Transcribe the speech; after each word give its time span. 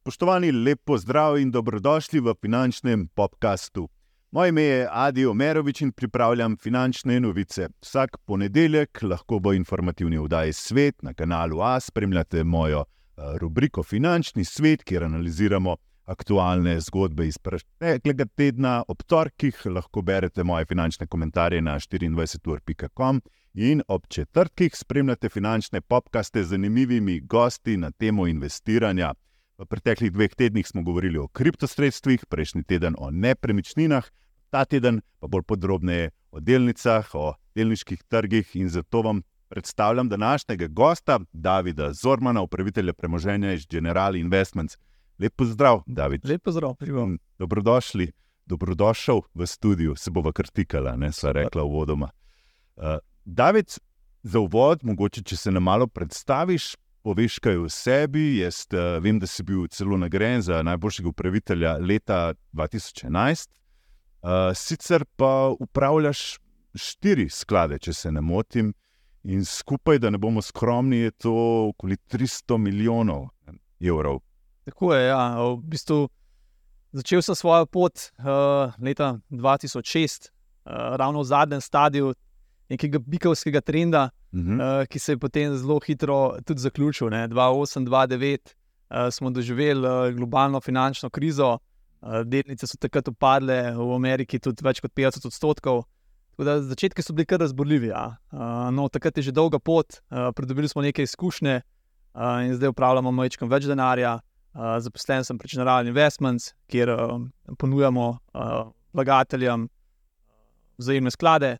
Spoštovani, 0.00 0.50
lepo 0.52 0.98
zdrav 0.98 1.38
in 1.38 1.50
dobrodošli 1.50 2.20
v 2.20 2.34
finančnem 2.40 3.08
podkastu. 3.08 3.88
Moje 4.30 4.48
ime 4.48 4.62
je 4.62 4.88
Adi 4.90 5.26
Omerovič 5.26 5.80
in 5.80 5.92
pripravljam 5.92 6.56
finančne 6.56 7.20
novice. 7.20 7.68
Vsak 7.82 8.16
ponedeljek 8.26 9.02
lahko 9.02 9.38
bo 9.38 9.52
informativni 9.52 10.18
vdaji 10.18 10.52
svet 10.52 11.02
na 11.02 11.14
kanalu 11.14 11.60
A, 11.60 11.80
spremljate 11.80 12.44
mojo 12.44 12.84
eh, 12.84 13.22
rubriko 13.38 13.82
Finančni 13.82 14.44
svet, 14.44 14.84
kjer 14.84 15.04
analiziramo 15.04 15.76
aktualne 16.04 16.80
zgodbe 16.80 17.26
iz 17.26 17.38
preteklega 17.38 18.26
tedna. 18.36 18.82
Ob 18.88 19.02
torkih 19.06 19.66
lahko 19.66 20.02
berete 20.02 20.44
moje 20.44 20.66
finančne 20.66 21.06
komentarje 21.06 21.62
na 21.62 21.78
24.com 21.78 23.20
in 23.56 23.82
ob 23.88 24.06
četrtkih 24.08 24.76
spremljate 24.76 25.28
finančne 25.28 25.80
podkaste 25.80 26.44
z 26.44 26.46
zanimivimi 26.46 27.20
gosti 27.20 27.76
na 27.76 27.90
temo 27.90 28.26
investiranja. 28.26 29.14
V 29.58 29.64
preteklih 29.64 30.12
dveh 30.12 30.34
tednih 30.34 30.66
smo 30.68 30.82
govorili 30.82 31.18
o 31.18 31.28
kriptosredstvih, 31.28 32.26
prejšnji 32.26 32.64
teden 32.64 32.94
o 32.98 33.10
nepremičninah, 33.10 34.04
ta 34.50 34.64
teden 34.64 35.00
pa 35.20 35.26
bolj 35.26 35.42
podrobneje 35.42 36.10
o 36.30 36.40
delnicah, 36.40 37.14
o 37.14 37.32
delniških 37.54 38.02
trgih 38.02 38.56
in 38.56 38.68
zato 38.68 39.02
vam 39.02 39.22
predstavljam 39.48 40.08
današnjega 40.08 40.66
gosta, 40.66 41.20
Davida 41.32 41.92
Zormana, 41.92 42.42
upravitelja 42.42 42.92
premoženja 42.92 43.52
iz 43.52 43.66
General 43.70 44.16
Investments. 44.16 44.76
Lepo 45.18 45.44
zdrav, 45.44 45.82
David. 45.86 46.28
Lepo 46.28 46.52
zdrav, 46.52 46.74
prijem. 46.74 47.18
Dobrodošli, 47.38 48.12
dobrodošel 48.46 49.20
v 49.34 49.46
studiu, 49.46 49.96
se 49.96 50.10
bova 50.10 50.32
krtikala, 50.32 50.96
ne 50.96 51.12
sva 51.12 51.32
rekla 51.32 51.62
v 51.62 51.72
vodoma. 51.72 52.10
Uh, 52.76 52.98
David, 53.26 53.66
za 54.22 54.38
uvod, 54.38 54.84
mogoče 54.86 55.22
če 55.26 55.36
se 55.36 55.50
nam 55.50 55.64
malo 55.66 55.86
predstaviš, 55.90 56.76
poveš 57.02 57.40
kaj 57.42 57.56
o 57.58 57.68
sebi. 57.68 58.36
Jaz 58.38 58.60
uh, 58.70 59.02
vem, 59.02 59.18
da 59.18 59.26
si 59.26 59.42
bil 59.42 59.64
celo 59.66 59.96
nagrajen 59.98 60.44
za 60.46 60.60
najboljšega 60.62 61.08
upravitelja 61.08 61.72
leta 61.82 62.34
2011. 62.54 63.48
Uh, 64.22 64.30
sicer 64.54 65.02
pa 65.16 65.50
upravljaš 65.58 66.36
štiri 66.78 67.26
sklade, 67.28 67.80
če 67.82 67.94
se 67.98 68.12
ne 68.14 68.22
motim, 68.22 68.70
in 69.26 69.42
skupaj, 69.44 69.98
da 69.98 70.12
ne 70.14 70.20
bomo 70.22 70.42
skromni, 70.42 71.08
je 71.08 71.14
to 71.26 71.34
okoli 71.72 71.98
300 72.06 72.58
milijonov 72.62 73.26
evrov. 73.80 74.20
Tako 74.70 74.92
je. 74.94 75.08
Ja. 75.08 75.24
V 75.40 75.56
bistvu, 75.74 75.98
začel 76.94 77.26
sem 77.26 77.34
svojo 77.34 77.66
pot 77.66 78.06
uh, 78.22 78.70
leta 78.78 79.16
2006, 79.34 80.30
uh, 80.30 80.94
ravno 80.94 81.26
v 81.26 81.28
zadnjem 81.32 81.60
stadiju 81.60 82.14
nekega 82.68 82.98
bikovskega 82.98 83.60
trenda, 83.60 84.10
uh 84.32 84.40
-huh. 84.40 84.80
uh, 84.80 84.86
ki 84.86 84.98
se 84.98 85.12
je 85.12 85.18
potem 85.18 85.56
zelo 85.56 85.80
hitro 85.86 86.38
tudi 86.44 86.60
zaključil. 86.60 87.08
2008-2009 87.08 88.38
uh, 88.90 88.96
smo 89.10 89.30
doživeli 89.30 89.80
uh, 89.80 90.14
globalno 90.14 90.60
finančno 90.60 91.10
krizo, 91.10 91.58
uh, 92.00 92.20
delnice 92.24 92.66
so 92.66 92.76
takrat 92.76 93.08
upadle, 93.08 93.74
v 93.76 93.94
Ameriki 93.94 94.38
tudi 94.38 94.64
več 94.64 94.80
kot 94.80 94.92
50 94.92 95.26
odstotkov. 95.26 95.84
Začetki 96.38 97.02
so 97.02 97.12
bili 97.12 97.26
kar 97.26 97.40
razborljivi. 97.40 97.86
Ja. 97.86 98.16
Uh, 98.32 98.40
no, 98.70 98.88
takrat 98.88 99.16
je 99.16 99.22
že 99.22 99.32
dolga 99.32 99.58
pot, 99.58 99.86
uh, 100.10 100.32
pridobili 100.36 100.68
smo 100.68 100.82
nekaj 100.82 101.02
izkušnje 101.02 101.60
uh, 102.14 102.44
in 102.44 102.54
zdaj 102.54 102.68
upravljamo 102.68 103.12
majčkam 103.12 103.48
več 103.48 103.64
denarja. 103.64 104.20
Uh, 104.56 104.78
zaposlen 104.80 105.24
sem 105.24 105.38
pri 105.38 105.48
General 105.52 105.86
Investments, 105.86 106.54
kjer 106.66 106.88
uh, 106.88 107.20
ponujamo 107.58 108.08
uh, 108.08 108.72
vlagateljem 108.92 109.68
vzajemne 110.78 111.10
sklade. 111.10 111.56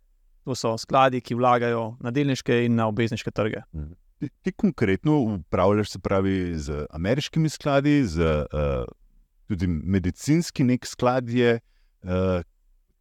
To 0.47 0.55
so 0.55 0.77
skladi, 0.78 1.19
ki 1.20 1.34
vlagajo 1.34 1.97
na 1.98 2.12
delniške 2.14 2.64
in 2.69 2.77
na 2.78 2.86
obvezniške 2.86 3.33
trge. 3.34 3.64
Mhm. 3.75 3.94
Ti, 4.16 4.28
ti 4.42 4.53
konkretno 4.53 5.19
upravljaš 5.20 5.91
se 5.91 5.98
pravi 6.00 6.55
z 6.56 6.86
ameriškimi 6.91 7.48
skladi, 7.53 7.98
z 8.08 8.22
uh, 8.22 8.86
tudi 9.48 9.66
medicinski 9.66 10.65
nek 10.65 10.87
sklad 10.87 11.28
je, 11.28 11.59
uh, 12.06 12.41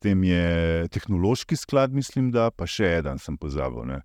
tem 0.03 0.23
je 0.23 0.87
tehnološki 0.91 1.55
sklad, 1.55 1.93
mislim, 1.95 2.33
da 2.35 2.49
pa 2.51 2.67
še 2.67 2.97
en, 2.99 3.21
sem 3.21 3.37
pozabil. 3.39 3.85
Ne? 3.87 4.01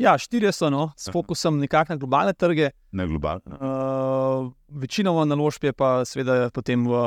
Ja, 0.00 0.16
štiri 0.18 0.50
so, 0.50 0.70
no, 0.74 0.88
s 0.98 1.12
fokusom 1.14 1.60
nekako 1.62 1.94
na 1.94 2.00
globalne 2.00 2.32
trge. 2.34 2.72
Na 2.90 3.04
globalne. 3.06 3.58
Uh, 3.60 4.48
večinoma 4.68 5.26
naložb 5.28 5.68
je 5.68 5.72
pa 5.76 6.00
seveda 6.08 6.48
potem 6.54 6.82
v, 6.88 7.02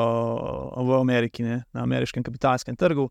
v 0.87 0.99
Ameriki, 1.01 1.43
ne, 1.43 1.63
na 1.73 1.83
ameriškem 1.83 2.23
kapitalskem 2.23 2.77
trgu. 2.79 3.09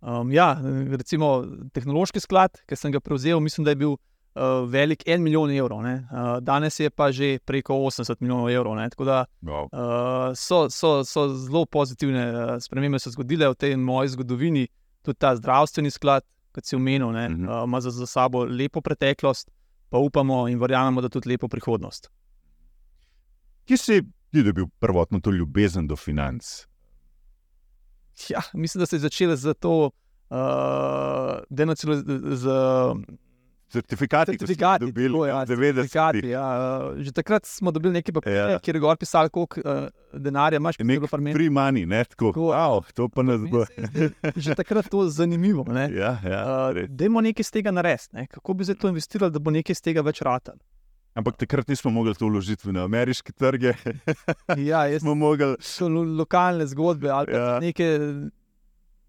Um, 0.00 0.32
ja, 0.32 0.54
recimo 0.98 1.44
tehnološki 1.74 2.20
sklad, 2.20 2.60
ki 2.68 2.76
sem 2.76 2.92
ga 2.92 3.00
prevzel, 3.00 3.40
mislim, 3.40 3.64
da 3.64 3.72
je 3.72 3.80
bil 3.80 3.96
uh, 4.36 4.68
velik 4.70 5.02
en 5.08 5.22
milijon 5.22 5.50
evrov. 5.50 5.80
Uh, 5.80 6.36
danes 6.40 6.80
je 6.80 6.90
pa 6.90 7.10
že 7.12 7.38
preko 7.44 7.74
80 7.74 8.20
milijonov 8.20 8.50
evrov. 8.50 8.76
Ne, 8.76 8.90
tako 8.90 9.04
da 9.04 9.24
wow. 9.42 9.68
uh, 9.72 10.36
so, 10.36 10.66
so, 10.70 11.04
so 11.04 11.28
zelo 11.34 11.64
pozitivne 11.66 12.26
uh, 12.30 12.56
spremembe 12.60 12.98
se 12.98 13.10
zgodile 13.10 13.48
v 13.48 13.54
tej 13.54 13.76
moji 13.76 14.14
zgodovini, 14.14 14.66
tudi 15.02 15.18
ta 15.18 15.36
zdravstveni 15.36 15.90
sklad 15.90 16.22
kot 16.56 16.64
si 16.64 16.76
omenil, 16.76 17.12
ne, 17.12 17.26
uh 17.28 17.32
-huh. 17.32 17.62
uh, 17.62 17.64
ima 17.68 17.80
za, 17.80 17.90
za 17.90 18.06
sabo 18.06 18.44
lepo 18.44 18.80
preteklost, 18.80 19.50
pa 19.88 19.98
upamo 19.98 20.48
in 20.48 20.58
verjamemo, 20.58 21.00
da 21.00 21.08
tudi 21.08 21.28
lepo 21.28 21.48
prihodnost. 21.48 22.10
Kje 23.64 23.76
si 23.76 24.02
ti 24.30 24.42
dobil 24.42 24.66
prvotno 24.78 25.20
to 25.20 25.30
ljubezen 25.30 25.86
do 25.86 25.96
financ? 25.96 26.44
Ja, 28.32 28.40
mislim, 28.54 28.80
da 28.80 28.86
se 28.86 28.96
je 28.96 29.00
začela 29.00 29.36
z 29.36 29.54
to, 29.54 29.90
uh, 30.30 30.36
da 31.50 31.62
je 31.62 31.66
nacionalno 31.66 32.04
certifikati, 33.68 34.32
certifikati 34.32 34.84
ki 34.84 34.90
so 34.90 34.94
bili 34.94 35.28
ja, 35.28 35.46
90. 35.46 36.24
Ja, 36.26 36.46
že 36.96 37.12
takrat 37.12 37.46
smo 37.46 37.70
dobili 37.70 37.92
nekaj 37.92 38.14
papirja, 38.14 38.48
ja. 38.50 38.58
kjer 38.58 38.76
je 38.76 38.80
gor 38.80 38.96
pisalo, 38.96 39.28
koliko 39.28 39.60
uh, 39.60 39.88
denarja 40.12 40.56
imaš, 40.56 40.78
nekaj 40.78 40.94
nekaj 40.94 41.08
farmeri. 41.08 41.34
Free 41.34 41.50
money, 41.50 41.86
ne 41.86 42.04
tako. 42.04 42.32
Tako, 42.32 42.50
wow, 42.52 42.92
to 42.94 43.08
pa 43.08 43.22
nas 43.22 43.40
bo. 43.50 43.64
že 44.36 44.54
takrat 44.54 44.88
to 44.90 45.08
zanimivo. 45.08 45.64
Ne? 45.68 45.90
Ja, 45.94 46.16
ja, 46.24 46.42
uh, 46.70 46.86
Dajmo 46.88 47.20
nekaj 47.20 47.42
iz 47.46 47.50
tega 47.50 47.70
narediti. 47.70 48.26
Kako 48.30 48.54
bi 48.54 48.64
zdaj 48.64 48.80
to 48.80 48.88
investirali, 48.88 49.32
da 49.32 49.42
bo 49.42 49.50
nekaj 49.50 49.76
iz 49.76 49.82
tega 49.82 50.04
več 50.06 50.22
ratan? 50.22 50.58
Ampak 51.16 51.38
takrat 51.40 51.68
nismo 51.68 51.90
mogli 51.90 52.14
to 52.14 52.28
vložiti 52.28 52.72
na 52.72 52.84
ameriške 52.84 53.32
trge. 53.32 53.72
ja, 54.70 54.84
smo 55.00 55.14
mogli. 55.14 55.54
So 55.60 55.88
lo 55.88 56.02
lokalne 56.04 56.66
zgodbe 56.66 57.08
ali 57.10 57.32
ja. 57.32 57.58
neke 57.60 57.86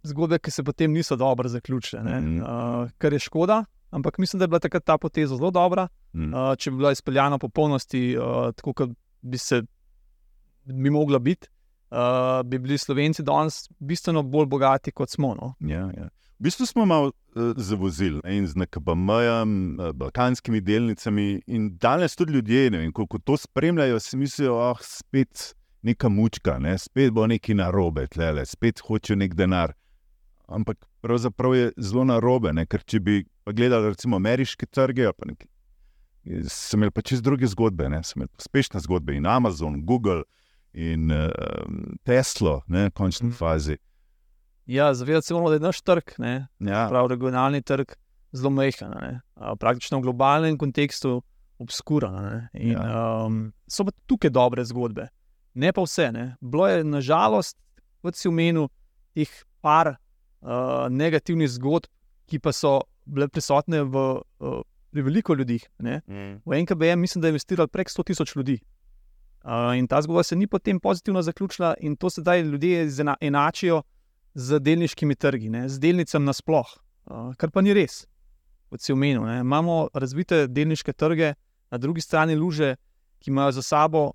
zgodbe, 0.07 0.40
ki 0.40 0.51
se 0.51 0.63
potem 0.63 0.94
niso 0.96 1.16
dobro 1.16 1.50
zaključile, 1.50 2.01
mm 2.03 2.07
-hmm. 2.07 2.41
uh, 2.44 2.90
kar 2.97 3.13
je 3.13 3.19
škoda. 3.19 3.66
Ampak 3.91 4.17
mislim, 4.17 4.40
da 4.40 4.44
je 4.44 4.47
bila 4.47 4.59
takrat 4.59 4.85
ta 4.85 4.97
poteza 4.97 5.35
zelo 5.35 5.51
dobra. 5.51 5.88
Mm. 6.13 6.34
Uh, 6.34 6.56
če 6.57 6.72
bi 6.72 6.78
bila 6.78 6.91
izpeljana 6.91 7.35
v 7.35 7.40
popolnosti, 7.40 8.17
uh, 8.17 8.53
tako 8.56 8.73
kot 8.73 8.90
bi 9.22 9.38
se 9.38 9.62
bi 10.66 10.90
mogla 10.90 11.19
biti, 11.19 11.47
uh, 11.91 12.44
bi 12.46 12.59
bili 12.59 12.78
Slovenci 12.78 13.23
danes 13.23 13.69
bistveno 13.79 14.23
bolj 14.23 14.46
bogati 14.46 14.91
kot 14.91 15.09
smo. 15.09 15.35
No? 15.35 15.53
Ja, 15.59 15.91
ja. 15.97 16.09
V 16.40 16.44
bistvu 16.44 16.66
smo 16.66 16.86
malo 16.86 17.08
uh, 17.08 17.53
zavozili 17.58 18.22
in 18.25 18.48
z 18.48 18.56
NKBM, 18.56 19.80
uh, 19.80 19.92
balkanskimi 19.94 20.62
delnicami. 20.62 21.42
In 21.48 21.78
danes 21.78 22.16
tudi 22.16 22.34
ljudje, 22.34 22.70
vem, 22.70 22.92
ko, 22.92 23.08
ko 23.08 23.18
to 23.18 23.38
spremljajo, 23.38 24.00
si 24.00 24.18
mislijo, 24.18 24.53
da 24.53 24.70
oh, 24.70 24.78
je 24.78 24.86
spet 24.86 25.56
neka 25.81 26.09
mučka, 26.09 26.59
ne? 26.59 26.78
spet 26.78 27.12
bo 27.12 27.26
nekaj 27.28 27.56
narobe, 27.56 28.06
tlele, 28.08 28.46
spet 28.46 28.84
hočejo 28.86 29.18
nek 29.18 29.34
denar. 29.34 29.74
Ampak 30.47 30.86
pravzaprav 31.02 31.56
je 31.56 31.72
zelo 31.78 32.06
narobe, 32.06 32.53
ne? 32.53 32.68
ker 32.70 32.86
če 32.86 33.00
bi 33.00 33.24
gledali 33.46 33.90
recimo 33.96 34.22
ameriške 34.22 34.70
trge, 34.70 35.09
pa 35.18 35.31
nekaj, 35.31 35.50
sem 36.53 36.84
imel 36.84 36.94
pa 36.94 37.02
čez 37.02 37.26
druge 37.26 37.50
zgodbe, 37.50 37.90
ne? 37.90 38.03
sem 38.06 38.22
imel 38.22 38.30
uspešne 38.38 38.84
zgodbe 38.86 39.18
in 39.18 39.26
Amazon, 39.26 39.81
Google 39.86 40.22
in 40.74 41.09
uh, 41.09 41.34
Tesla, 42.06 42.59
v 42.70 42.92
končni 42.94 43.31
mm. 43.31 43.38
fazi. 43.42 43.81
Ja, 44.67 44.94
zavedati 44.94 45.28
se 45.28 45.33
moramo, 45.33 45.50
da 45.50 45.55
je 45.55 45.59
naš 45.59 45.81
trg, 45.81 46.03
ja. 46.59 46.88
prav 46.89 47.07
regionalni 47.07 47.61
trg, 47.61 47.91
zelo 48.31 48.50
majhen, 48.50 48.91
praktično 49.59 49.97
v 49.97 50.01
globalnem 50.01 50.58
kontekstu 50.58 51.22
obskuran. 51.59 52.47
Ja. 52.53 52.84
Um, 53.25 53.53
so 53.67 53.85
pa 53.87 53.96
tukaj 54.05 54.34
dobre 54.35 54.66
zgodbe, 54.67 55.08
ne 55.53 55.72
pa 55.73 55.85
vse. 55.87 56.11
Ne? 56.11 56.25
Bilo 56.41 56.67
je 56.67 56.84
nažalost, 56.84 57.58
kot 58.03 58.19
si 58.19 58.28
omenil, 58.28 58.67
teh 59.16 59.31
par 59.64 59.96
uh, 59.96 60.85
negativnih 60.91 61.49
zgodb, 61.55 61.87
ki 62.28 62.43
pa 62.43 62.52
so 62.52 62.81
bile 63.08 63.29
prisotne 63.31 63.85
v, 63.87 64.08
uh, 64.43 64.61
pri 64.91 65.03
veliko 65.08 65.34
ljudeh. 65.34 65.63
Mm. 65.79 66.41
V 66.43 66.63
NKBM 66.63 66.99
mislim, 66.99 67.22
da 67.22 67.31
je 67.31 67.37
investiralo 67.37 67.72
prek 67.72 67.87
100 67.87 68.11
tisoč 68.11 68.35
ljudi. 68.35 68.59
Uh, 69.47 69.78
in 69.79 69.87
ta 69.87 70.02
zgodba 70.03 70.28
se 70.28 70.35
ni 70.35 70.47
potem 70.47 70.79
pozitivno 70.79 71.22
zaključila, 71.23 71.78
in 71.79 71.96
to 71.96 72.09
sedaj 72.09 72.41
ljudje 72.41 72.90
enačijo 73.22 73.84
z 74.37 74.59
delniškimi 74.61 75.16
trgi, 75.16 75.49
ne? 75.49 75.66
z 75.69 75.81
delnicami 75.81 76.29
nasplošno, 76.29 76.81
uh, 77.09 77.34
kar 77.41 77.49
pa 77.51 77.63
ni 77.66 77.73
res. 77.73 78.03
Kot 78.69 78.84
si 78.84 78.93
omenil, 78.93 79.23
ne? 79.25 79.39
imamo 79.41 79.87
razvite 79.97 80.45
delniške 80.47 80.93
trge, 80.93 81.34
na 81.72 81.78
drugi 81.81 82.01
strani 82.01 82.35
luže, 82.35 82.75
ki 83.19 83.31
imajo 83.31 83.57
za 83.57 83.63
sabo 83.66 84.11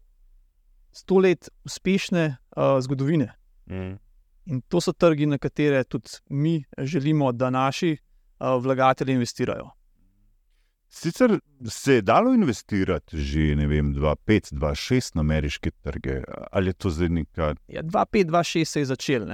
sto 0.92 1.18
let 1.18 1.48
uspešne 1.66 2.36
uh, 2.56 2.78
zgodovine. 2.80 3.32
Mm. 3.66 3.98
In 4.46 4.60
to 4.68 4.80
so 4.80 4.92
trgi, 4.92 5.26
na 5.26 5.38
katere 5.38 5.84
tudi 5.84 6.10
mi 6.28 6.62
želimo, 6.78 7.32
da 7.32 7.50
naši 7.50 7.96
uh, 7.96 8.62
vlagatelji 8.62 9.14
investirajo. 9.14 9.70
Sicer 10.88 11.38
se 11.68 11.94
je 11.94 12.02
dalo 12.02 12.34
investirati 12.34 13.18
že 13.18 13.40
2-5-2-6 13.40 15.10
na 15.14 15.20
ameriške 15.20 15.70
trge, 15.70 16.22
ali 16.52 16.68
je 16.68 16.72
to 16.72 16.90
zdaj 16.90 17.08
nekaj? 17.08 17.54
Ja, 17.68 17.82
2-5-2-6 17.82 18.64
se 18.64 18.80
je 18.80 18.84
začel. 18.84 19.26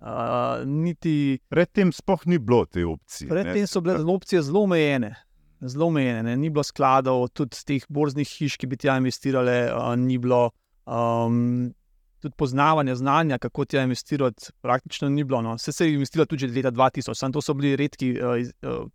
Uh, 0.00 0.64
niti... 0.64 1.38
Predtem 1.48 1.92
sploh 1.92 2.22
ni 2.26 2.38
bilo 2.38 2.64
te 2.64 2.86
opcije. 2.86 3.28
Predtem 3.28 3.66
so 3.66 3.82
bile 3.84 4.00
opcije 4.08 4.42
zelo 4.42 4.62
omejene. 4.64 5.14
Zelo 5.60 5.90
omejene, 5.92 6.36
ni 6.40 6.48
bilo 6.50 6.64
skladov, 6.64 7.26
tudi 7.36 7.60
teh 7.68 7.84
borznih 7.88 8.28
hiš, 8.28 8.56
ki 8.56 8.68
bi 8.70 8.78
tja 8.80 8.96
investirale, 8.96 9.58
uh, 9.74 9.92
ni 10.00 10.16
bilo. 10.18 10.48
Um, 10.88 11.74
tudi 12.20 12.34
poznavanja 12.36 12.94
znanja, 12.96 13.38
kako 13.38 13.64
tja 13.64 13.82
investirati, 13.84 14.52
praktično 14.60 15.08
ni 15.08 15.24
bilo. 15.24 15.42
No. 15.42 15.54
Vse 15.60 15.72
se 15.72 15.86
je 15.86 15.94
investiralo 15.94 16.26
tudi 16.32 16.48
leta 16.48 16.72
2000, 16.72 17.14
samo 17.14 17.32
to 17.32 17.44
so 17.44 17.54
bili 17.54 17.76
redki. 17.76 18.14
Uh, 18.16 18.40
uh, 18.64 18.88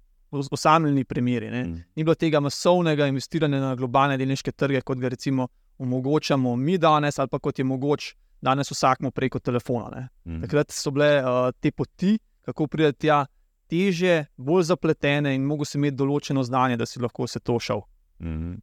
osamljeni 0.51 1.05
primeri. 1.05 1.49
Mm. 1.49 1.83
Ni 1.95 2.03
bilo 2.03 2.15
tega 2.15 2.39
masovnega 2.39 3.07
investiranja 3.07 3.59
na 3.59 3.75
globalne 3.75 4.17
delniške 4.17 4.51
trge, 4.51 4.81
kot 4.81 4.97
ga 4.99 5.07
recimo 5.09 5.47
omogočamo 5.77 6.55
mi 6.55 6.77
danes, 6.77 7.19
ali 7.19 7.29
pa 7.31 7.39
kot 7.39 7.59
je 7.59 7.65
mogoče 7.65 8.15
danes 8.45 8.71
vsakmu 8.71 9.11
preko 9.11 9.41
telefona. 9.41 10.05
Mm. 10.25 10.43
Takrat 10.45 10.73
so 10.73 10.93
bile 10.95 11.09
uh, 11.21 11.49
te 11.59 11.71
poti, 11.71 12.15
kako 12.45 12.69
prideti 12.71 13.07
tja, 13.07 13.23
teže, 13.71 14.25
bolj 14.37 14.69
zapletene 14.69 15.33
in 15.35 15.45
mogo 15.49 15.65
si 15.65 15.79
imeti 15.79 15.97
določeno 15.97 16.45
znanje, 16.45 16.77
da 16.77 16.87
si 16.89 17.01
lahko 17.01 17.25
vse 17.25 17.41
to 17.41 17.57
šel. 17.61 17.83
Mm. 18.21 18.59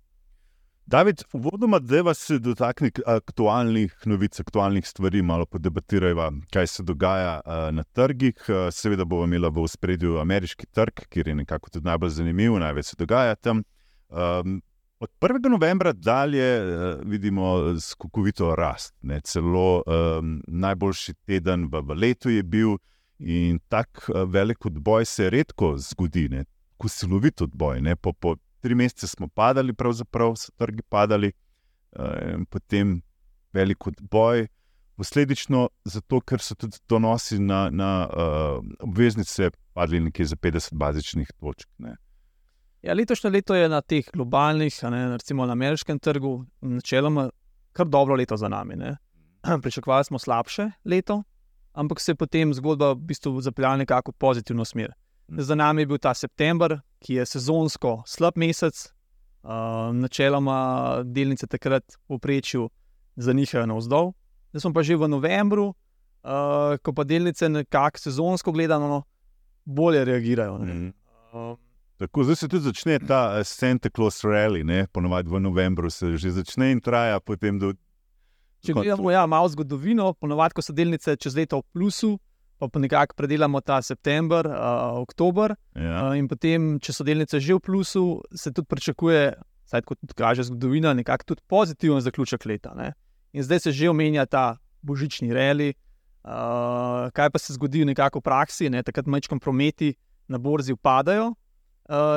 David, 0.93 1.23
uvodoma, 1.32 1.79
da 1.79 2.02
vas 2.02 2.19
se 2.19 2.40
dotakne 2.43 2.90
aktualnih 3.06 3.94
novic, 4.11 4.40
aktualnih 4.43 4.87
stvari, 4.87 5.23
malo 5.23 5.46
podebatirajva, 5.46 6.26
kaj 6.52 6.67
se 6.67 6.82
dogaja 6.82 7.37
uh, 7.40 7.69
na 7.75 7.84
trgih. 7.94 8.34
Uh, 8.49 8.67
seveda 8.75 9.06
bomo 9.08 9.29
imeli 9.31 9.50
v 9.55 9.67
spredju 9.70 10.19
ameriški 10.20 10.67
trg, 10.75 11.06
kjer 11.08 11.31
je 11.31 11.37
nekako 11.44 11.70
tudi 11.70 11.87
najbolj 11.87 12.17
zanimiv, 12.19 12.58
največ 12.61 12.93
se 12.93 12.99
dogaja 12.99 13.38
tam. 13.38 13.62
Um, 14.11 14.61
od 15.03 15.11
1. 15.21 15.49
novembra 15.49 15.93
dalje 15.93 16.63
uh, 16.63 17.01
vidimo 17.05 17.75
skokovito 17.81 18.55
rast. 18.55 18.95
Ne? 19.03 19.21
Celo 19.21 19.83
um, 19.87 20.43
najboljši 20.47 21.15
teden 21.27 21.67
v, 21.73 21.81
v 21.83 21.97
letu 21.99 22.31
je 22.31 22.43
bil 22.43 22.77
in 23.19 23.59
tako 23.69 24.13
uh, 24.13 24.31
velik 24.31 24.67
odboj 24.67 25.05
se 25.05 25.31
redko 25.31 25.75
zgodi, 25.79 26.29
tako 26.71 26.89
silovit 26.89 27.43
odboj. 27.43 27.83
Po, 28.01 28.13
po 28.13 28.37
tri 28.61 28.75
mesece 28.75 29.07
smo 29.07 29.29
padali, 29.29 29.75
pravzaprav 29.75 30.37
so 30.39 30.55
trgi 30.57 30.83
padali, 30.89 31.33
uh, 31.99 32.47
potem 32.51 33.01
velik 33.53 33.87
odboj. 33.87 34.47
Posledično, 34.97 35.69
zato 35.85 36.21
ker 36.21 36.39
so 36.39 36.55
tudi 36.55 36.79
donosi 36.89 37.41
na, 37.43 37.71
na 37.73 38.07
uh, 38.07 38.63
obveznice 38.87 39.51
padli 39.75 40.01
nekje 40.01 40.31
za 40.31 40.37
50 40.37 40.79
bazičnih 40.79 41.33
točk. 41.41 41.69
Ja, 42.82 42.94
letošnje 42.94 43.31
leto 43.31 43.55
je 43.55 43.69
na 43.69 43.81
teh 43.81 44.08
globalnih, 44.12 44.75
ne, 44.90 45.05
recimo 45.14 45.46
na 45.46 45.52
ameriškem 45.52 45.99
trgu, 45.99 46.44
načeloma 46.61 47.29
kar 47.73 47.87
dobro 47.87 48.14
leto 48.14 48.37
za 48.37 48.49
nami. 48.49 48.75
Pričakovali 49.62 50.05
smo 50.05 50.19
slabše 50.19 50.70
leto, 50.84 51.23
ampak 51.73 52.00
se 52.00 52.12
je 52.12 52.17
potem 52.17 52.55
zgodba 52.55 52.93
v 52.93 52.96
bistvu 52.96 53.40
zapeljala 53.40 53.76
nekako 53.76 54.11
v 54.11 54.14
pozitivno 54.19 54.64
smer. 54.64 54.93
Za 55.29 55.55
nami 55.55 55.82
je 55.82 55.87
bil 55.87 55.99
ta 55.99 56.14
september, 56.14 56.81
ki 56.99 57.14
je 57.14 57.26
sezonsko 57.26 58.02
slab 58.06 58.37
mesec, 58.37 58.93
uh, 59.43 59.94
načeloma 59.94 61.02
delnice 61.05 61.46
takrat 61.46 61.84
v 61.87 62.00
povprečju 62.08 62.69
zanihajo 63.17 63.67
navzdol. 63.67 64.12
Zdaj 64.50 64.61
smo 64.61 64.75
pa 64.75 64.82
že 64.82 64.96
v 64.96 65.08
novembru, 65.08 65.70
uh, 65.70 66.76
ko 66.82 66.93
pa 66.93 67.05
delnice 67.05 67.49
nekako 67.49 67.99
sezonsko 67.99 68.52
gledano 68.52 69.05
bolje 69.64 70.05
reagirajo. 70.05 70.58
Mm. 70.58 70.93
Uh, 71.32 71.56
Tako, 72.03 72.25
zdaj 72.25 72.37
se 72.37 72.49
tudi 72.49 72.65
začne 72.65 72.99
ta 72.99 73.45
Santa 73.45 73.91
Claus 73.95 74.25
Rally, 74.25 74.87
ponovadi 74.93 75.31
v 75.31 75.39
novembru 75.41 75.91
se 75.91 76.17
že 76.17 76.31
začne 76.31 76.73
in 76.73 76.81
traja 76.81 77.21
potem 77.21 77.59
do. 77.59 77.73
Če 78.67 78.75
gledamo 78.75 79.11
ja, 79.11 79.23
malo 79.27 79.47
zgodovino, 79.47 80.11
ponovadi, 80.19 80.55
ko 80.55 80.63
so 80.67 80.75
delnice 80.75 81.15
čez 81.15 81.37
leto 81.39 81.61
v 81.63 81.67
plusu, 81.71 82.11
pa, 82.59 82.67
pa 82.67 82.83
nekako 82.83 83.15
predelamo 83.15 83.61
ta 83.63 83.79
september, 83.83 84.47
uh, 84.51 84.99
oktober. 84.99 85.55
Ja. 85.79 86.11
Uh, 86.11 86.19
in 86.19 86.27
potem, 86.27 86.81
če 86.83 86.91
so 86.91 87.07
delnice 87.07 87.39
že 87.39 87.55
v 87.55 87.63
plusu, 87.63 88.19
se 88.35 88.51
tudi 88.51 88.67
pričakuje, 88.67 89.39
saj 89.71 89.87
kot 89.87 90.03
kaže 90.19 90.49
zgodovina, 90.51 90.95
nekako 90.99 91.35
tudi 91.35 91.47
pozitiven 91.47 92.03
zaključek 92.03 92.47
leta. 92.51 92.75
Ne? 92.75 92.97
In 93.31 93.47
zdaj 93.47 93.69
se 93.69 93.71
že 93.79 93.91
omenja 93.95 94.27
ta 94.27 94.59
božični 94.83 95.31
reli. 95.31 95.71
Uh, 96.27 97.15
kaj 97.15 97.31
pa 97.31 97.39
se 97.39 97.55
zgodi 97.55 97.87
nekako 97.87 98.19
v 98.19 98.27
praksi, 98.27 98.71
ne? 98.75 98.83
takrat 98.83 99.07
majčkom 99.07 99.39
prometi 99.39 99.95
na 100.27 100.39
borzi 100.43 100.75
upadajo, 100.75 101.31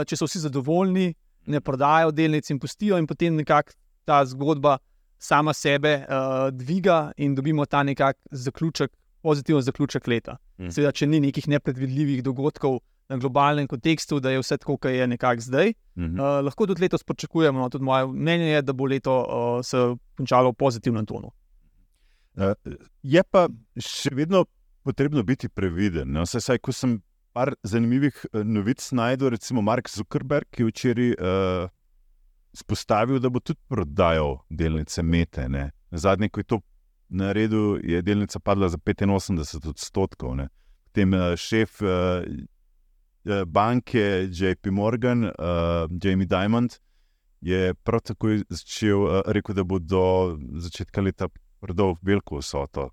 če 0.07 0.17
so 0.17 0.27
vsi 0.27 0.39
zadovoljni, 0.45 1.13
ne 1.45 1.61
prodajo 1.61 2.11
delnic 2.11 2.49
in 2.49 2.59
pustijo, 2.59 2.97
in 2.97 3.07
potem 3.07 3.35
nekako 3.35 3.73
ta 4.05 4.21
zgodba 4.25 4.77
sama 5.17 5.53
sebe 5.53 6.05
uh, 6.05 6.49
dviga 6.51 7.11
in 7.17 7.35
dobimo 7.35 7.65
ta 7.65 7.83
nekak 7.83 8.17
zaključek 8.31 8.91
pozitiven 9.21 9.61
zaključek 9.61 10.07
leta. 10.07 10.37
Mm. 10.57 10.69
Seveda, 10.69 10.91
če 10.91 11.07
ni 11.09 11.19
nekih 11.23 11.47
nepredvidljivih 11.49 12.23
dogodkov 12.23 12.79
na 13.09 13.17
globalnem 13.21 13.67
kontekstu, 13.69 14.19
da 14.19 14.33
je 14.33 14.41
vse 14.41 14.57
tako, 14.57 14.77
kot 14.81 14.91
je 14.91 15.07
nekako 15.07 15.41
zdaj, 15.41 15.73
mm 15.95 16.03
-hmm. 16.03 16.21
uh, 16.21 16.45
lahko 16.45 16.67
tudi 16.67 16.81
letos 16.81 17.03
pričakujemo. 17.03 17.59
No, 17.59 17.69
tudi 17.69 17.85
moje 17.85 18.07
mnenje 18.07 18.45
je, 18.45 18.61
da 18.61 18.73
bo 18.73 18.85
leto 18.85 19.17
uh, 19.21 19.65
se 19.65 19.77
končalo 20.17 20.49
v 20.49 20.53
pozitivnem 20.53 21.05
tonu. 21.05 21.31
Uh, 22.35 22.53
je 23.03 23.23
pa 23.23 23.47
še 23.79 24.09
vedno 24.13 24.45
potrebno 24.83 25.23
biti 25.23 25.49
previden. 25.49 26.11
No? 26.11 26.25
Saj, 26.25 26.41
saj, 26.41 26.57
ko 26.57 26.71
sem 26.71 27.01
par 27.35 27.51
zanimivih 27.67 28.15
novic 28.47 28.85
najdel, 28.95 29.33
recimo 29.35 29.61
Mark 29.61 29.89
Zuckerberg, 29.91 30.47
ki 30.55 30.63
je 30.63 30.69
včeraj 30.69 31.09
uh, 31.15 31.65
spostavil, 32.55 33.19
da 33.19 33.29
bo 33.29 33.41
tudi 33.43 33.59
prodajal 33.67 34.37
delnice 34.49 35.03
Mete. 35.03 35.49
Zadnji, 35.91 36.31
ko 36.31 36.39
je 36.39 36.49
to 36.53 36.61
na 37.09 37.31
redu 37.31 37.79
je 37.83 38.01
delnica 38.01 38.39
padla 38.39 38.69
za 38.69 38.77
85 38.77 39.69
odstotkov. 39.69 40.35
Ne. 40.35 40.47
Potem 40.83 41.13
uh, 41.13 41.35
šef 41.35 41.81
uh, 41.81 42.23
banke 43.47 44.27
JP 44.31 44.71
Morgan, 44.71 45.23
uh, 45.23 45.31
Jamie 46.03 46.25
Dimond, 46.25 46.79
je 47.41 47.73
prav 47.73 48.01
tako 48.01 48.37
začel 48.49 49.03
uh, 49.03 49.21
reči, 49.27 49.53
da 49.53 49.63
bo 49.63 49.79
do 49.79 50.37
začetka 50.61 51.01
leta 51.01 51.27
prodal 51.59 51.95
veliko 52.01 52.39
vsoto. 52.39 52.89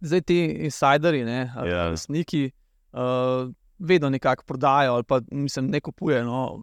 Zdaj 0.00 0.20
ti 0.26 0.38
insideri, 0.66 1.24
ne, 1.24 1.52
ja. 1.66 1.96
sniki, 1.96 2.50
uh, 2.92 3.50
vedno 3.78 4.10
nekako 4.10 4.44
prodajo, 4.46 4.94
ali 4.94 5.04
pa 5.04 5.20
mislim, 5.30 5.70
ne 5.70 5.80
kupujejo. 5.80 6.24
No, 6.24 6.62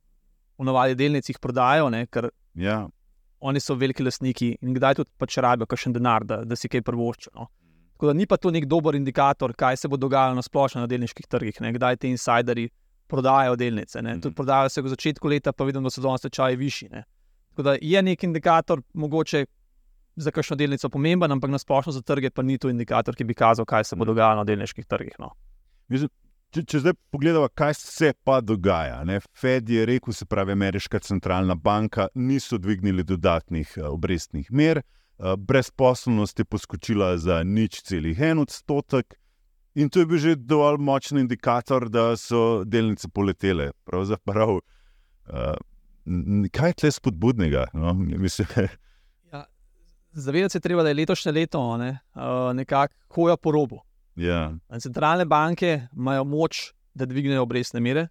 Ponovadi 0.59 0.95
delnice 0.95 1.31
jih 1.31 1.39
prodajo, 1.39 1.89
ne, 1.89 2.05
ker 2.11 2.29
ja 2.59 2.81
oni 3.39 3.59
so 3.59 3.75
veliki 3.75 4.03
lastniki 4.03 4.49
in 4.61 4.73
kdaj 4.75 4.99
tudi 4.99 5.11
pač 5.17 5.37
rabijo 5.43 5.67
kakšen 5.69 5.95
denar, 5.95 6.25
da, 6.27 6.41
da 6.45 6.57
si 6.59 6.69
kaj 6.71 6.83
prvoščijo. 6.87 7.33
No. 7.35 7.47
Tako 7.95 8.11
da 8.11 8.15
ni 8.15 8.27
pa 8.27 8.37
to 8.37 8.51
nek 8.51 8.67
dober 8.69 8.95
indikator, 8.95 9.53
kaj 9.55 9.77
se 9.81 9.91
bo 9.91 9.97
dogajalo 9.99 10.37
na 10.37 10.43
splošno 10.43 10.83
na 10.83 10.87
delniških 10.91 11.27
trgih, 11.27 11.61
ne. 11.63 11.73
kdaj 11.75 11.99
ti 12.03 12.11
insideri 12.11 12.69
prodajajo 13.07 13.55
delnice. 13.55 14.01
Mm 14.01 14.05
-hmm. 14.05 14.21
Tudi 14.21 14.35
prodajajo 14.35 14.69
se 14.69 14.81
v 14.81 14.89
začetku 14.89 15.27
leta, 15.27 15.51
pa 15.51 15.63
vidimo, 15.63 15.83
da 15.83 15.89
so 15.89 16.01
danes 16.01 16.21
tečaji 16.21 16.55
višji. 16.55 16.89
Ne. 16.89 17.03
Tako 17.49 17.63
da 17.63 17.75
je 17.81 18.01
nek 18.01 18.23
indikator, 18.23 18.81
mogoče 18.93 19.45
za 20.15 20.31
kakšno 20.31 20.55
delnico 20.55 20.89
pomemben, 20.89 21.31
ampak 21.31 21.49
na 21.49 21.57
splošno 21.57 21.91
za 21.91 22.01
trge 22.01 22.29
pa 22.29 22.41
ni 22.41 22.57
to 22.57 22.69
indikator, 22.69 23.15
ki 23.15 23.23
bi 23.23 23.33
kazal, 23.33 23.65
kaj 23.65 23.83
se 23.83 23.95
bo 23.95 24.03
mhm. 24.03 24.07
dogajalo 24.07 24.35
na 24.35 24.43
delniških 24.43 24.85
trgih. 24.85 25.15
No. 25.19 25.31
Mislim, 25.89 26.09
Če, 26.49 26.63
če 26.65 26.79
zdaj 26.81 26.95
pogledamo, 27.13 27.45
kaj 27.53 27.75
se 27.77 28.07
pa 28.25 28.39
dogaja. 28.41 29.03
Ne? 29.05 29.19
Fed 29.37 29.67
je 29.69 29.83
rekel, 29.85 30.15
se 30.17 30.25
pravi, 30.25 30.55
ameriška 30.55 30.97
centralna 31.05 31.53
banka, 31.53 32.07
niso 32.17 32.57
dvignili 32.57 33.05
dodatnih 33.05 33.75
uh, 33.77 33.91
obrestnih 33.91 34.47
mer, 34.49 34.81
uh, 34.81 35.35
brezposobnost 35.37 36.41
je 36.41 36.47
poskočila 36.49 37.11
za 37.21 37.43
nič 37.45 37.83
celih 37.85 38.17
en 38.31 38.41
odstotek. 38.41 39.13
In 39.77 39.93
to 39.93 40.01
je 40.01 40.09
bil 40.09 40.17
že 40.17 40.33
dovolj 40.41 40.79
močen 40.81 41.21
indikator, 41.21 41.85
da 41.85 42.15
so 42.17 42.63
delnice 42.65 43.11
poletele. 43.13 43.69
Pravzaprav, 43.85 44.55
uh, 44.57 45.53
kaj 46.49 46.73
je 46.73 46.79
tle 46.81 46.91
spodbudnega? 46.97 47.67
No? 47.77 47.93
ja, 49.33 49.43
Zavedati 50.17 50.57
se 50.57 50.63
treba, 50.65 50.81
da 50.81 50.89
je 50.89 50.97
letošnje 51.03 51.35
leto 51.37 51.61
ne? 51.77 51.99
uh, 52.17 52.49
nekako 52.57 52.97
hoja 53.13 53.37
po 53.37 53.53
robu. 53.53 53.83
Yeah. 54.19 54.59
Ja. 54.69 54.79
Centralne 54.79 55.25
banke 55.25 55.87
imajo 55.95 56.25
moč, 56.27 56.73
da 56.93 57.07
dvignejo 57.07 57.45
obrestne 57.47 57.79
mere. 57.79 58.09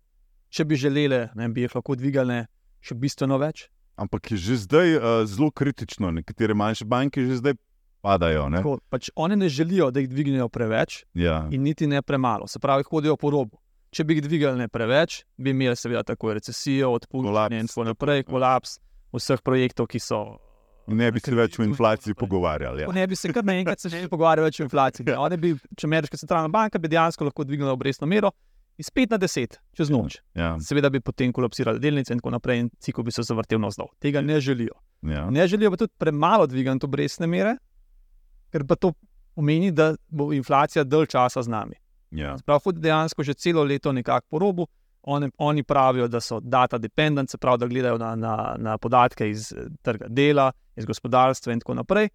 Če 0.48 0.64
bi 0.64 0.78
želeli, 0.80 1.26
ne, 1.36 1.48
bi 1.52 1.66
jih 1.66 1.74
lahko 1.76 1.96
dvigali 1.98 2.40
še 2.80 2.96
bistveno 2.96 3.36
več. 3.40 3.66
Ampak 3.98 4.30
je 4.32 4.38
že 4.38 4.56
zdaj 4.64 4.94
uh, 4.96 5.06
zelo 5.28 5.50
kritično, 5.50 6.10
nekatere 6.14 6.54
manjše 6.54 6.86
banke 6.88 7.26
že 7.26 7.40
zdaj 7.42 7.58
padajo. 8.00 8.48
Ne? 8.48 8.62
Tako, 8.62 8.78
pač 8.88 9.10
oni 9.16 9.36
ne 9.36 9.48
želijo, 9.52 9.90
da 9.90 10.00
jih 10.00 10.08
dvignejo 10.08 10.48
preveč 10.48 11.02
ja. 11.14 11.42
in 11.50 11.62
niti 11.66 11.86
ne 11.86 12.02
premalo. 12.02 12.46
Se 12.48 12.58
pravi, 12.62 12.86
hodijo 12.88 13.16
po 13.16 13.30
robu. 13.34 13.58
Če 13.90 14.04
bi 14.04 14.16
jih 14.16 14.24
dvigali 14.24 14.68
preveč, 14.68 15.22
bi 15.36 15.50
imeli 15.50 15.76
seveda 15.76 16.04
tako 16.12 16.34
recesijo, 16.36 16.92
odpuščanje 16.96 17.60
in 17.60 17.68
tako 17.68 17.88
naprej, 17.88 18.24
kolaps 18.28 18.78
vseh 19.16 19.42
projektov, 19.44 19.88
ki 19.88 20.00
so 20.00 20.38
Ne 20.88 21.10
bi 21.12 21.20
se 21.20 21.34
več 21.34 21.58
o 21.58 21.64
inflaciji 21.64 22.14
pogovarjali. 22.16 22.82
Ja. 22.82 22.92
Ne 22.94 23.06
bi 23.06 23.16
se 23.16 23.32
kar 23.32 23.44
naenkrat 23.44 23.80
začeli 23.80 24.08
pogovarjati 24.08 24.62
o 24.62 24.66
inflaciji. 24.66 25.06
Bi, 25.38 25.54
če 25.76 25.88
ameriška 25.88 26.20
centralna 26.20 26.48
banka 26.48 26.80
bi 26.80 26.88
dejansko 26.88 27.28
lahko 27.28 27.44
dvignila 27.44 27.74
obrestno 27.76 28.08
mero 28.08 28.32
iz 28.78 28.88
5 28.94 29.10
na 29.10 29.18
10, 29.18 29.58
čez 29.74 29.90
noč. 29.90 30.20
Ja. 30.38 30.52
Seveda 30.62 30.90
bi 30.90 31.00
potem 31.02 31.32
kolapsirali 31.34 31.82
delnice 31.82 32.14
in 32.14 32.22
tako 32.22 32.32
naprej, 32.36 32.62
in 32.62 32.70
cikl 32.80 33.02
bi 33.02 33.12
se 33.12 33.24
zavrtel 33.26 33.60
navzdol. 33.60 33.90
Tega 34.00 34.22
ne 34.22 34.38
želijo. 34.40 34.78
Ja. 35.02 35.26
Ne 35.30 35.46
želijo 35.50 35.72
pa 35.74 35.80
tudi 35.82 35.92
premalo 35.98 36.46
dvigati 36.46 36.86
obrestne 36.86 37.26
mere, 37.26 37.56
ker 38.54 38.64
pa 38.66 38.78
to 38.78 38.92
pomeni, 39.34 39.72
da 39.74 39.92
bo 40.08 40.32
inflacija 40.32 40.84
dalj 40.84 41.10
časa 41.10 41.42
z 41.42 41.50
nami. 41.50 41.76
Ja. 42.10 42.36
Prav, 42.46 42.62
hodi 42.64 42.80
dejansko 42.80 43.22
že 43.22 43.34
celo 43.34 43.64
leto 43.64 43.92
nekako 43.92 44.26
po 44.30 44.38
robu. 44.38 44.68
Oni, 45.02 45.30
oni 45.38 45.62
pravijo, 45.62 46.08
da 46.08 46.20
so 46.20 46.40
data 46.40 46.78
dependent, 46.78 47.30
se 47.30 47.38
pravi, 47.38 47.58
da 47.58 47.66
gledajo 47.66 47.98
na, 47.98 48.14
na, 48.16 48.54
na 48.58 48.78
podatke 48.78 49.30
iz 49.30 49.52
eh, 49.52 49.68
trga 49.82 50.06
dela, 50.08 50.52
iz 50.76 50.86
gospodarstva 50.86 51.52
in 51.52 51.60
tako 51.60 51.74
naprej. 51.74 52.10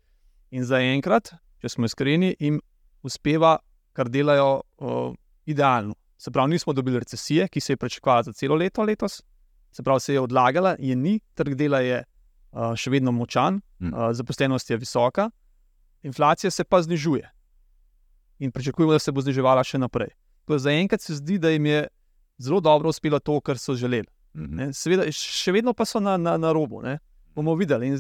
In 0.51 0.65
zaenkrat, 0.65 1.33
če 1.61 1.69
smo 1.69 1.87
iskreni, 1.89 2.35
jim 2.39 2.59
uspeva, 3.03 3.57
kar 3.93 4.09
delajo 4.09 4.61
uh, 4.61 5.13
idealno. 5.45 5.95
Se 6.17 6.31
pravi, 6.31 6.53
nismo 6.53 6.73
dobili 6.73 6.99
recesije, 6.99 7.47
ki 7.47 7.59
se 7.59 7.73
je 7.73 7.77
pričakovala 7.77 8.23
za 8.23 8.33
celo 8.33 8.55
leto 8.55 8.83
letos, 8.83 9.21
se 9.71 9.83
pravi, 9.83 9.99
se 9.99 10.13
je 10.13 10.19
odlagala, 10.19 10.75
je 10.79 10.95
ni, 10.95 11.19
trg 11.33 11.55
dela 11.55 11.79
je 11.81 12.03
uh, 12.03 12.75
še 12.77 12.93
vedno 12.93 13.11
močan, 13.11 13.59
uh, 13.79 14.11
zaposlenost 14.13 14.69
je 14.69 14.77
visoka, 14.77 15.29
inflacija 16.03 16.51
se 16.51 16.63
pa 16.63 16.81
znižuje. 16.81 17.29
In 18.39 18.51
pričakujemo, 18.51 18.93
da 18.93 18.99
se 18.99 19.11
bo 19.11 19.21
zniževala 19.21 19.63
še 19.63 19.81
naprej. 19.81 20.13
Zaenkrat 20.47 21.01
se 21.01 21.15
zdi, 21.15 21.37
da 21.39 21.49
jim 21.49 21.65
je 21.65 21.87
zelo 22.43 22.59
dobro 22.59 22.89
uspelo 22.89 23.19
to, 23.19 23.39
kar 23.41 23.57
so 23.57 23.75
želeli. 23.75 24.09
Mhm. 24.35 24.71
Seveda, 24.73 25.07
še 25.11 25.53
vedno 25.53 25.73
pa 25.73 25.85
so 25.85 26.01
na, 26.03 26.17
na, 26.17 26.37
na 26.37 26.51
robu. 26.53 26.81
Ne? 26.81 26.97
Bomo 27.35 27.55
videli. 27.55 27.93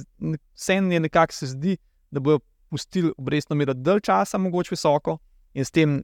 Vsem 0.53 0.91
je 0.91 0.99
nekako 0.99 1.33
se 1.33 1.47
zdi, 1.53 1.77
da 2.11 2.19
bodo 2.19 2.43
pustili 2.69 3.11
obrestno 3.17 3.55
mero 3.55 3.73
dalj 3.73 4.01
časa, 4.07 4.37
mogoče 4.41 4.73
visoko, 4.73 5.19
in 5.53 5.65
s 5.65 5.73
tem 5.73 5.99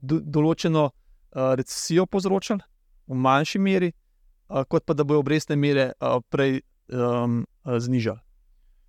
do, 0.00 0.20
določeno 0.20 0.86
uh, 0.88 1.52
recesijo 1.58 2.06
povzročili 2.08 2.64
v 3.06 3.18
manjši 3.26 3.60
meri, 3.60 3.90
uh, 3.92 4.64
kot 4.64 4.86
pa 4.88 4.96
da 4.96 5.04
bodo 5.04 5.20
obrestne 5.24 5.58
mere 5.60 5.90
uh, 5.92 6.18
prej 6.32 6.62
um, 6.88 7.42
uh, 7.64 7.76
znižali. 7.82 8.22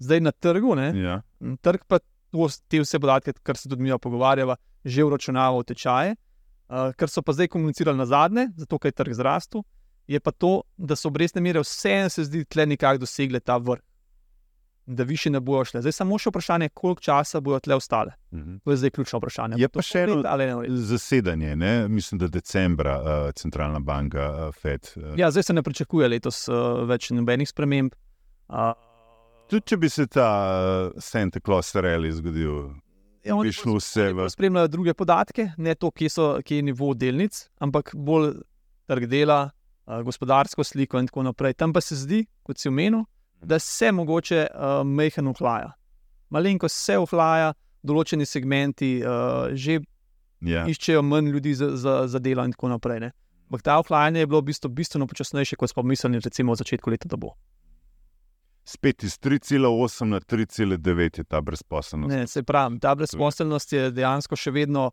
Zdaj 0.04 0.22
na 0.22 0.32
trgu, 0.32 0.76
ja. 0.78 1.20
trg 1.66 1.84
pa 1.90 2.00
to, 2.00 2.48
te 2.70 2.80
vse 2.84 3.00
podatke, 3.02 3.34
kar 3.44 3.58
se 3.58 3.70
tudi 3.70 3.82
mi 3.82 3.92
pogovarjava, 3.98 4.56
že 4.86 5.04
uračunava 5.04 5.58
v 5.58 5.68
tečaje. 5.74 6.16
Uh, 6.68 6.92
kar 7.00 7.10
so 7.10 7.22
pa 7.24 7.34
zdaj 7.34 7.48
komunicirali 7.48 7.98
na 7.98 8.06
zadnje, 8.06 8.50
zato 8.58 8.80
ker 8.80 8.92
je 8.92 8.98
trg 9.00 9.14
zrastel, 9.16 9.64
je 10.08 10.20
pa 10.20 10.32
to, 10.32 10.62
da 10.78 10.96
so 10.96 11.08
obrestne 11.08 11.42
mere 11.42 11.64
vseeno 11.64 12.10
se 12.10 12.24
zdi 12.28 12.46
tle 12.46 12.66
nekako 12.66 13.06
dosegle 13.06 13.40
ta 13.40 13.58
vrh 13.58 13.84
da 14.88 15.04
više 15.04 15.30
ne 15.30 15.40
bojo 15.40 15.66
šle. 15.66 15.82
Zdaj 15.82 15.92
samo 15.92 16.18
še 16.18 16.32
vprašanje, 16.32 16.70
koliko 16.70 17.02
časa 17.04 17.40
bojo 17.44 17.60
tle 17.60 17.76
ostale. 17.76 18.14
Uh 18.32 18.40
mhm. 18.40 18.50
-huh. 18.50 18.60
To 18.64 18.72
je 18.72 18.78
zdaj 18.78 18.90
ključno 18.90 19.20
vprašanje. 19.20 19.56
Je 19.58 19.70
pa 19.70 19.82
še 19.82 20.04
eno 20.04 20.64
zasedanje, 20.68 21.56
ne? 21.56 21.88
mislim, 21.88 22.20
da 22.20 22.28
decembra 22.28 23.02
uh, 23.02 23.34
centralna 23.34 23.80
banka 23.80 24.48
uh, 24.48 24.56
FED. 24.56 24.88
Uh. 24.96 25.20
Ja, 25.20 25.32
zdaj 25.32 25.44
se 25.44 25.54
ne 25.54 25.64
pričakuje 25.64 26.08
letos 26.08 26.48
uh, 26.48 26.56
več 26.88 27.10
nobenih 27.10 27.50
sprememb. 27.50 27.94
Uh, 28.48 28.56
Tudi 29.50 29.66
če 29.66 29.78
bi 29.78 29.90
se 29.90 30.08
ta 30.08 30.30
uh, 30.96 31.02
Santa 31.02 31.40
Claus 31.40 31.76
rally 31.76 32.12
zgodil. 32.12 32.72
Ja, 33.28 33.36
oni 33.36 33.52
vse 33.52 34.10
v... 34.14 34.30
spremljajo 34.32 34.72
druge 34.72 34.94
podatke, 34.98 35.52
ne 35.58 35.76
to, 35.76 35.92
kje, 35.92 36.10
so, 36.10 36.28
kje 36.46 36.62
je 36.62 36.68
nivo 36.70 36.94
delnic, 36.96 37.44
ampak 37.60 37.92
bolj 37.94 38.34
trg 38.88 39.08
dela, 39.12 39.40
uh, 39.88 40.02
gospodarsko 40.08 40.64
sliko 40.64 41.00
in 41.00 41.10
tako 41.12 41.28
naprej. 41.28 41.58
Tam 41.60 41.74
pa 41.76 41.84
se 41.84 41.96
zdi, 42.00 42.24
kot 42.44 42.60
si 42.60 42.72
omenil, 42.72 43.04
da 43.44 43.60
se 43.60 43.92
mogoče 43.92 44.48
uh, 44.48 44.82
mehko 44.88 45.26
uhlaja. 45.34 45.74
Malenko 46.30 46.70
se 46.72 46.98
uhlaja, 46.98 47.54
določeni 47.84 48.26
segmenti 48.26 48.98
uh, 49.04 49.54
že 49.54 49.80
yeah. 49.80 49.86
Ja. 50.42 50.66
iščejo 50.68 51.02
manj 51.06 51.32
ljudi 51.34 51.54
za, 51.56 51.72
za, 51.78 51.96
za 52.08 52.20
delo, 52.20 52.46
in 52.46 52.56
tako 52.56 52.72
naprej. 52.74 53.12
Ampak 53.48 53.64
ta 53.64 53.78
uhlajanje 53.80 54.20
je 54.20 54.28
bilo 54.28 54.42
v 54.42 54.50
bistvu 54.52 54.70
bistveno 54.76 55.08
počasnejše, 55.08 55.56
kot 55.56 55.72
smo 55.72 55.84
mislili, 55.84 56.20
recimo 56.20 56.54
v 56.54 56.60
začetku 56.60 56.92
leta, 56.92 57.08
da 57.08 57.16
bo. 57.18 57.32
Spet 58.68 59.04
iz 59.04 59.16
3,8 59.24 60.06
na 60.12 60.20
3,9 60.20 61.18
je 61.18 61.24
ta 61.24 61.42
brezposelnost. 61.42 62.16
Ne, 62.16 62.28
se 62.28 62.44
pravi, 62.44 62.80
ta 62.84 62.96
brezposelnost 62.96 63.74
je 63.74 63.92
dejansko 63.96 64.36
še 64.36 64.52
vedno 64.52 64.90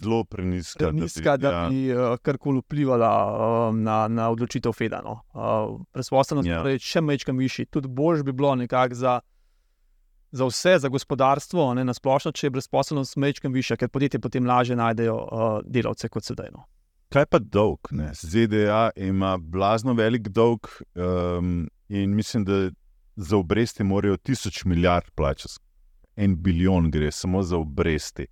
zelo 0.00 0.24
preniska, 0.24 0.88
preniska, 0.88 1.36
da 1.36 1.48
bi, 1.48 1.54
da 1.54 1.68
bi 1.70 1.94
uh, 1.94 2.18
karkoli 2.22 2.58
vplivala 2.58 3.10
uh, 3.68 3.76
na, 3.76 4.08
na 4.08 4.28
odločitev 4.30 4.72
Feda. 4.72 5.00
No. 5.04 5.20
Uh, 5.32 5.80
Presposobnost 5.92 6.48
ja. 6.48 6.60
je 6.66 6.78
še 6.82 7.00
mečkam 7.00 7.38
višji, 7.38 7.68
tudi 7.70 7.88
boljš 7.88 8.26
bi 8.26 8.32
bilo 8.32 8.54
nekako 8.54 8.94
za. 8.94 9.18
Za 10.28 10.44
vse, 10.44 10.74
za 10.76 10.90
gospodarstvo, 10.92 11.70
ne, 11.72 11.86
na 11.88 11.94
splošno, 11.96 12.34
če 12.36 12.46
je 12.46 12.50
brezposelnost 12.52 13.16
mečkam 13.16 13.48
višja, 13.48 13.78
ker 13.80 13.88
podjetje 13.88 14.20
potem 14.20 14.44
lažje 14.44 14.74
najdejo 14.76 15.14
uh, 15.16 15.44
delavce 15.64 16.10
kot 16.12 16.26
sedaj. 16.26 16.50
No. 16.52 16.66
Kaj 17.08 17.24
pa 17.32 17.40
dolg? 17.40 17.88
Ne? 17.96 18.10
ZDA 18.12 18.90
ima 19.00 19.38
blazno 19.40 19.94
velik 19.96 20.28
dolg 20.28 20.68
um, 20.92 21.62
in 21.88 22.14
mislim, 22.14 22.44
da 22.44 22.70
za 23.16 23.36
obresti 23.36 23.84
morajo 23.84 24.16
tisoč 24.16 24.64
milijard 24.64 25.10
plačati. 25.14 25.54
En 26.16 26.42
bilijon 26.42 26.90
gre 26.90 27.10
samo 27.12 27.42
za 27.42 27.56
obresti. 27.56 28.26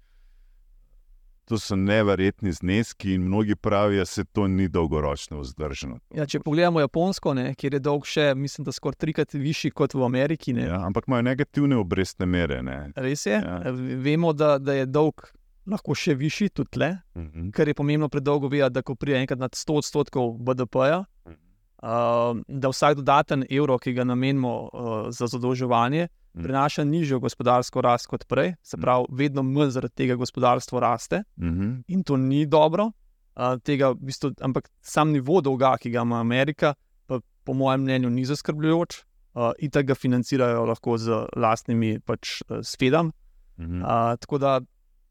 To 1.45 1.59
so 1.59 1.77
neverjetni 1.77 2.53
zneski, 2.53 3.13
in 3.15 3.23
mnogi 3.23 3.57
pravijo, 3.57 3.99
da 3.99 4.05
se 4.05 4.25
to 4.25 4.49
ni 4.49 4.69
dolgoročno 4.69 5.41
vzdržno. 5.41 5.99
Ja, 6.15 6.27
če 6.27 6.41
pogledamo 6.41 6.81
Japonsko, 6.81 7.35
ne, 7.35 7.53
kjer 7.55 7.75
je 7.75 7.81
dolg 7.81 8.07
še, 8.07 8.33
mislim, 8.35 8.65
da 8.67 8.75
skoraj 8.75 8.99
trikrat 8.99 9.35
višji 9.35 9.71
kot 9.71 9.95
v 9.95 10.03
Ameriki. 10.05 10.57
Ja, 10.59 10.81
ampak 10.87 11.07
imajo 11.07 11.23
negativne 11.23 11.79
obrestne 11.79 12.27
mere. 12.27 12.63
Ne. 12.67 12.91
Res 12.97 13.27
je. 13.27 13.39
Ja. 13.39 13.61
Vemo, 14.03 14.33
da, 14.35 14.57
da 14.59 14.75
je 14.75 14.91
dolg 14.91 15.29
lahko 15.71 15.95
še 15.95 16.15
višji, 16.19 16.51
tudi 16.51 16.75
tle, 16.79 16.91
uh 17.15 17.23
mhm. 17.23 17.31
-huh. 17.41 17.53
kar 17.53 17.69
je 17.69 17.75
pomembno 17.75 18.09
predolgo 18.09 18.49
vedeti, 18.49 18.75
da 18.75 18.83
ko 18.83 18.95
pride 18.95 19.19
enkrat 19.19 19.39
nad 19.39 19.55
100 19.55 19.79
odstotkov 19.79 20.39
BDP-ja, 20.39 20.99
uh 20.99 21.33
-huh. 21.33 21.46
Uh, 21.83 22.37
da 22.49 22.69
vsak 22.69 22.97
dodaten 22.97 23.45
evro, 23.51 23.79
ki 23.79 23.93
ga 23.93 24.05
namenimo 24.05 24.69
uh, 24.73 25.11
za 25.11 25.27
zadolževanje, 25.27 26.09
Mm. 26.37 26.43
prinaša 26.43 26.85
nižjo 26.85 27.19
gospodarsko 27.21 27.81
rast 27.81 28.07
kot 28.07 28.27
prej, 28.29 28.55
se 28.63 28.77
mm. 28.77 28.81
pravi, 28.81 29.05
vedno 29.11 29.43
manj 29.43 29.71
zaradi 29.71 29.95
tega 29.95 30.15
gospodarstvo 30.15 30.81
raste 30.81 31.23
-hmm. 31.39 31.83
in 31.89 32.03
to 32.05 32.17
ni 32.17 32.47
dobro. 32.47 32.91
Uh, 33.37 33.61
tega, 33.63 33.91
v 33.91 33.95
bistvu, 34.01 34.31
ampak 34.41 34.69
sam 34.81 35.13
nivo 35.13 35.41
dolga, 35.41 35.77
ki 35.77 35.91
ga 35.91 36.03
ima 36.03 36.21
Amerika, 36.21 36.75
pa, 37.07 37.21
po 37.45 37.53
mojem 37.53 37.81
mnenju, 37.81 38.11
ni 38.11 38.25
zaskrbljujoč 38.25 39.05
uh, 39.35 39.51
in 39.59 39.71
tega 39.71 39.95
financirajo 39.95 40.65
lahko 40.65 40.99
z 40.99 41.27
vlastnimi 41.37 42.01
pač, 42.01 42.43
sfedami. 42.63 43.11
Mm 43.57 43.65
-hmm. 43.65 43.83
uh, 43.83 44.19
tako 44.19 44.39
da, 44.39 44.61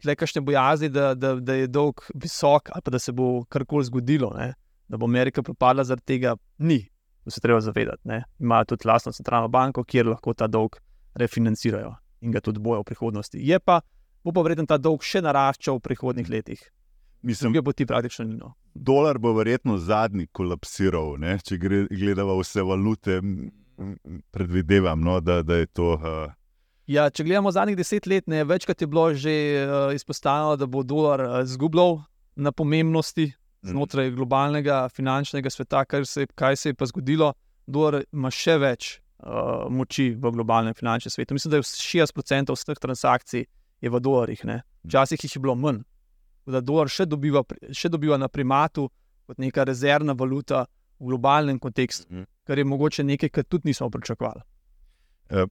le 0.06 0.16
kakšne 0.16 0.42
bojazni, 0.42 0.90
da, 0.90 1.14
da, 1.14 1.36
da 1.36 1.54
je 1.54 1.68
dolg 1.68 2.02
visok, 2.14 2.70
ali 2.74 2.82
pa 2.82 2.92
da 2.92 3.00
se 3.00 3.12
bo 3.12 3.44
karkoli 3.50 3.86
zgodilo, 3.86 4.34
ne? 4.38 4.54
Da 4.88 4.98
bo 4.98 5.06
Amerika 5.06 5.44
propadla 5.44 5.84
zaradi 5.84 6.06
tega, 6.06 6.36
ni. 6.58 6.86
To 7.24 7.32
se 7.32 7.42
treba 7.42 7.62
zavedati. 7.62 8.02
Imajo 8.40 8.66
tudi 8.66 8.86
vlastno 8.86 9.12
centralno 9.12 9.48
banko, 9.48 9.84
kjer 9.84 10.08
lahko 10.08 10.34
ta 10.34 10.48
dolg 10.48 10.78
refinancirajo 11.16 11.96
in 12.22 12.32
ga 12.32 12.42
tudi 12.42 12.60
bojo 12.60 12.84
v 12.84 12.92
prihodnosti. 12.92 13.40
Je 13.42 13.60
pa, 13.60 13.82
bo 14.24 14.34
pa 14.34 14.44
vreden 14.46 14.68
ta 14.70 14.78
dolg 14.78 15.04
še 15.04 15.24
naraščal 15.26 15.80
v 15.80 15.86
prihodnih 15.90 16.30
letih. 16.30 16.62
Mislim, 17.26 17.54
da 17.54 17.62
bo 17.66 17.74
ti 17.74 17.86
praktično 17.86 18.26
nino. 18.26 18.54
Dolar 18.74 19.18
bo 19.18 19.34
verjetno 19.34 19.78
zadnji 19.82 20.28
kolapsiral, 20.28 21.16
ne? 21.18 21.40
če 21.42 21.58
gledamo 21.90 22.38
vse 22.38 22.62
valute, 22.62 23.20
predvidevam, 24.32 25.02
no, 25.02 25.20
da, 25.20 25.42
da 25.42 25.58
je 25.64 25.70
to. 25.74 25.96
Uh... 25.98 26.34
Ja, 26.86 27.10
če 27.10 27.26
gledamo 27.26 27.52
zadnjih 27.52 27.78
deset 27.80 28.06
let, 28.08 28.28
ne, 28.30 28.44
večkrat 28.46 28.82
je 28.82 28.88
bilo 28.88 29.08
že 29.18 29.34
uh, 29.66 29.96
izpostavljeno, 29.96 30.60
da 30.62 30.70
bo 30.70 30.84
dolar 30.84 31.26
izgubljal 31.42 31.98
uh, 31.98 32.06
na 32.36 32.52
pomembnosti. 32.52 33.32
Znotraj 33.70 34.12
globalnega 34.12 34.86
finančnega 34.94 35.50
sveta, 35.50 35.84
se, 36.06 36.28
kaj 36.36 36.56
se 36.56 36.70
je 36.70 36.76
pa 36.76 36.86
zgodilo. 36.86 37.34
Dolar 37.68 38.04
ima 38.14 38.30
še 38.32 38.58
več 38.62 39.00
uh, 39.26 39.66
moči 39.70 40.12
v 40.14 40.32
globalnem 40.32 40.74
finančnem 40.74 41.12
svetu. 41.12 41.34
Mislim, 41.34 41.52
da 41.52 41.58
je 41.58 41.64
60% 41.64 42.54
vseh 42.54 42.82
transakcij 42.82 43.46
v 43.86 44.00
dolarjih, 44.02 44.42
včasih 44.84 45.24
jih 45.24 45.36
je 45.36 45.42
bilo 45.42 45.56
manj. 45.56 45.84
Da 46.46 46.62
dolar 46.62 46.90
še 46.90 47.06
dobiva, 47.10 47.42
še 47.74 47.90
dobiva 47.90 48.18
na 48.18 48.30
primatu 48.30 48.90
kot 49.26 49.38
neka 49.42 49.66
rezervna 49.66 50.14
valuta 50.14 50.66
v 51.00 51.10
globalnem 51.10 51.60
kontekstu, 51.60 52.06
mm. 52.10 52.26
kar 52.46 52.58
je 52.58 52.66
mogoče 52.66 53.04
nekaj, 53.04 53.30
kar 53.30 53.44
tudi 53.50 53.70
nismo 53.70 53.90
pričakovali. 53.90 54.42
Uh. 55.34 55.50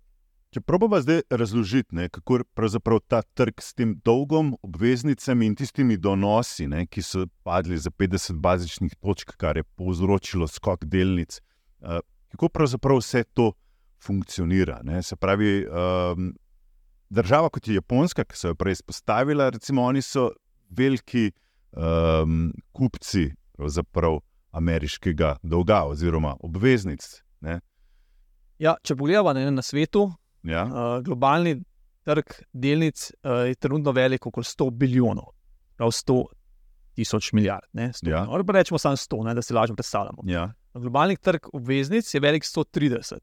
Če 0.54 0.60
probava 0.62 1.00
zdaj 1.02 1.24
razložiti, 1.34 1.96
ne, 1.98 2.04
kako 2.14 2.36
je 2.38 2.98
ta 3.10 3.22
trg 3.34 3.58
s 3.58 3.74
tem 3.74 3.96
dolgom, 4.06 4.52
obveznicami 4.62 5.48
in 5.50 5.56
tistimi 5.58 5.96
donosi, 5.98 6.68
ne, 6.70 6.84
ki 6.86 7.02
so 7.02 7.24
padli 7.42 7.74
za 7.74 7.90
50 7.90 8.38
bazičnih 8.38 8.94
točk, 9.02 9.34
kar 9.34 9.58
je 9.58 9.64
povzročilo 9.74 10.46
skok 10.46 10.84
delnic, 10.86 11.40
uh, 11.82 11.98
kako 12.30 12.52
pravzaprav 12.54 13.02
vse 13.02 13.24
to 13.34 13.50
funkcionira. 13.98 14.78
Ne? 14.86 15.02
Se 15.02 15.16
pravi, 15.16 15.66
um, 15.66 16.30
država 17.10 17.50
kot 17.50 17.66
je 17.66 17.74
Japonska, 17.74 18.22
ki 18.22 18.38
so 18.38 18.54
jo 18.54 18.54
prej 18.54 18.78
izpostavila, 18.78 19.50
recimo, 19.50 19.82
oni 19.82 20.06
so 20.06 20.30
veliki 20.70 21.32
um, 21.74 22.52
kupci 22.70 23.32
ameriškega 24.54 25.40
dolga 25.42 25.82
oziroma 25.90 26.36
obveznic. 26.46 27.24
Ja, 28.62 28.78
če 28.86 28.94
pogledamo 28.94 29.34
na 29.50 29.62
svetu, 29.66 30.12
ja. 30.44 30.64
uh, 30.64 31.02
globalni 31.04 31.58
trg 32.04 32.36
delnic 32.52 33.10
uh, 33.10 33.46
je 33.48 33.54
trenutno 33.54 33.92
velik 33.92 34.26
okoli 34.26 34.44
100 34.44 34.70
bilijonov. 34.70 35.32
Prav 35.76 35.90
100 35.90 36.24
tisoč 36.94 37.32
milijard. 37.32 37.66
Ja. 38.02 38.26
Rečemo 38.52 38.78
samo 38.78 38.96
100, 38.96 39.24
ne, 39.24 39.34
da 39.34 39.42
si 39.42 39.54
lažje 39.54 39.74
predstavljamo. 39.76 40.22
Ja. 40.24 40.52
Globalni 40.74 41.16
trg 41.16 41.48
obveznic 41.52 42.14
je 42.14 42.20
velik 42.20 42.44
130. 42.44 43.18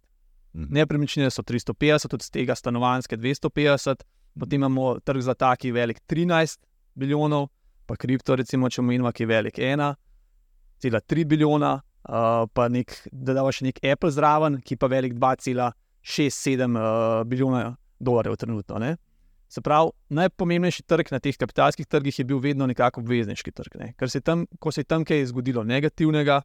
Mhm. 0.53 0.65
Nepremičnine 0.69 1.29
so 1.31 1.41
350, 1.41 2.13
od 2.13 2.29
tega 2.29 2.55
stanovanske 2.55 3.17
250, 3.17 4.03
potem 4.39 4.59
imamo 4.59 4.99
trg 4.99 5.21
za 5.21 5.33
taki 5.33 5.71
velik 5.71 6.01
13 6.07 6.59
bilijonov, 6.93 7.47
pa 7.85 7.95
kripto, 7.95 8.35
recimo, 8.35 8.69
če 8.69 8.81
omenjamo, 8.81 9.11
ki 9.11 9.23
je 9.23 9.27
velik 9.27 9.57
1,3 9.57 11.25
bilijona, 11.25 11.73
uh, 12.09 12.47
pa 12.53 12.67
nek, 12.67 12.93
da 13.11 13.33
da 13.33 13.45
še 13.51 13.65
nek 13.69 13.79
Apple 13.83 14.11
zraven, 14.11 14.59
ki 14.61 14.75
pa 14.75 14.87
velik 14.91 15.15
2,67 16.03 16.77
uh, 16.77 17.27
bilijona 17.27 17.75
dolarjev 17.99 18.35
trenutno. 18.35 18.79
Ne? 18.79 18.97
Se 19.49 19.61
pravi, 19.61 19.91
najpomembnejši 20.09 20.83
trg 20.83 21.11
na 21.11 21.19
teh 21.19 21.37
kapitalskih 21.37 21.87
trgih 21.87 22.19
je 22.19 22.25
bil 22.25 22.39
vedno 22.39 22.67
nekako 22.67 23.01
obvezniški 23.01 23.51
trg. 23.51 23.75
Ne? 23.79 23.93
Ker 23.99 24.09
se 24.09 24.21
tam, 24.21 24.45
ko 24.59 24.71
se 24.71 24.81
je 24.81 24.89
tam 24.89 25.05
kaj 25.05 25.25
zgodilo 25.31 25.63
negativnega, 25.63 26.41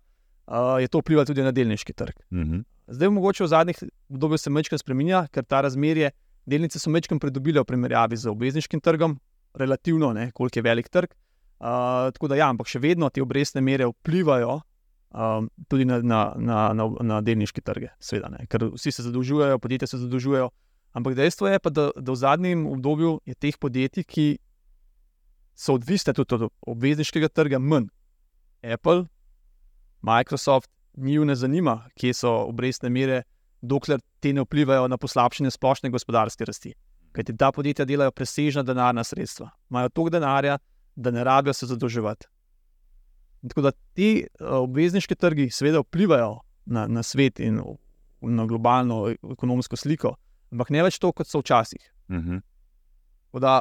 uh, 0.46 0.76
je 0.82 0.88
to 0.88 1.00
vplivalo 1.00 1.26
tudi 1.26 1.44
na 1.46 1.52
delniški 1.52 1.92
trg. 1.92 2.14
Uh 2.30 2.38
mhm. 2.38 2.54
-huh. 2.54 2.64
Zdaj, 2.86 3.08
mogoče 3.08 3.44
v 3.44 3.46
zadnjih 3.46 3.78
obdobjih 4.08 4.40
se 4.40 4.50
mečkam 4.50 4.78
spremenja, 4.78 5.26
ker 5.32 5.44
ta 5.44 5.60
razmerje 5.60 6.10
delnice 6.46 6.78
so 6.78 6.90
mečkam 6.90 7.18
pridobile 7.18 7.60
v 7.60 7.64
primerjavi 7.64 8.16
z 8.16 8.30
obvezniškim 8.30 8.80
trgom, 8.80 9.18
relativno, 9.54 10.12
ne, 10.12 10.30
koliko 10.32 10.58
je 10.58 10.62
velik 10.62 10.88
trg. 10.88 11.10
Uh, 11.58 12.12
tako 12.12 12.28
da, 12.28 12.36
ja, 12.36 12.48
ampak 12.48 12.68
še 12.68 12.78
vedno 12.78 13.08
te 13.10 13.22
obrestne 13.22 13.60
mere 13.60 13.86
vplivajo 13.86 14.60
um, 15.16 15.50
tudi 15.68 15.84
na, 15.84 16.00
na, 16.02 16.34
na, 16.36 16.72
na, 16.72 16.88
na 17.00 17.20
delniške 17.24 17.64
trge, 17.64 17.90
seveda, 18.00 18.30
ne, 18.34 18.46
ker 18.50 18.68
vsi 18.74 18.92
se 18.92 19.04
zadolžujejo, 19.06 19.58
podjetja 19.62 19.88
se 19.88 20.00
zadolžujejo. 20.04 20.50
Ampak 20.96 21.16
dejstvo 21.16 21.48
je, 21.48 21.60
pa, 21.60 21.70
da, 21.72 21.90
da 21.96 22.12
v 22.12 22.16
zadnjem 22.20 22.66
obdobju 22.70 23.18
je 23.28 23.34
teh 23.34 23.56
podjetij, 23.60 24.04
ki 24.08 24.26
so 25.56 25.76
odvisne 25.76 26.12
tudi 26.16 26.36
od 26.36 26.48
obvezniškega 26.72 27.28
trga, 27.28 27.60
manj. 27.60 27.90
Apple, 28.64 29.04
Microsoft, 30.02 30.70
njih 30.96 31.26
ne 31.28 31.36
zanima, 31.36 31.82
kje 31.96 32.14
so 32.14 32.32
obrestne 32.48 32.90
mere, 32.90 33.22
dokler 33.60 34.00
te 34.20 34.32
ne 34.32 34.44
vplivajo 34.44 34.88
na 34.88 34.96
poslabšanje 34.96 35.52
splošne 35.52 35.90
gospodarske 35.92 36.48
rasti. 36.48 36.72
Ker 37.12 37.24
ti 37.24 37.36
ta 37.36 37.52
podjetja 37.52 37.84
delajo 37.88 38.12
presežna 38.12 38.62
denarna 38.62 39.04
sredstva, 39.04 39.50
imajo 39.70 39.88
toliko 39.88 40.16
denarja, 40.18 40.58
da 40.96 41.10
ne 41.10 41.24
rabijo 41.24 41.52
se 41.52 41.66
zadolževati. 41.66 42.26
Tako 43.48 43.66
da 43.68 43.72
ti 43.94 44.26
uh, 44.40 44.46
obvezniški 44.64 45.14
trgi, 45.14 45.50
seveda, 45.50 45.82
vplivajo 45.84 46.38
na, 46.66 46.86
na 46.86 47.02
svet 47.02 47.40
in 47.40 47.60
na 48.20 48.46
globalno 48.46 49.04
ekonomsko 49.32 49.76
sliko, 49.76 50.16
ampak 50.52 50.72
ne 50.74 50.82
več 50.86 50.98
to, 50.98 51.12
kot 51.12 51.28
so 51.28 51.42
včasih. 51.44 51.92
Uh 52.08 52.16
mhm. 52.16 52.36
-huh. 52.36 53.40
da, 53.40 53.60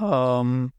um, 0.00 0.70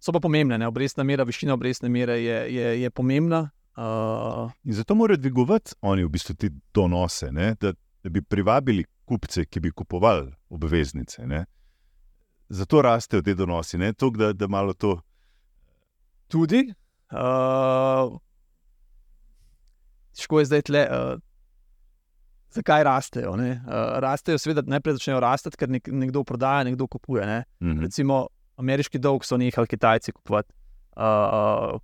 so 0.00 0.12
pa 0.12 0.20
pomembne, 0.20 0.58
ne? 0.58 0.66
obrestna 0.66 1.04
mera, 1.04 1.24
višina 1.24 1.54
obrestne 1.54 1.88
mere 1.88 2.22
je, 2.22 2.54
je, 2.54 2.80
je 2.82 2.90
pomembna. 2.90 3.50
Uh, 3.76 4.50
in 4.64 4.72
zato 4.72 4.94
morajo 4.94 5.16
dvigovati 5.16 5.74
oni 5.80 6.04
v 6.04 6.08
bistvu 6.08 6.34
te 6.34 6.50
donose, 6.74 7.30
da, 7.60 7.72
da 8.02 8.10
bi 8.10 8.22
privabili 8.22 8.84
kupce, 9.04 9.44
ki 9.44 9.60
bi 9.60 9.70
kupovali 9.70 10.32
obveznice. 10.48 11.26
Ne? 11.26 11.44
Zato 12.48 12.82
rastejo 12.82 13.22
te 13.22 13.34
donosi, 13.34 13.78
ne 13.78 13.92
to, 13.92 14.10
da, 14.10 14.32
da 14.32 14.48
malo 14.48 14.72
to. 14.72 15.00
Tudi, 16.28 16.74
Uh, 17.14 18.18
Težko 20.14 20.38
je 20.42 20.50
zdaj 20.50 20.62
tle. 20.62 20.82
Uh, 20.90 21.22
zakaj 22.54 22.84
rastejo? 22.84 23.32
Uh, 23.34 23.56
rastejo, 24.02 24.38
seveda, 24.38 24.62
najprej 24.66 24.98
začnejo 24.98 25.22
rasti, 25.22 25.50
ker 25.58 25.70
nek, 25.70 25.88
nekdo 25.90 26.24
prodaja, 26.26 26.64
nekdo 26.68 26.86
kupuje. 26.86 27.26
Ne? 27.26 27.44
Mm 27.60 27.72
-hmm. 27.72 27.82
Recimo, 27.82 28.26
ameriški 28.56 28.98
dolg 28.98 29.24
so 29.24 29.36
nehali 29.36 29.66
Kitajci 29.66 30.12
kupovati. 30.12 30.52
Uh, 30.96 31.80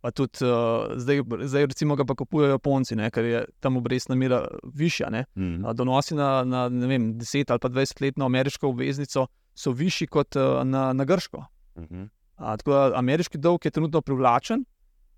pa 0.00 0.10
tudi 0.10 0.44
uh, 0.44 0.94
zdaj, 0.96 1.22
zdaj, 1.42 1.66
recimo, 1.66 1.96
ga 1.96 2.04
pa 2.04 2.14
kupujejo 2.14 2.50
Japonci, 2.50 2.96
ne? 2.96 3.10
ker 3.10 3.24
je 3.24 3.44
tam 3.60 3.76
obrestna 3.76 4.14
mera 4.14 4.46
višja. 4.74 5.10
Mm 5.10 5.24
-hmm. 5.34 5.66
uh, 5.66 5.74
donosi 5.74 6.14
na, 6.14 6.44
na 6.44 6.68
vem, 6.68 7.14
10 7.14 7.50
ali 7.50 7.58
pa 7.58 7.68
20 7.68 8.02
letno 8.02 8.24
ameriško 8.24 8.68
obveznico 8.68 9.26
so 9.54 9.72
višji 9.72 10.06
kot 10.06 10.36
uh, 10.36 10.64
na, 10.64 10.92
na 10.92 11.04
grško. 11.04 11.44
Mm 11.76 11.84
-hmm. 11.84 12.08
A, 12.38 12.56
tako 12.56 12.70
da 12.70 12.92
ameriški 12.98 13.38
dolg 13.38 13.64
je 13.64 13.70
trenutno 13.70 14.00
privlačen 14.00 14.64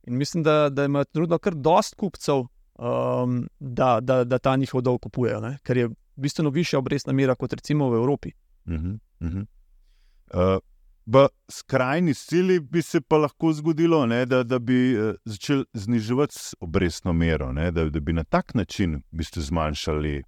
in 0.07 0.17
mislim, 0.17 0.43
da, 0.43 0.69
da 0.69 0.85
ima 0.85 1.05
trenutno 1.05 1.39
kar 1.39 1.55
dost 1.55 1.95
kupcev, 1.95 2.47
um, 2.81 3.49
da, 3.59 3.99
da, 4.01 4.25
da 4.25 4.39
ta 4.39 4.57
njihov 4.57 4.81
dolg 4.81 5.01
kupujejo, 5.01 5.41
ne? 5.41 5.59
ker 5.63 5.77
je 5.77 5.89
bistveno 6.17 6.51
višja 6.51 6.79
obrestna 6.79 7.13
mera 7.13 7.35
kot 7.35 7.53
recimo 7.53 7.91
v 7.91 8.01
Evropi. 8.01 8.33
Uh 8.67 8.73
-huh, 8.73 8.99
uh 9.21 9.29
-huh. 9.29 9.47
Uh, 10.35 10.59
v 11.07 11.29
skrajni 11.49 12.15
sili 12.15 12.61
bi 12.61 12.83
se 12.83 13.01
pa 13.01 13.17
lahko 13.17 13.53
zgodilo, 13.53 14.07
ne, 14.07 14.27
da, 14.27 14.43
da 14.43 14.59
bi 14.59 14.99
uh, 14.99 15.15
začeli 15.25 15.65
zniževati 15.75 16.37
obrestno 16.61 17.13
mero, 17.13 17.53
ne, 17.53 17.71
da, 17.71 17.85
da 17.91 18.01
bi 18.01 18.13
na 18.13 18.25
tak 18.25 18.55
način 18.55 19.03
zmanjšali 19.35 20.23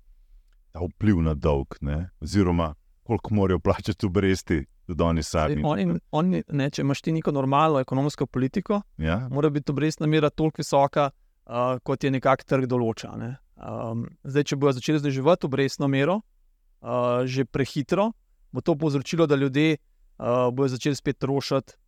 ta 0.72 0.80
vpliv 0.80 1.16
na 1.22 1.34
dolg, 1.34 1.66
ne, 1.80 2.10
oziroma 2.20 2.74
koliko 3.02 3.34
morajo 3.34 3.58
plačati 3.58 4.06
obresti 4.06 4.64
tudi 4.86 5.02
oni 5.02 5.22
sami. 5.22 5.62
Oni, 5.64 5.98
oni, 6.10 6.42
ne, 6.48 6.70
če 6.70 6.82
imaš 6.82 7.02
ti 7.02 7.12
neko 7.12 7.32
normalno 7.32 7.80
ekonomsko 7.80 8.26
politiko, 8.26 8.82
ja. 8.98 9.28
mora 9.30 9.50
biti 9.50 9.72
obrestna 9.72 10.06
mera 10.06 10.30
toliko 10.30 10.60
visoka, 10.60 11.10
uh, 11.46 11.78
kot 11.82 12.04
je 12.04 12.10
nekako 12.10 12.48
trg 12.48 12.66
določa. 12.70 13.14
Ne. 13.18 13.36
Um, 13.62 14.06
zdaj, 14.24 14.50
če 14.50 14.58
bodo 14.58 14.74
začeli 14.78 15.02
zniževati 15.02 15.46
obrestno 15.46 15.88
mero, 15.88 16.20
uh, 16.82 17.22
že 17.24 17.44
prehitro, 17.44 18.10
bo 18.52 18.60
to 18.60 18.76
povzročilo, 18.78 19.26
da 19.26 19.38
ljudje 19.38 19.76
uh, 19.76 20.50
bodo 20.50 20.72
začeli 20.74 20.98
spet 20.98 21.20
trošiti. 21.22 21.78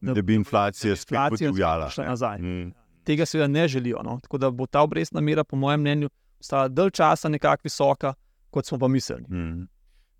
Da, 0.00 0.12
da 0.12 0.22
bi 0.22 0.34
inflacija 0.36 0.96
spet 0.96 1.40
odvijala 1.40 1.88
nazaj. 1.98 2.38
Mm. 2.38 2.74
Tega 3.06 3.24
seveda 3.26 3.46
ne 3.48 3.68
želijo. 3.68 4.02
No? 4.04 4.18
Tako 4.22 4.38
da 4.38 4.50
bo 4.50 4.66
ta 4.66 4.82
obrestna 4.84 5.22
mera, 5.24 5.44
po 5.44 5.56
mojem 5.56 5.80
mnenju, 5.80 6.10
ostala 6.40 6.68
dalj 6.68 6.90
časa 6.98 7.30
nekako 7.32 7.64
visoka, 7.64 8.12
kot 8.50 8.66
smo 8.66 8.78
pa 8.78 8.88
mislili. 8.88 9.24
Mm. 9.30 9.64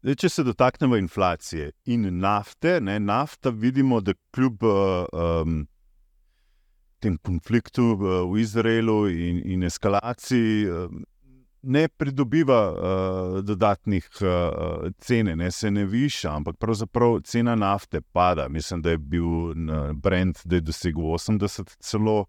Zdaj, 0.07 0.15
če 0.23 0.29
se 0.31 0.43
dotaknemo 0.47 0.95
inflacije 1.01 1.73
in 1.91 2.05
nafte, 2.21 2.77
ne, 2.81 3.01
nafta 3.03 3.51
vidimo, 3.51 3.99
da 4.01 4.13
kljub 4.31 4.63
um, 4.63 5.57
tem 7.03 7.17
konfliktu 7.19 7.87
v 7.99 8.37
Izraelu 8.39 9.09
in, 9.11 9.41
in 9.51 9.65
eskalaciji 9.67 10.69
um, 10.71 11.01
ne 11.63 11.89
pridobiva 11.89 12.59
uh, 12.71 13.41
dodatnih 13.43 14.07
uh, 14.21 14.85
cen, 15.03 15.33
ne 15.41 15.51
se 15.51 15.73
ne 15.75 15.83
viša, 15.91 16.37
ampak 16.37 16.61
pravzaprav 16.63 17.19
cena 17.27 17.57
nafte 17.59 17.99
pada. 18.01 18.47
Mislim, 18.49 18.85
da 18.87 18.95
je 18.95 19.01
bil 19.03 19.57
Brent, 19.95 20.45
da 20.45 20.61
je 20.61 20.69
dosegel 20.69 21.09
80 21.19 21.81
celo 21.83 22.29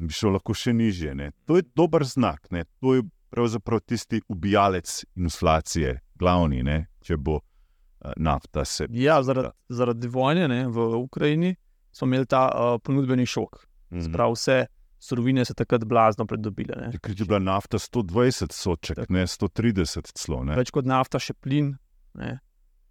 in 0.00 0.08
bi 0.08 0.16
šel 0.16 0.32
lahko 0.38 0.56
še 0.56 0.72
nižje. 0.72 1.12
Ne. 1.14 1.28
To 1.44 1.60
je 1.60 1.68
dober 1.76 2.08
znak, 2.08 2.48
ne. 2.56 2.64
to 2.80 2.96
je 2.96 3.04
pravzaprav 3.28 3.84
tisti 3.84 4.22
ubijalec 4.32 5.04
inflacije, 5.12 5.98
glavni. 6.16 6.64
Če 7.02 7.18
bo 7.18 7.38
uh, 7.38 8.12
nafta 8.16 8.64
se. 8.64 8.86
Ja, 8.90 9.20
zaradi, 9.22 9.52
zaradi 9.68 10.08
vojne 10.08 10.48
ne, 10.48 10.62
v 10.68 10.86
Ukrajini 11.00 11.54
smo 11.92 12.08
imeli 12.08 12.26
ta 12.26 12.46
uh, 12.48 12.76
ponudbeni 12.82 13.26
šok. 13.26 13.66
Mm 13.90 13.98
-hmm. 13.98 14.08
Sprav 14.08 14.32
vse 14.32 14.66
surovine 15.02 15.44
so 15.44 15.54
takrat 15.54 15.84
blazno 15.84 16.26
pridobile. 16.26 16.92
Ker 17.02 17.14
je 17.18 17.26
bila 17.26 17.38
nafta 17.38 17.78
120 17.78 18.52
soček, 18.52 18.96
tak. 18.96 19.10
ne 19.10 19.26
130 19.26 20.12
celo. 20.14 20.44
Ne. 20.44 20.56
Več 20.56 20.70
kot 20.70 20.86
nafta, 20.86 21.18
še 21.18 21.34
plin, 21.34 21.74
ne, 22.14 22.36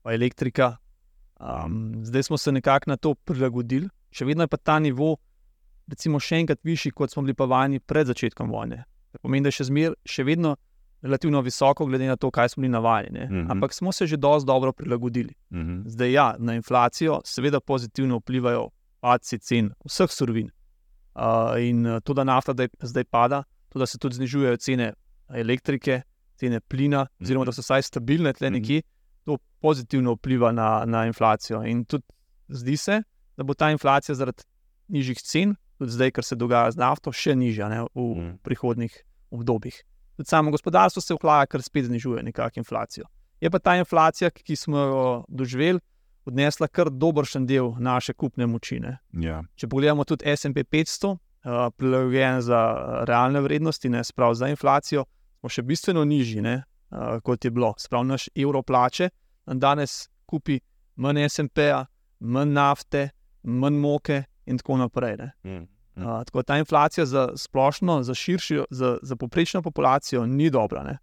pa 0.04 0.14
elektrika. 0.14 0.76
Um, 1.40 2.04
zdaj 2.06 2.24
smo 2.24 2.38
se 2.38 2.52
nekako 2.52 2.92
na 2.92 2.98
to 2.98 3.16
prilagodili, 3.16 3.90
še 4.12 4.28
vedno 4.28 4.44
je 4.44 4.52
pa 4.52 4.58
ta 4.58 4.80
nivo, 4.80 5.16
recimo, 5.90 6.20
še 6.20 6.44
enkrat 6.44 6.60
višji, 6.68 6.92
kot 6.92 7.14
smo 7.16 7.24
bili 7.24 7.34
pa 7.38 7.48
vajeni 7.50 7.80
pred 7.80 8.12
začetkom 8.12 8.52
vojne. 8.52 8.84
To 9.16 9.24
pomeni, 9.24 9.48
da 9.48 9.56
še, 9.56 9.70
zmer, 9.72 9.96
še 10.06 10.28
vedno 10.28 10.58
relativno 11.02 11.42
visoko, 11.42 11.86
glede 11.86 12.08
na 12.08 12.16
to, 12.16 12.32
kaj 12.32 12.50
smo 12.50 12.62
bili 12.62 12.72
navajeni. 12.72 13.24
Uh 13.24 13.30
mhm. 13.30 13.36
-huh. 13.36 13.52
Ampak 13.52 13.74
smo 13.74 13.92
se 13.92 14.08
že 14.08 14.18
dosti 14.18 14.48
dobro 14.48 14.74
prilagodili. 14.74 15.34
Uh 15.50 15.58
mhm. 15.58 15.70
-huh. 15.70 15.90
Zdaj, 15.90 16.12
ja, 16.12 16.36
na 16.40 16.56
inflacijo 16.56 17.22
seveda 17.26 17.60
pozitivno 17.60 18.18
vplivajo 18.18 18.70
padci 19.00 19.40
cen 19.40 19.72
vseh 19.86 20.10
surovin. 20.10 20.50
Uh, 21.16 21.62
in 21.64 22.00
to, 22.04 22.14
da 22.14 22.24
nafta 22.24 22.54
da 22.54 22.68
zdaj 22.82 23.04
pada, 23.04 23.44
to, 23.70 23.80
da 23.80 23.86
se 23.86 23.98
tudi 23.98 24.16
znižujejo 24.16 24.58
cene 24.58 24.94
elektrike, 25.30 26.02
cene 26.36 26.60
plina, 26.60 27.02
uh 27.02 27.08
-huh. 27.08 27.24
oziroma 27.24 27.46
da 27.46 27.52
so 27.52 27.62
vsaj 27.62 27.82
stabilne 27.82 28.34
tle 28.34 28.50
nekje, 28.50 28.78
uh 28.78 28.84
-huh. 28.84 29.26
to 29.26 29.38
pozitivno 29.62 30.14
vpliva 30.14 30.52
na, 30.52 30.86
na 30.86 31.06
inflacijo. 31.06 31.64
In 31.64 31.86
tudi 31.86 32.04
zdi 32.48 32.78
se, 32.78 33.04
da 33.38 33.44
bo 33.44 33.54
ta 33.54 33.72
inflacija 33.72 34.16
zaradi 34.16 34.44
nižjih 34.88 35.18
cen, 35.22 35.56
tudi 35.78 35.92
zdaj, 35.92 36.12
kar 36.12 36.24
se 36.24 36.36
dogaja 36.36 36.72
z 36.72 36.78
nafto, 36.78 37.12
še 37.12 37.36
nižja 37.36 37.70
ne, 37.70 37.82
v 37.82 37.88
uh 37.96 38.18
-huh. 38.18 38.38
prihodnih 38.38 39.04
obdobjih 39.32 39.84
tudi 40.22 40.30
samo 40.30 40.52
gospodarstvo 40.54 41.02
se 41.02 41.18
vklaja, 41.18 41.50
ker 41.50 41.64
spet 41.66 41.90
znižuje 41.90 42.24
nekakšno 42.24 42.62
inflacijo. 42.62 43.10
Je 43.42 43.50
pa 43.50 43.60
ta 43.60 43.76
inflacija, 43.76 44.30
ki 44.30 44.56
smo 44.56 44.78
jo 44.78 45.06
doživeli, 45.28 45.80
odnesla 46.26 46.68
kar 46.68 46.90
dobršen 46.90 47.48
del 47.50 47.74
naše 47.80 48.14
kupne 48.14 48.46
moči. 48.48 48.80
Ja. 49.18 49.42
Če 49.56 49.68
pogledamo 49.68 50.06
tudi 50.06 50.30
SP 50.38 50.62
500, 50.70 51.10
uh, 51.10 51.72
prilagojen 51.78 52.42
za 52.42 52.60
uh, 52.62 53.04
realne 53.10 53.42
vrednosti, 53.42 53.90
ne 53.90 54.04
sprav 54.04 54.34
za 54.38 54.48
inflacijo, 54.48 55.06
smo 55.40 55.50
še 55.50 55.66
bistveno 55.66 56.06
nižji, 56.06 56.42
ne, 56.42 56.62
uh, 56.92 57.18
kot 57.26 57.46
je 57.46 57.52
bilo. 57.52 57.74
Sprav 57.78 58.06
naš 58.06 58.30
evro 58.36 58.62
plače 58.62 59.10
danes 59.46 60.06
kupi 60.26 60.60
manj 60.96 61.26
SP-ja, 61.30 61.86
manj 62.20 62.54
nafte, 62.54 63.10
manj 63.44 63.82
moke 63.82 64.24
in 64.46 64.62
tako 64.62 64.78
naprej. 64.78 65.18
Mm. 65.44 65.66
Uh, 65.96 66.24
tako 66.26 66.44
ta 66.44 66.58
inflacija 66.58 67.06
za 67.06 67.30
splošno, 67.36 68.04
za 68.04 68.14
širšo, 68.14 68.66
za, 68.70 68.98
za 69.02 69.16
poprečno 69.16 69.62
populacijo 69.62 70.26
ni 70.26 70.50
dobra. 70.50 70.84
Ne? 70.84 70.98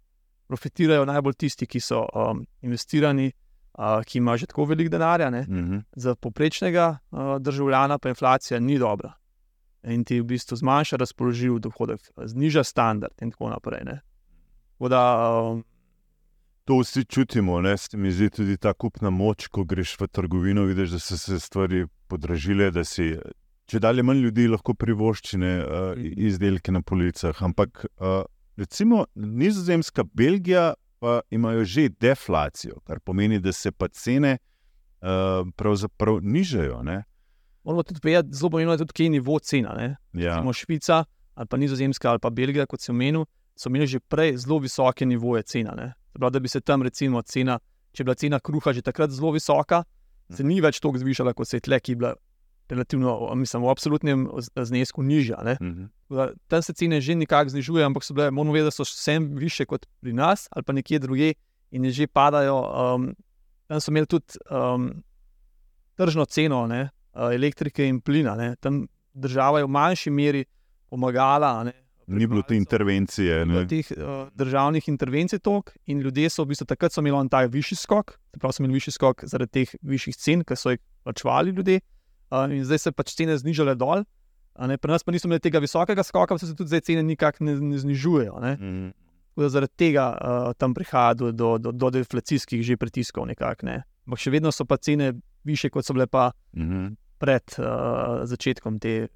Profitirajo 0.47 1.05
najbolj 1.05 1.33
tisti, 1.33 1.65
ki 1.65 1.79
so 1.79 2.05
um, 2.13 2.45
investirani, 2.61 3.31
uh, 3.77 4.01
ki 4.05 4.17
imajo 4.17 4.37
že 4.37 4.47
tako 4.49 4.65
veliko 4.65 4.89
denarja. 4.89 5.29
Mm 5.29 5.45
-hmm. 5.47 5.81
Za 5.95 6.15
poprečnega 6.15 6.97
uh, 7.11 7.37
državljana 7.39 7.99
pa 7.99 8.09
inflacija 8.09 8.59
ni 8.59 8.79
dobra. 8.79 9.13
In 9.83 10.03
ti 10.03 10.21
v 10.21 10.23
bistvu 10.23 10.55
zmanjša 10.55 10.95
razpoložljiv 10.95 11.59
dohodek, 11.59 12.01
zniža 12.25 12.63
standard 12.63 13.13
in 13.21 13.31
tako 13.31 13.49
naprej. 13.49 13.83
Da, 14.79 15.31
um, 15.53 15.63
to 16.65 16.77
vsi 16.79 17.05
čutimo, 17.05 17.61
ne? 17.61 17.77
se 17.77 17.97
mi 17.97 18.11
zdi 18.11 18.29
tudi 18.29 18.57
ta 18.57 18.73
kupna 18.73 19.09
moč, 19.09 19.47
ko 19.47 19.63
greš 19.63 19.95
v 19.99 20.07
trgovino, 20.07 20.63
vidiš, 20.63 20.89
da 20.89 20.99
so 20.99 21.17
se 21.17 21.39
stvari 21.39 21.85
podražile, 22.07 22.71
da 22.71 22.83
si 22.83 23.15
če 23.69 23.79
dalje 23.83 24.03
manj 24.05 24.23
ljudi 24.25 24.47
lahko 24.49 24.73
privoščine 24.77 25.51
uh, 25.61 25.99
izdelke 25.99 26.73
na 26.73 26.81
policah. 26.81 27.37
Ampak 27.45 27.85
uh, 27.85 28.23
recimo 28.57 29.05
Nizozemska, 29.15 30.05
Belgija 30.13 30.73
pa 30.99 31.21
imajo 31.31 31.63
že 31.63 31.89
deflacijo, 31.89 32.81
kar 32.87 32.99
pomeni, 32.99 33.39
da 33.39 33.53
se 33.55 33.71
pa 33.71 33.87
cene 33.87 34.37
uh, 34.39 35.45
pravzaprav 35.55 36.19
nižajo. 36.21 36.81
Ne? 36.83 37.03
Moramo 37.63 37.83
tudi 37.83 38.01
vedeti, 38.03 38.35
zelo 38.35 38.49
pomembno 38.49 38.75
je 38.75 38.83
tudi, 38.83 38.95
kje 38.97 39.05
je 39.05 39.15
nivo 39.15 39.39
cena. 39.39 39.75
Ja. 40.13 40.41
Švica 40.53 41.03
ali 41.39 41.47
pa 41.47 41.57
Nizozemska 41.57 42.09
ali 42.11 42.19
pa 42.19 42.29
Belgija, 42.29 42.65
kot 42.67 42.81
sem 42.83 42.95
omenil, 42.95 43.23
so 43.55 43.69
imeli 43.69 43.87
že 43.87 43.99
prej 43.99 44.35
zelo 44.43 44.59
visoke 44.59 45.05
nivoje 45.05 45.45
cena. 45.47 45.93
Prav, 46.13 46.33
da 46.35 46.39
bi 46.39 46.49
se 46.51 46.59
tam, 46.59 46.83
recimo, 46.83 47.21
cena, 47.21 47.59
če 47.93 48.01
je 48.01 48.05
bila 48.05 48.15
cena 48.15 48.39
kruha 48.39 48.73
že 48.73 48.81
takrat 48.83 49.13
zelo 49.15 49.31
visoka, 49.31 49.83
se 50.29 50.43
ni 50.43 50.59
več 50.61 50.81
toliko 50.83 50.99
zvišala, 50.99 51.33
kot 51.33 51.47
se 51.47 51.57
je 51.57 51.63
tle, 51.69 51.79
ki 51.79 51.95
je 51.95 51.99
bila 52.01 52.11
relativno, 52.69 53.35
mislim, 53.35 53.63
v 53.63 53.69
absolutnem 53.69 54.27
znesku 54.55 55.03
nižja. 55.03 55.37
Uh 55.41 55.67
mhm. 55.67 55.85
-huh. 56.09 56.33
Tam 56.47 56.61
se 56.61 56.73
cene 56.73 57.01
že 57.01 57.15
nekako 57.15 57.49
znižujejo, 57.49 57.85
ampak 57.85 58.03
so 58.03 58.13
bile, 58.13 58.31
moramo 58.31 58.53
vedeti, 58.53 58.67
da 58.67 58.71
so 58.71 58.83
vse 58.83 59.19
više 59.19 59.65
kot 59.65 59.85
pri 59.99 60.13
nas 60.13 60.47
ali 60.51 60.63
pa 60.63 60.73
nekje 60.73 60.99
drugje 60.99 61.33
in 61.71 61.91
že 61.91 62.07
padajo. 62.07 62.57
Um, 62.95 63.15
tam 63.67 63.81
so 63.81 63.91
imeli 63.91 64.05
tudi 64.05 64.25
um, 64.51 65.03
tržno 65.95 66.25
ceno 66.25 66.67
ne, 66.67 66.89
elektrike 67.13 67.87
in 67.87 68.01
plina. 68.01 68.35
Ne. 68.35 68.55
Tam 68.55 68.87
država 69.13 69.59
je 69.59 69.65
v 69.65 69.67
manjši 69.67 70.09
meri 70.09 70.45
pomagala. 70.89 71.63
Ne, 71.63 71.73
Ni 72.07 72.27
bilo 72.27 72.41
te 72.41 72.55
intervencije. 72.55 73.45
Ni 73.45 73.53
bilo 73.53 73.65
teh 73.65 73.91
uh, 73.91 74.27
državnih 74.33 74.87
intervencij 74.89 75.39
tok 75.39 75.75
in 75.85 75.99
ljudje 75.99 76.29
so 76.29 76.43
v 76.43 76.47
bistvu 76.47 76.65
takrat 76.65 76.97
imeli 76.97 77.29
ta 77.29 77.45
višji 77.45 77.77
skok, 77.77 78.17
prav 78.39 78.51
so 78.51 78.63
imeli 78.63 78.73
višji 78.73 78.91
skok 78.91 79.23
zaradi 79.23 79.51
teh 79.51 79.75
višjih 79.81 80.15
cen, 80.15 80.43
ki 80.43 80.55
so 80.55 80.69
jih 80.69 80.79
plačevali 81.03 81.51
ljudje 81.51 81.79
in 82.31 82.63
zdaj 82.65 82.79
se 82.79 82.91
pač 82.91 83.15
cene 83.17 83.37
znižale 83.37 83.75
dol. 83.75 84.03
Pri 84.59 84.91
nas 84.91 85.03
pa 85.03 85.11
nismo 85.11 85.29
imeli 85.29 85.43
tega 85.43 85.61
visokega 85.63 86.03
skoka, 86.03 86.35
pa 86.35 86.39
se 86.39 86.55
tudi 86.55 86.67
zdaj 86.73 86.81
cene 86.89 87.03
nikakor 87.03 87.45
ne, 87.47 87.55
ne 87.55 87.77
znižujejo. 87.79 88.39
Ne? 88.39 88.55
Mm 88.55 88.69
-hmm. 88.69 89.49
Zaradi 89.49 89.73
tega 89.77 90.05
uh, 90.11 90.53
tam 90.57 90.73
prihaja 90.73 91.13
do, 91.13 91.31
do, 91.31 91.57
do, 91.57 91.71
do 91.71 91.89
deflacijskih 91.89 92.63
že 92.63 92.77
pritiskov. 92.77 93.25
Nekak, 93.25 93.63
ne? 93.63 93.83
Ampak 94.05 94.19
še 94.19 94.31
vedno 94.31 94.51
so 94.51 94.65
pa 94.65 94.77
cene 94.77 95.13
više, 95.43 95.69
kot 95.69 95.85
so 95.85 95.93
bile 95.93 96.07
pa 96.07 96.31
mm 96.53 96.61
-hmm. 96.61 96.95
pred 97.17 97.43
uh, 97.57 98.25
začetkom 98.25 98.79
te 98.79 99.07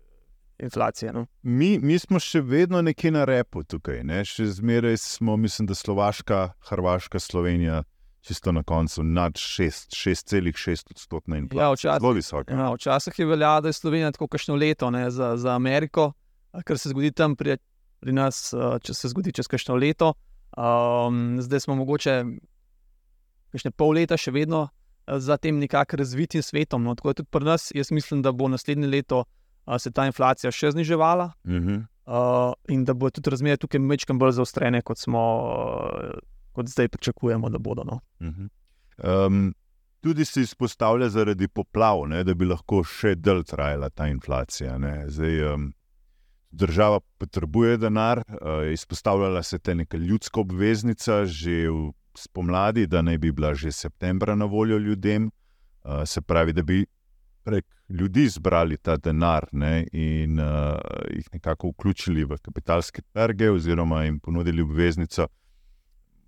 inflacije. 0.59 1.13
No? 1.13 1.25
Mi, 1.41 1.79
mi 1.79 1.99
smo 1.99 2.19
še 2.19 2.41
vedno 2.41 2.81
nekje 2.81 3.11
na 3.11 3.25
repu 3.25 3.63
tukaj. 3.63 4.03
Ne? 4.03 4.25
Še 4.25 4.45
zmeraj 4.45 4.97
smo, 4.97 5.37
mislim, 5.37 5.67
da 5.67 5.75
Slovaška, 5.75 6.49
Hrvaška, 6.69 7.19
Slovenija 7.19 7.83
čisto 8.23 8.51
na 8.51 8.63
koncu 8.63 9.03
nad 9.03 9.33
6,6 9.33 10.91
odstotna 10.91 11.37
in 11.37 11.49
ja, 11.53 11.73
zelo 11.75 12.11
visoka. 12.11 12.53
Ja, 12.53 12.71
včasih 12.73 13.19
je 13.19 13.25
veljalo, 13.25 13.61
da 13.61 13.69
je 13.69 13.73
Slovenija 13.73 14.11
tako 14.11 14.27
kakšno 14.27 14.55
leto 14.55 14.89
ne, 14.91 15.09
za, 15.11 15.37
za 15.37 15.55
Ameriko, 15.55 16.11
kar 16.63 16.77
se 16.77 16.89
zgodi 16.89 17.11
tam 17.11 17.35
pri, 17.35 17.57
pri 17.99 18.13
nas, 18.13 18.53
če 18.83 18.93
se 18.93 19.11
zgodi 19.11 19.35
čez 19.35 19.47
kakšno 19.51 19.75
leto. 19.75 20.13
Um, 20.57 21.41
zdaj 21.41 21.65
smo 21.65 21.75
mogoče 21.75 22.23
še 23.57 23.71
pol 23.75 23.95
leta 23.97 24.17
še 24.17 24.31
vedno 24.31 24.67
za 25.07 25.37
tem 25.37 25.59
nekako 25.59 25.97
razvitim 25.99 26.41
svetom. 26.41 26.83
No, 26.83 26.95
tako 26.95 27.11
je 27.11 27.21
tudi 27.21 27.31
pri 27.31 27.45
nas, 27.45 27.71
jaz 27.75 27.91
mislim, 27.91 28.21
da 28.21 28.31
bo 28.31 28.47
naslednje 28.47 28.87
leto 28.87 29.25
se 29.79 29.91
ta 29.91 30.05
inflacija 30.07 30.51
še 30.51 30.71
zniževala. 30.71 31.31
Uh 31.43 31.51
-huh. 31.51 31.83
uh, 32.05 32.53
in 32.67 32.85
da 32.85 32.93
bo 32.93 33.09
tudi 33.09 33.29
razmere 33.29 33.57
tukaj 33.57 33.79
mečkam 33.79 34.19
bolj 34.19 34.31
zaostrene, 34.31 34.81
kot 34.81 34.97
smo 34.97 35.19
kot 36.53 36.69
zdaj 36.69 36.87
pričakujemo, 36.87 37.49
da 37.49 37.59
bodo. 37.59 37.83
No. 37.83 37.99
Uh 38.19 38.27
-huh. 38.27 39.27
um, 39.27 39.53
tudi 40.01 40.25
se 40.25 40.41
izpostavlja 40.41 41.09
zaradi 41.09 41.47
poplav, 41.47 42.07
ne, 42.07 42.23
da 42.23 42.33
bi 42.33 42.45
lahko 42.45 42.83
še 42.83 43.15
dlje 43.15 43.43
trajala 43.43 43.89
ta 43.89 44.07
inflacija. 44.07 44.77
Zdaj, 45.07 45.53
um, 45.53 45.73
država 46.51 46.99
potrebuje 47.17 47.77
denar, 47.77 48.19
uh, 48.27 48.71
izpostavljala 48.73 49.43
se 49.43 49.59
je 49.67 49.75
neka 49.75 49.97
ljudska 49.97 50.39
obveznica 50.39 51.25
že 51.25 51.69
v 51.69 51.91
spomladi, 52.17 52.87
da 52.87 53.01
naj 53.01 53.17
bi 53.17 53.31
bila 53.31 53.53
že 53.53 53.71
septembra 53.71 54.35
na 54.35 54.45
voljo 54.45 54.77
ljudem. 54.77 55.31
Uh, 55.83 56.03
se 56.05 56.21
pravi, 56.21 56.53
da 56.53 56.61
bi 56.61 56.85
prek 57.43 57.65
ljudi 57.89 58.27
zbrali 58.27 58.77
ta 58.77 58.97
denar 58.97 59.47
ne, 59.51 59.87
in 59.91 60.39
uh, 60.39 60.79
jih 61.11 61.27
nekako 61.33 61.69
vključili 61.69 62.23
v 62.23 62.37
kapitalske 62.41 63.01
trge, 63.01 63.51
oziroma 63.51 64.03
jim 64.03 64.19
ponudili 64.19 64.61
obveznico 64.61 65.27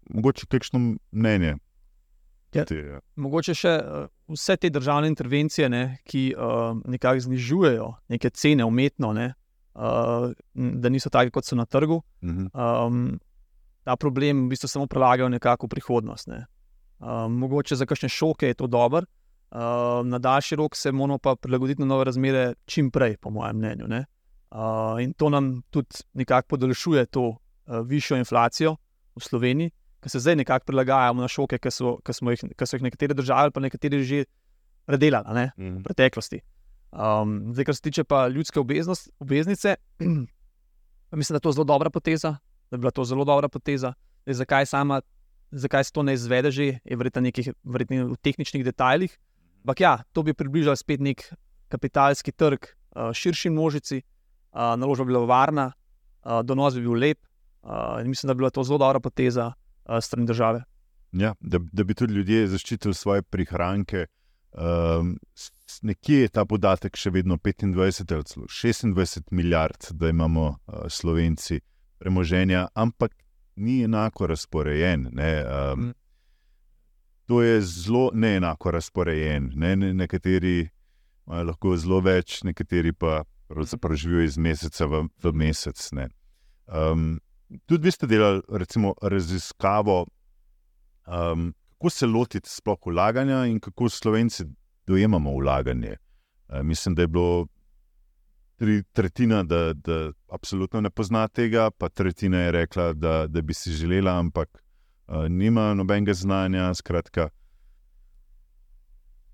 mogoče 0.09 0.45
kakšno 0.49 0.79
mnenje. 1.11 1.55
Ja, 2.53 2.63
te, 2.65 2.75
ja. 2.75 2.99
Mogoče 3.19 3.55
še 3.57 3.71
uh, 3.83 4.05
vse 4.31 4.55
te 4.57 4.69
državne 4.71 5.09
intervencije, 5.11 5.67
ne, 5.69 5.83
ki 6.07 6.29
uh, 6.37 6.77
nekako 6.87 7.25
znižujejo 7.27 7.89
neke 8.13 8.31
cene 8.31 8.65
umetno, 8.65 9.11
ne, 9.13 9.33
uh, 9.75 10.29
da 10.53 10.91
niso 10.91 11.11
take, 11.11 11.33
kot 11.35 11.47
so 11.47 11.57
na 11.59 11.65
trgu. 11.65 11.99
Uh 12.23 12.29
-huh. 12.29 12.87
um, 12.87 13.19
ta 13.83 13.95
problem 13.95 14.45
v 14.45 14.49
bistvu 14.49 14.67
samo 14.67 14.87
prelagajo 14.87 15.29
nekako 15.29 15.67
v 15.67 15.69
prihodnost. 15.69 16.27
Ne. 16.27 16.45
Uh, 16.99 17.27
mogoče 17.29 17.75
za 17.75 17.85
kakšne 17.85 18.09
šoke 18.09 18.47
je 18.47 18.53
to 18.53 18.67
dobro, 18.67 19.03
uh, 19.51 20.05
na 20.05 20.19
daljši 20.19 20.55
rok 20.55 20.75
se 20.75 20.91
moramo 20.91 21.17
pa 21.17 21.35
prilagoditi 21.35 21.81
na 21.81 21.85
nove 21.85 22.05
razmere 22.05 22.53
čim 22.65 22.91
prej, 22.91 23.17
po 23.17 23.29
mojem 23.29 23.57
mnenju. 23.57 23.85
Uh, 23.85 25.03
in 25.03 25.13
to 25.13 25.29
nam 25.29 25.61
tudi 25.69 25.89
nekako 26.13 26.47
podaljšuje 26.47 27.05
to 27.05 27.21
uh, 27.21 27.37
višjo 27.85 28.17
inflacijo 28.17 28.75
v 29.15 29.21
Sloveniji 29.21 29.71
ki 30.05 30.11
se 30.13 30.19
zdaj 30.21 30.35
nekako 30.37 30.69
prilagajamo 30.69 31.21
na 31.21 31.27
šoke, 31.27 31.57
ki 31.57 31.71
so, 31.73 31.95
ki 32.05 32.13
jih, 32.13 32.43
ki 32.53 32.65
so 32.69 32.77
jih 32.77 32.83
nekatere 32.85 33.17
države, 33.17 33.49
pa 33.51 33.63
nekatere 33.63 34.03
že 34.05 34.25
predelali 34.85 35.33
ne, 35.33 35.51
mm 35.57 35.65
-hmm. 35.65 35.79
v 35.79 35.83
preteklosti. 35.83 36.41
Um, 36.91 37.53
zdaj, 37.53 37.65
kar 37.65 37.75
se 37.75 37.81
tiče 37.81 38.03
pa 38.03 38.27
ljudske 38.27 38.59
obveznice, 38.59 39.75
mislim, 41.19 41.33
da 41.33 41.37
je 41.37 41.47
to 41.47 41.51
zelo 41.51 41.63
dobra 41.63 41.89
poteza, 41.89 42.37
da 42.69 42.75
je 42.75 42.77
bila 42.77 42.91
to 42.91 43.03
zelo 43.03 43.25
dobra 43.25 43.49
poteza. 43.49 43.93
Zdaj, 44.25 44.33
zakaj, 44.33 44.65
sama, 44.65 45.01
zakaj 45.51 45.83
se 45.83 45.91
to 45.91 46.03
ne 46.03 46.13
izvede, 46.13 46.51
že 46.51 46.63
je 46.85 46.95
verjetno 46.97 47.21
nekih, 47.21 47.49
verjetno 47.63 48.07
v 48.07 48.17
tehničnih 48.21 48.63
detajlih. 48.63 49.17
Ampak 49.63 49.79
ja, 49.79 50.03
to 50.13 50.23
bi 50.23 50.33
približalo 50.33 50.75
spet 50.75 50.99
nek 50.99 51.33
kapitalski 51.67 52.31
trg 52.31 52.59
uh, 52.61 53.13
širši 53.13 53.49
množici, 53.49 54.01
uh, 54.53 54.77
naložba 54.77 55.05
bi 55.05 55.13
bila 55.13 55.25
varna, 55.25 55.71
uh, 56.23 56.41
donos 56.43 56.75
bi 56.75 56.81
bil 56.81 56.93
lep. 56.93 57.17
Uh, 57.63 58.05
mislim, 58.05 58.27
da 58.27 58.33
bi 58.33 58.37
bila 58.37 58.49
to 58.49 58.63
zelo 58.63 58.77
dobra 58.77 58.99
poteza 58.99 59.53
strani 60.01 60.27
države. 60.27 60.63
Ja, 61.11 61.33
da, 61.39 61.59
da 61.71 61.83
bi 61.83 61.93
tudi 61.93 62.13
ljudje 62.13 62.47
zaščitili 62.47 62.93
svoje 62.93 63.21
prihranke. 63.21 64.05
Um, 64.51 65.17
nekje 65.81 66.19
je 66.21 66.31
ta 66.31 66.45
podatek 66.45 66.95
še 66.95 67.11
vedno 67.11 67.37
25 67.37 68.13
ali 68.15 68.23
26 68.23 69.31
milijard, 69.31 69.91
da 69.91 70.09
imamo 70.09 70.47
uh, 70.47 70.85
slovenci 70.89 71.59
premoženja, 71.99 72.67
ampak 72.73 73.15
ni 73.55 73.83
enako 73.83 74.27
razporejen. 74.27 75.09
Ne, 75.11 75.31
um, 75.43 75.85
mm. 75.85 75.93
To 77.25 77.41
je 77.41 77.61
zelo 77.61 78.11
neenako 78.13 78.71
razporejen. 78.71 79.51
Ne, 79.55 79.75
ne, 79.75 79.93
nekateri 79.93 80.69
imajo 81.27 81.43
lahko 81.43 81.77
zelo 81.77 81.99
več, 82.05 82.43
nekateri 82.43 82.93
pa 82.93 83.23
pravzaprav 83.47 83.97
živijo 83.97 84.23
iz 84.23 84.37
meseca 84.37 84.85
v, 84.85 85.07
v 85.23 85.31
mesec. 85.33 85.89
Um, 86.67 87.19
tudi 87.65 87.83
vi 87.83 87.91
ste 87.91 88.07
delali, 88.07 88.41
recimo, 88.49 88.93
raziskavo, 89.01 90.05
um, 91.07 91.53
kako 91.71 91.89
se 91.89 92.05
lotiti 92.05 92.49
sploh 92.49 92.79
vlaganja 92.85 93.45
in 93.45 93.59
kako 93.59 93.89
slovenci 93.89 94.43
dojemamo 94.87 95.37
vlaganje. 95.37 95.95
Uh, 96.47 96.61
mislim, 96.63 96.95
da 96.95 97.01
je 97.01 97.07
bilo 97.07 97.47
tri 98.55 98.83
tretjina, 98.93 99.43
da, 99.43 99.73
da 99.73 100.11
absolutno 100.31 100.81
ne 100.81 100.89
pozna 100.89 101.27
tega, 101.27 101.71
pa 101.71 101.89
tretjina 101.89 102.39
je 102.39 102.51
rekla, 102.51 102.93
da, 102.93 103.27
da 103.27 103.41
bi 103.41 103.53
si 103.53 103.71
želela, 103.71 104.19
ampak 104.19 104.63
uh, 105.07 105.27
nima 105.29 105.73
nobenega 105.73 106.13
znanja. 106.13 106.73
Skratka. 106.73 107.29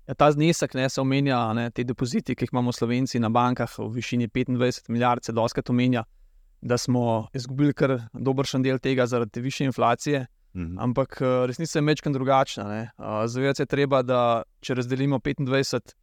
Ja, 0.06 0.14
ta 0.14 0.32
znesek 0.32 0.74
ne, 0.74 0.88
se 0.88 1.00
omenja, 1.00 1.52
ne, 1.52 1.70
te 1.70 1.84
depoziti, 1.84 2.34
ki 2.34 2.44
jih 2.44 2.50
imamo 2.52 2.72
Slovenci 2.72 3.20
na 3.20 3.28
bankah 3.28 3.78
v 3.78 3.86
višini 3.94 4.28
25 4.28 4.90
milijard, 4.90 5.24
se 5.24 5.32
doskrat 5.32 5.70
omenja 5.70 6.02
da 6.62 6.78
smo 6.78 7.26
izgubili 7.34 7.74
kar 7.74 7.98
dobršen 8.12 8.62
del 8.62 8.78
tega 8.78 9.06
zaradi 9.06 9.40
više 9.40 9.64
inflacije. 9.64 10.26
Mhm. 10.54 10.78
Ampak 10.78 11.18
eh, 11.20 11.46
resnica 11.46 11.78
je 11.78 11.82
mečkam 11.82 12.12
drugačna. 12.12 12.64
Uh, 12.98 13.04
Zavedati 13.26 13.56
se 13.56 13.62
je 13.62 13.66
treba, 13.66 14.02
da 14.02 14.42
če 14.60 14.74
razdelimo 14.74 15.18
25 15.18 15.94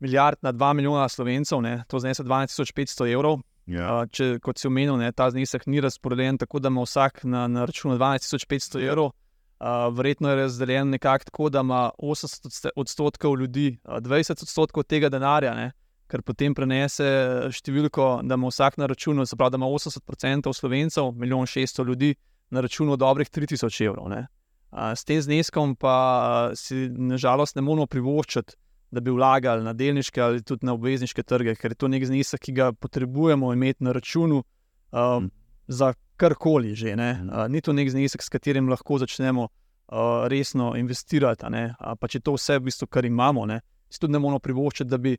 milijard 0.00 0.38
na 0.42 0.52
2 0.52 0.72
milijona 0.72 1.08
slovencev, 1.08 1.60
ne, 1.62 1.84
to 1.88 1.98
znese 1.98 2.22
12.500 2.22 3.12
evrov. 3.12 3.38
Ja. 3.66 4.06
Če, 4.10 4.38
kot 4.42 4.58
si 4.58 4.66
omenil, 4.66 4.96
ne, 4.98 5.12
ta 5.12 5.30
znesek 5.30 5.66
ni 5.66 5.80
razporeden 5.80 6.38
tako, 6.38 6.58
da 6.58 6.68
ima 6.68 6.82
vsak 6.82 7.24
na, 7.24 7.46
na 7.48 7.64
računu 7.64 7.98
12.500 7.98 8.86
evrov. 8.88 9.12
Uh, 9.60 9.96
verjetno 9.96 10.28
je 10.28 10.36
razdeljen 10.36 10.90
nekako 10.90 11.24
tako, 11.24 11.48
da 11.48 11.60
ima 11.60 11.90
80 11.98 12.68
odstotkov 12.76 13.36
ljudi 13.38 13.78
20 13.84 14.42
odstotkov 14.42 14.82
tega 14.82 15.08
denarja, 15.08 15.54
ne, 15.54 15.72
ker 16.10 16.24
potem 16.26 16.54
prenese 16.56 17.06
številko, 17.54 18.20
da 18.26 18.38
ima 18.38 18.50
vsak 18.50 18.80
na 18.80 18.88
računu, 18.90 19.26
se 19.26 19.38
pravi, 19.38 19.54
da 19.54 19.60
ima 19.60 19.70
80% 19.70 20.52
slovencev, 20.56 21.12
milijon 21.16 21.46
600 21.46 21.86
ljudi 21.86 22.14
na 22.50 22.64
računu 22.66 22.96
dobrih 22.98 23.30
3000 23.30 23.86
evrov. 23.86 24.10
Ne. 24.10 24.26
S 24.70 25.06
tem 25.06 25.22
zneskom 25.22 25.74
pa 25.78 26.50
si 26.58 26.88
nažalost 26.90 27.56
ne 27.56 27.62
moramo 27.62 27.86
privoščiti, 27.90 28.58
da 28.90 29.00
bi 29.00 29.14
vlagali 29.14 29.62
na 29.62 29.72
delniške 29.72 30.22
ali 30.22 30.42
tudi 30.42 30.66
na 30.66 30.74
obvezniške 30.74 31.22
trge, 31.22 31.54
ker 31.58 31.74
je 31.74 31.78
to 31.78 31.88
nek 31.88 32.06
znesek, 32.06 32.42
ki 32.42 32.54
ga 32.54 32.72
potrebujemo 32.72 33.52
imeti 33.54 33.84
na 33.86 33.94
računu 33.94 34.42
um, 34.42 35.30
za 35.66 35.92
karkoli 36.18 36.74
že. 36.74 36.94
Uh, 36.98 37.46
ni 37.48 37.60
to 37.60 37.72
nek 37.72 37.90
znesek, 37.90 38.22
s 38.22 38.28
katerim 38.28 38.68
lahko 38.68 38.98
začnemo 38.98 39.46
uh, 39.46 40.26
resno 40.26 40.74
investirati. 40.76 41.46
Pa 41.78 42.10
če 42.10 42.20
to 42.20 42.34
vse, 42.34 42.58
v 42.58 42.66
bistvu, 42.70 42.90
kar 42.90 43.06
imamo, 43.06 43.46
ne, 43.46 43.60
si 43.90 44.02
tudi 44.02 44.14
ne 44.14 44.22
moramo 44.22 44.42
privoščiti, 44.42 44.90
da 44.90 44.98
bi 44.98 45.16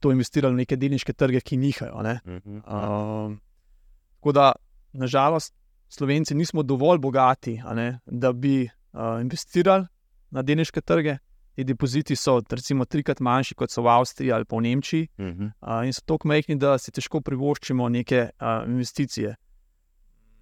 to 0.00 0.12
investirali 0.12 0.54
v 0.54 0.62
neke 0.62 0.76
delniške 0.76 1.12
trge, 1.12 1.40
ki 1.40 1.56
nihajo. 1.56 1.98
Uh, 1.98 3.36
tako 4.18 4.32
da, 4.32 4.52
nažalost. 4.92 5.54
Slovenci 5.90 6.34
nismo 6.34 6.62
dovolj 6.62 6.98
bogati, 6.98 7.56
ne, 7.74 7.98
da 8.06 8.32
bi 8.32 8.62
uh, 8.62 9.18
investirali 9.20 9.86
na 10.30 10.42
delniške 10.42 10.80
trge. 10.80 11.16
Ti 11.54 11.64
depoziti 11.64 12.16
so 12.16 12.38
recimo 12.50 12.84
trikrat 12.84 13.18
manjši 13.20 13.54
kot 13.58 13.72
so 13.74 13.82
v 13.82 13.90
Avstriji 13.90 14.32
ali 14.32 14.46
pa 14.46 14.56
v 14.56 14.60
Nemčiji, 14.60 15.08
uh 15.18 15.26
-huh. 15.26 15.50
uh, 15.60 15.86
in 15.86 15.92
so 15.92 16.00
tako 16.06 16.28
majhni, 16.28 16.56
da 16.56 16.78
si 16.78 16.92
težko 16.92 17.20
privoščimo 17.20 17.88
neke 17.88 18.30
uh, 18.40 18.70
investicije. 18.70 19.36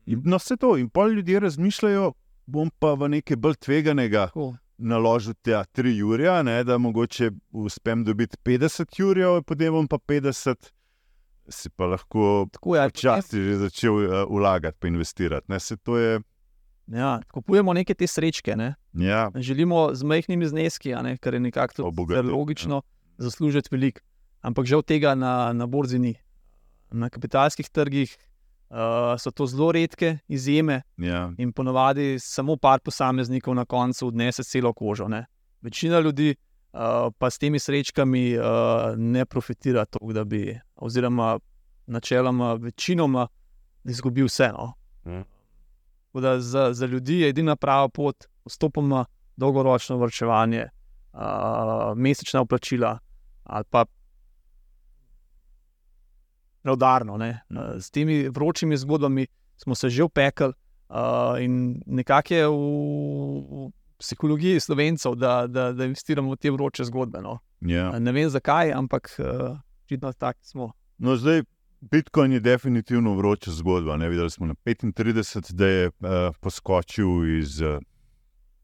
No, 0.06 0.36
vse 0.36 0.56
to. 0.56 0.76
In 0.76 0.90
pol 0.90 1.10
ljudi 1.12 1.38
razmišljajo, 1.38 2.12
bom 2.46 2.70
pa 2.78 2.94
v 2.94 3.08
nekaj 3.08 3.36
bolj 3.36 3.54
tveganega 3.54 4.30
cool. 4.32 4.54
Naložil 4.78 5.34
te 5.42 5.52
3 5.52 5.94
jurja, 5.98 6.42
ne, 6.42 6.62
da 6.64 6.78
mogoče 6.78 7.30
uspem 7.50 8.04
dobiti 8.04 8.36
50 8.44 9.00
jurjev, 9.00 9.42
potem 9.42 9.72
bom 9.74 9.88
pa 9.88 9.98
50 9.98 10.70
si 11.48 11.70
pa 11.70 11.86
lahko 11.88 12.46
včasih 12.52 13.40
že 13.42 13.56
začel 13.56 13.94
uh, 13.94 14.24
vlagati, 14.28 14.76
pa 14.80 14.88
investirati. 14.88 15.48
Ne, 15.48 15.58
je... 16.00 16.20
ja, 16.86 17.20
kupujemo 17.32 17.72
neke 17.72 17.94
te 17.94 18.06
srečke. 18.06 18.56
Ne? 18.56 18.74
Ja. 18.92 19.30
Želimo 19.34 19.94
z 19.94 20.04
majhnimi 20.04 20.46
zneski, 20.46 20.92
ne? 21.02 21.16
kar 21.16 21.34
je 21.34 21.40
nekako 21.40 21.92
logično, 22.22 22.82
ja. 22.84 23.24
zaslužiti 23.24 23.68
veliko. 23.72 24.00
Ampak 24.40 24.66
žal 24.66 24.82
tega 24.82 25.14
na, 25.14 25.52
na 25.52 25.66
borzi 25.66 25.98
ni. 25.98 26.14
Na 26.90 27.10
kapitalskih 27.10 27.68
trgih 27.68 28.16
uh, 28.70 29.20
so 29.20 29.30
to 29.30 29.46
zelo 29.46 29.72
redke 29.72 30.18
izjeme 30.28 30.82
ja. 30.96 31.32
in 31.38 31.52
ponovadi 31.52 32.18
samo 32.20 32.56
par 32.56 32.80
posameznikov 32.80 33.54
na 33.54 33.64
koncu 33.64 34.06
odnese 34.06 34.44
celo 34.44 34.72
kožo. 34.72 35.08
Ne? 35.08 35.26
Večina 35.62 36.00
ljudi 36.00 36.34
uh, 36.72 36.80
pa 37.18 37.30
s 37.30 37.38
temi 37.38 37.58
srečkami 37.58 38.38
uh, 38.38 38.44
ne 38.96 39.24
profitira 39.24 39.84
tako, 39.84 40.12
da 40.12 40.24
bi, 40.24 40.60
oziroma 40.76 41.38
načeloma, 41.86 42.54
večinoma 42.54 43.26
izgubil 43.84 44.26
vse. 44.26 44.52
No? 44.52 44.72
Mm. 45.04 45.24
Za, 46.38 46.72
za 46.72 46.86
ljudi 46.86 47.20
je 47.20 47.28
edina 47.28 47.56
prava 47.56 47.88
pot, 47.88 48.24
vstopoma 48.44 49.04
dolgoročno 49.36 49.96
vrčevanje, 49.96 50.68
uh, 51.12 51.20
mesečna 51.96 52.40
uplačila 52.40 52.98
ali 53.44 53.64
pa. 53.70 53.84
Raudarno, 56.68 57.18
uh, 57.18 57.76
s 57.80 57.90
temi 57.90 58.26
vročimi 58.28 58.76
zgodbami 58.76 59.26
smo 59.56 59.74
se 59.74 59.90
že 59.90 60.04
upekli, 60.04 60.52
uh, 60.88 61.40
in 61.42 61.82
nekako 61.86 62.34
je 62.34 62.46
v, 62.46 62.52
v 62.52 63.70
psihologiji 63.98 64.60
slovencev, 64.60 65.14
da, 65.18 65.46
da, 65.46 65.72
da 65.72 65.84
investiramo 65.84 66.32
v 66.32 66.36
te 66.36 66.50
vroče 66.50 66.84
zgodbe. 66.84 67.22
No. 67.22 67.38
Yeah. 67.60 67.92
Ja. 67.92 67.98
Ne 67.98 68.12
vem 68.12 68.30
zakaj, 68.30 68.72
ampak 68.72 69.10
očitno 69.84 70.08
uh, 70.08 70.14
tako 70.14 70.38
smo. 70.42 70.72
No, 70.98 71.16
zdaj, 71.16 71.42
Bitcoin 71.80 72.32
je 72.32 72.40
definitivno 72.40 73.14
vroča 73.14 73.50
zgodba. 73.50 73.96
Ne? 73.96 74.08
Videli 74.08 74.30
smo 74.30 74.46
na 74.46 74.54
35, 74.54 75.52
da 75.52 75.66
je 75.66 75.86
uh, 75.86 76.36
poskočil 76.40 77.38
iz 77.38 77.60
uh, 77.62 77.78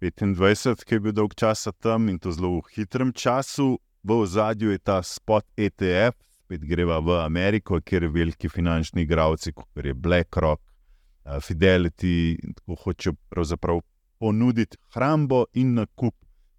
25, 0.01 0.85
ki 0.85 0.95
je 0.95 1.01
bil 1.01 1.13
dolg 1.13 1.35
časa 1.35 1.73
tam 1.73 2.09
in 2.09 2.19
to 2.19 2.33
zelo 2.33 2.59
v 2.59 2.63
hitrem 2.75 3.13
času. 3.13 3.79
V 4.03 4.13
ozadju 4.13 4.71
je 4.71 4.79
ta 4.79 5.03
spot 5.03 5.47
ETF, 5.57 6.19
spet 6.45 6.65
greva 6.69 6.99
v 7.01 7.17
Ameriko, 7.25 7.81
kjer 7.81 8.09
veliki 8.13 8.49
finančni 8.53 9.03
igravci, 9.03 9.53
kot 9.57 9.85
je 9.85 9.95
BlackRock, 9.95 10.61
uh, 10.61 11.41
Fidelity, 11.41 12.37
tako 12.59 12.77
hočejo 12.85 13.17
pravzaprav 13.33 13.81
ponuditi 14.21 14.77
hrambo 14.95 15.45
in 15.53 15.75
nakup 15.75 16.15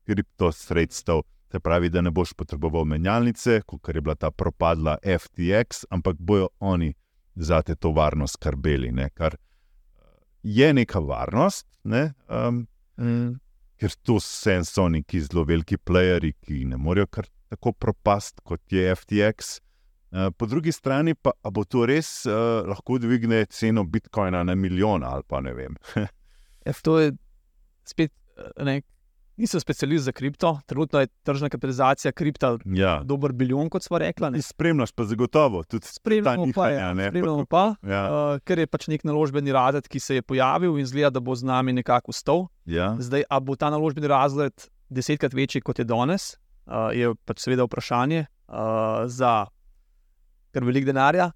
kriptosredstev. 0.06 1.22
Se 1.52 1.60
pravi, 1.60 1.90
da 1.90 2.02
ne 2.02 2.12
boš 2.12 2.34
potreboval 2.34 2.86
menjalnice, 2.86 3.62
kot 3.66 3.94
je 3.94 4.02
bila 4.02 4.16
ta 4.16 4.32
propadla 4.32 4.98
FTX, 5.06 5.86
ampak 5.90 6.18
bojo 6.20 6.50
oni 6.60 6.94
za 7.36 7.62
te 7.62 7.76
to 7.76 7.92
varnost 7.92 8.34
skrbeli. 8.34 8.92
Ne? 8.92 9.10
Kar 9.14 9.36
eh, 9.38 10.02
je 10.44 10.74
neka 10.74 11.00
varnost, 11.00 11.68
ne? 11.84 12.14
um, 12.28 12.66
mm. 12.98 13.38
ker 13.78 13.96
to 14.04 14.20
so 14.20 14.90
neki 14.90 15.22
zelo 15.22 15.44
veliki 15.44 15.78
plejeri, 15.78 16.34
ki 16.34 16.66
ne 16.66 16.78
morejo 16.78 17.08
kar 17.08 17.30
tako 17.50 17.72
propasti 17.72 18.42
kot 18.44 18.62
je 18.72 18.96
FTX. 18.96 19.60
Uh, 20.16 20.32
po 20.38 20.46
drugi 20.48 20.72
strani 20.72 21.12
pa 21.12 21.34
bo 21.52 21.66
to 21.68 21.84
res 21.86 22.24
uh, 22.24 22.64
lahko 22.64 22.96
dvigne 23.04 23.42
ceno 23.52 23.84
bitcoina 23.84 24.46
na 24.48 24.56
milijon 24.56 25.04
ali 25.04 25.24
pa 25.28 25.42
ne 25.44 25.54
vem. 25.54 25.76
Ja, 26.66 26.74
to 26.82 26.96
je 26.98 27.12
spet 27.86 28.10
eh, 28.40 28.64
ne, 28.66 28.80
nisem 29.38 29.60
specialist 29.60 30.08
za 30.08 30.12
kripto, 30.12 30.60
trenutno 30.66 31.00
je 31.04 31.08
tržna 31.24 31.50
kapitalizacija 31.50 32.12
kripta 32.12 32.56
ja. 32.66 33.02
dober 33.04 33.34
bilijon, 33.34 33.70
kot 33.70 33.84
smo 33.84 34.00
rekli. 34.02 34.42
Spremljaš 34.42 34.92
pa 34.92 35.04
zagotovo 35.04 35.64
tudi 35.64 35.86
spremljamo 35.86 36.48
pa, 36.56 36.70
ja, 36.70 36.94
ne, 36.94 37.10
spremljamo 37.10 37.46
pa 37.46 37.76
ja. 37.94 38.04
uh, 38.08 38.40
ker 38.48 38.64
je 38.64 38.68
pač 38.68 38.88
nek 38.88 39.04
naložbeni 39.04 39.54
razred, 39.54 39.88
ki 39.88 40.00
se 40.00 40.16
je 40.16 40.26
pojavil 40.26 40.80
in 40.80 40.88
zgleda, 40.90 41.12
da 41.20 41.20
bo 41.20 41.36
z 41.36 41.46
nami 41.46 41.76
nekako 41.76 42.16
ustal. 42.16 42.48
Ja. 42.66 42.96
Zdaj, 43.00 43.28
a 43.30 43.40
bo 43.40 43.60
ta 43.60 43.70
naložbeni 43.70 44.08
razred 44.08 44.70
desetkrat 44.90 45.36
večji 45.36 45.62
kot 45.62 45.84
je 45.84 45.86
danes, 45.86 46.38
uh, 46.66 46.90
je 46.96 47.12
pač 47.28 47.46
seveda 47.46 47.68
vprašanje 47.68 48.26
uh, 48.26 49.06
za 49.06 49.44
kar 50.56 50.64
velik 50.64 50.88
denarja. 50.88 51.32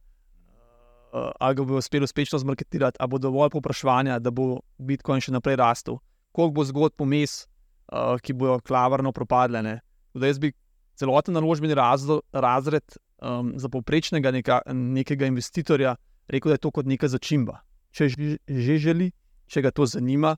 Uh, 1.10 1.32
ali 1.42 1.58
ga 1.58 1.66
bo 1.66 1.80
uspelo 1.82 2.06
uspešno 2.06 2.38
zmarketirati, 2.40 3.00
ali 3.02 3.10
bo 3.10 3.18
dovolj 3.18 3.50
povpraševanja, 3.56 4.20
da 4.22 4.32
bo 4.32 4.60
Bitcoin 4.78 5.24
še 5.26 5.34
naprej 5.34 5.58
rastel 5.60 5.98
koliko 6.32 6.54
bo 6.54 6.66
zgodb 6.66 6.96
pomes, 6.98 7.48
uh, 7.92 8.18
ki 8.22 8.34
bodo 8.34 8.60
klavrno 8.66 9.12
propadle. 9.12 9.80
Jaz 10.14 10.40
bi 10.40 10.54
celoten 11.00 11.34
naložbeni 11.34 11.76
razred 11.76 12.98
um, 13.22 13.54
za 13.60 13.70
povprečnega 13.70 14.32
neka, 14.32 14.62
nekega 14.74 15.30
investitorja 15.30 15.96
rekel, 16.28 16.52
da 16.52 16.60
je 16.60 16.66
to 16.66 16.72
kot 16.72 16.86
neka 16.86 17.08
začimba. 17.08 17.62
Če 17.92 18.10
že, 18.10 18.38
že 18.48 18.78
želi, 18.78 19.12
če 19.50 19.64
ga 19.66 19.72
to 19.72 19.86
zanima, 19.90 20.36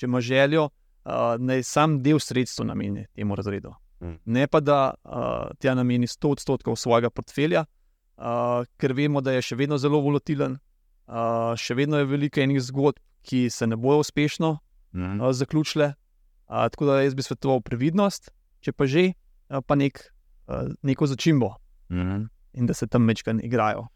če 0.00 0.08
ima 0.08 0.20
željo, 0.20 0.68
uh, 0.70 1.36
naj 1.38 1.62
sam 1.68 2.00
del 2.02 2.20
sredstva 2.20 2.66
nameni 2.72 3.06
temu 3.14 3.36
razredu. 3.36 3.74
Mm. 4.00 4.18
Ne 4.24 4.46
pa 4.48 4.60
da 4.60 4.78
uh, 5.04 5.52
tja 5.60 5.74
nameni 5.76 6.08
100 6.08 6.32
odstotkov 6.38 6.78
svojega 6.80 7.10
portfelja, 7.10 7.64
uh, 7.64 7.83
ker 8.78 8.94
vemo, 8.94 9.20
da 9.20 9.34
je 9.34 9.42
še 9.42 9.58
vedno 9.58 9.78
zelo 9.80 10.00
volatilen, 10.04 10.58
uh, 11.08 11.54
še 11.58 11.76
vedno 11.78 12.00
je 12.00 12.08
veliko 12.08 12.42
enih 12.44 12.60
zgodb, 12.62 13.00
ki 13.24 13.48
se 13.50 13.66
ne 13.66 13.76
bojo 13.80 14.02
uspešno 14.04 14.58
mm. 14.92 15.20
uh, 15.20 15.32
zaključile. 15.32 15.94
Uh, 16.44 16.66
tako 16.68 16.90
da 16.90 17.00
jaz 17.00 17.16
bi 17.16 17.24
svetoval 17.24 17.62
previdnost, 17.64 18.30
če 18.60 18.74
pa 18.76 18.86
že, 18.90 19.12
uh, 19.48 19.64
pa 19.64 19.78
nek, 19.80 20.02
uh, 20.48 20.68
neko 20.84 21.08
začimbo 21.08 21.54
mm. 21.88 22.22
in 22.60 22.68
da 22.68 22.76
se 22.76 22.86
tam 22.86 23.08
večkrat 23.08 23.42
igrajo. 23.44 23.88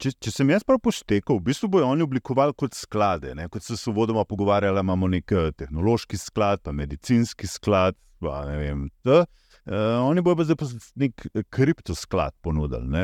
Če, 0.00 0.14
če 0.22 0.30
sem 0.32 0.48
jaz 0.48 0.62
prav 0.64 0.78
poštekal, 0.80 1.36
v 1.36 1.50
bistvu 1.50 1.68
bojo 1.74 1.90
oni 1.90 2.04
oblikovali 2.06 2.54
kot 2.56 2.72
sklade. 2.78 3.34
Ne? 3.36 3.50
Kot 3.52 3.66
se 3.66 3.76
so 3.76 3.92
vodoma 3.92 4.22
pogovarjali, 4.24 4.80
imamo 4.80 5.10
nek 5.12 5.34
tehnološki 5.58 6.16
sklad, 6.16 6.62
pa 6.64 6.72
medicinski 6.72 7.50
sklad. 7.50 7.98
Pa, 8.24 8.46
vem, 8.48 8.86
uh, 9.04 9.26
oni 10.06 10.22
bojo 10.24 10.46
zdaj 10.48 10.70
nek 10.96 11.26
kriptosklad 11.52 12.32
ponudili. 12.40 12.88
Ne? 12.88 13.02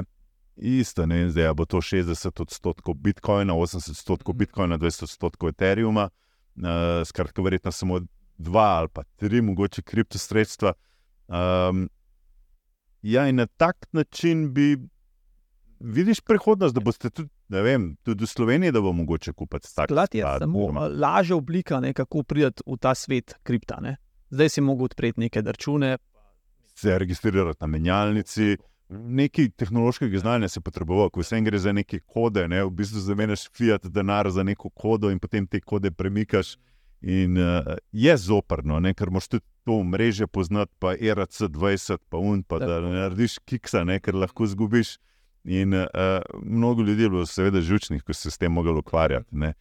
Isto, 0.62 1.06
ne? 1.06 1.24
zdaj 1.30 1.54
bo 1.58 1.64
to 1.66 1.80
60 1.82 2.42
odstotkov 2.42 2.94
bitcoina, 2.94 3.54
80 3.54 3.90
odstotkov 3.90 4.34
mhm. 4.34 4.38
bitcoina, 4.38 4.78
200 4.78 5.08
odstotkov 5.10 5.50
eteriuma. 5.50 6.04
Uh, 6.04 6.22
uh, 6.56 7.06
skratka, 7.06 7.42
verjetno 7.42 7.72
samo 7.72 8.00
dva 8.38 8.78
ali 8.78 8.88
pa 8.92 9.02
tri, 9.16 9.42
mogoče 9.42 9.82
kriptosredstva. 9.82 10.72
Um, 11.28 11.88
ja, 13.02 13.28
in 13.28 13.36
na 13.36 13.46
tak 13.46 13.86
način 13.92 14.52
bi 14.54 14.76
vidiš 15.80 16.20
prihodnost, 16.20 16.74
da 16.74 16.80
boste 16.80 17.10
tudi, 17.10 17.30
vem, 17.48 17.96
tudi 18.02 18.24
v 18.24 18.28
Sloveniji, 18.28 18.72
da 18.72 18.80
bo 18.80 18.92
mogoče 18.92 19.32
kupiti 19.32 19.74
tako. 19.74 19.94
Sklad 19.94 20.14
je 20.14 20.24
samo 20.38 20.88
lažja 20.88 21.36
oblika, 21.36 21.80
ne, 21.80 21.92
kako 21.92 22.22
priti 22.22 22.62
v 22.66 22.76
ta 22.80 22.94
svet 22.94 23.34
kripta. 23.42 23.80
Ne. 23.80 23.96
Zdaj 24.30 24.48
si 24.48 24.60
mogo 24.60 24.84
odpreti 24.84 25.20
neke 25.20 25.40
račune. 25.40 25.98
se 26.74 26.98
registrirati 26.98 27.58
na 27.60 27.66
menjalnici. 27.66 28.56
Nekaj 28.92 29.48
tehnološkega 29.56 30.18
znanja 30.18 30.48
se 30.48 30.60
potrebuje, 30.60 31.08
ko 31.12 31.20
vse 31.20 31.40
gre 31.40 31.58
za 31.58 31.72
neke 31.72 32.00
kode, 32.00 32.44
ne? 32.48 32.64
v 32.64 32.70
bistvu 32.70 33.00
zamenjaš 33.00 33.46
fiat 33.56 33.86
denar 33.86 34.30
za 34.30 34.42
neko 34.42 34.70
kodo 34.70 35.10
in 35.10 35.18
potem 35.18 35.46
te 35.46 35.60
kode 35.60 35.90
premikaš. 35.90 36.56
In 37.02 37.38
uh, 37.38 37.74
je 37.92 38.16
zoprno, 38.16 38.78
ne? 38.80 38.92
ker 38.94 39.10
moš 39.10 39.26
tudi 39.28 39.44
to 39.66 39.80
mreže 39.82 40.26
poznati, 40.26 40.70
pa 40.78 40.94
ERC20, 40.94 41.98
pa 42.08 42.18
UN, 42.18 42.44
pa 42.46 42.60
da 42.62 42.78
ne 42.80 42.92
narediš 42.94 43.40
kiksa, 43.42 43.82
ne? 43.84 43.98
ker 44.00 44.14
lahko 44.14 44.46
zgubiš. 44.46 44.98
In 45.44 45.74
uh, 45.74 45.88
mnogo 46.42 46.82
ljudi 46.82 47.02
je 47.02 47.10
bilo, 47.10 47.26
seveda, 47.26 47.60
žučnih, 47.60 48.04
ko 48.06 48.14
se 48.14 48.30
s 48.30 48.38
tem 48.38 48.52
mogli 48.52 48.78
ukvarjati. 48.78 49.26
Ne? 49.34 49.54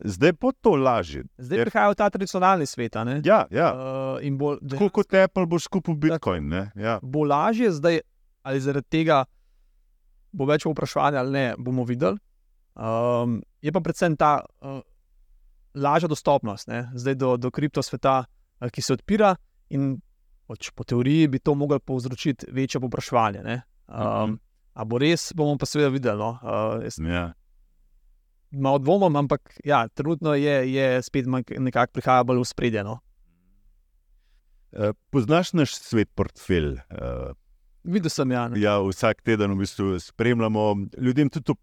Zdaj 0.00 0.28
je 0.28 0.52
to 0.60 0.74
lažje. 0.76 1.24
Zdaj 1.38 1.58
je 1.58 1.64
prihajal 1.64 1.94
ta 1.94 2.10
tradicionalni 2.10 2.66
svet. 2.66 2.96
Ja, 3.24 3.46
ja. 3.50 3.74
Uh, 4.22 4.38
bolj, 4.38 4.58
Tako 4.70 4.88
kot 4.88 5.14
Apple, 5.14 5.46
boš 5.46 5.66
kupil 5.66 5.94
Bitcoin. 5.94 6.52
Ja. 6.74 6.98
Bo 7.02 7.24
lažje 7.24 7.70
zdaj, 7.70 8.00
ali 8.42 8.60
zaradi 8.60 8.88
tega 8.90 9.24
bo 10.32 10.46
več 10.48 10.66
vprašanja, 10.66 11.20
ali 11.20 11.32
ne, 11.36 11.46
bomo 11.58 11.84
videli. 11.88 12.18
Um, 12.72 13.42
je 13.60 13.72
pa 13.72 13.82
predvsem 13.84 14.16
ta 14.16 14.38
uh, 14.40 14.80
lažja 15.76 16.08
dostopnost 16.08 16.70
ne? 16.72 16.86
zdaj 16.96 17.18
do, 17.20 17.34
do 17.36 17.50
kriptosveta, 17.52 18.22
uh, 18.24 18.70
ki 18.72 18.84
se 18.84 18.96
odpira, 18.96 19.34
in 19.76 19.98
poč, 20.48 20.70
po 20.72 20.86
teoriji 20.88 21.28
bi 21.34 21.40
to 21.40 21.52
lahko 21.52 21.78
povzročiti 21.92 22.48
večje 22.52 22.80
povpraševanje. 22.80 23.40
Um, 23.44 23.52
uh 23.52 23.60
-huh. 23.88 24.38
A 24.72 24.84
bo 24.84 24.98
res, 24.98 25.32
bomo 25.36 25.58
pa 25.58 25.66
seveda 25.66 25.88
videli. 25.92 26.18
No? 26.18 26.38
Uh, 26.42 26.82
jaz, 26.84 26.96
ja. 26.98 27.32
Malo 28.50 28.78
dvomim, 28.78 29.16
ampak 29.16 29.60
ja, 29.64 29.88
trenutno 29.88 30.34
je, 30.34 30.72
je 30.72 31.02
spet 31.02 31.26
nekako 31.58 31.92
prihaja 31.92 32.24
bolj 32.24 32.38
v 32.38 32.44
spredje. 32.44 32.84
No? 32.84 33.00
Poznaš 35.10 35.52
naš 35.52 35.74
svet 35.74 36.08
portfelj? 36.14 36.80
Videl 37.84 38.10
sem, 38.10 38.30
ja. 38.30 38.48
ja. 38.56 38.78
Vsak 38.80 39.22
teden 39.22 39.54
v 39.56 39.64
bistvu 39.64 39.98
spremljamo 40.00 40.76
ljudem 40.98 41.30
tudi 41.30 41.54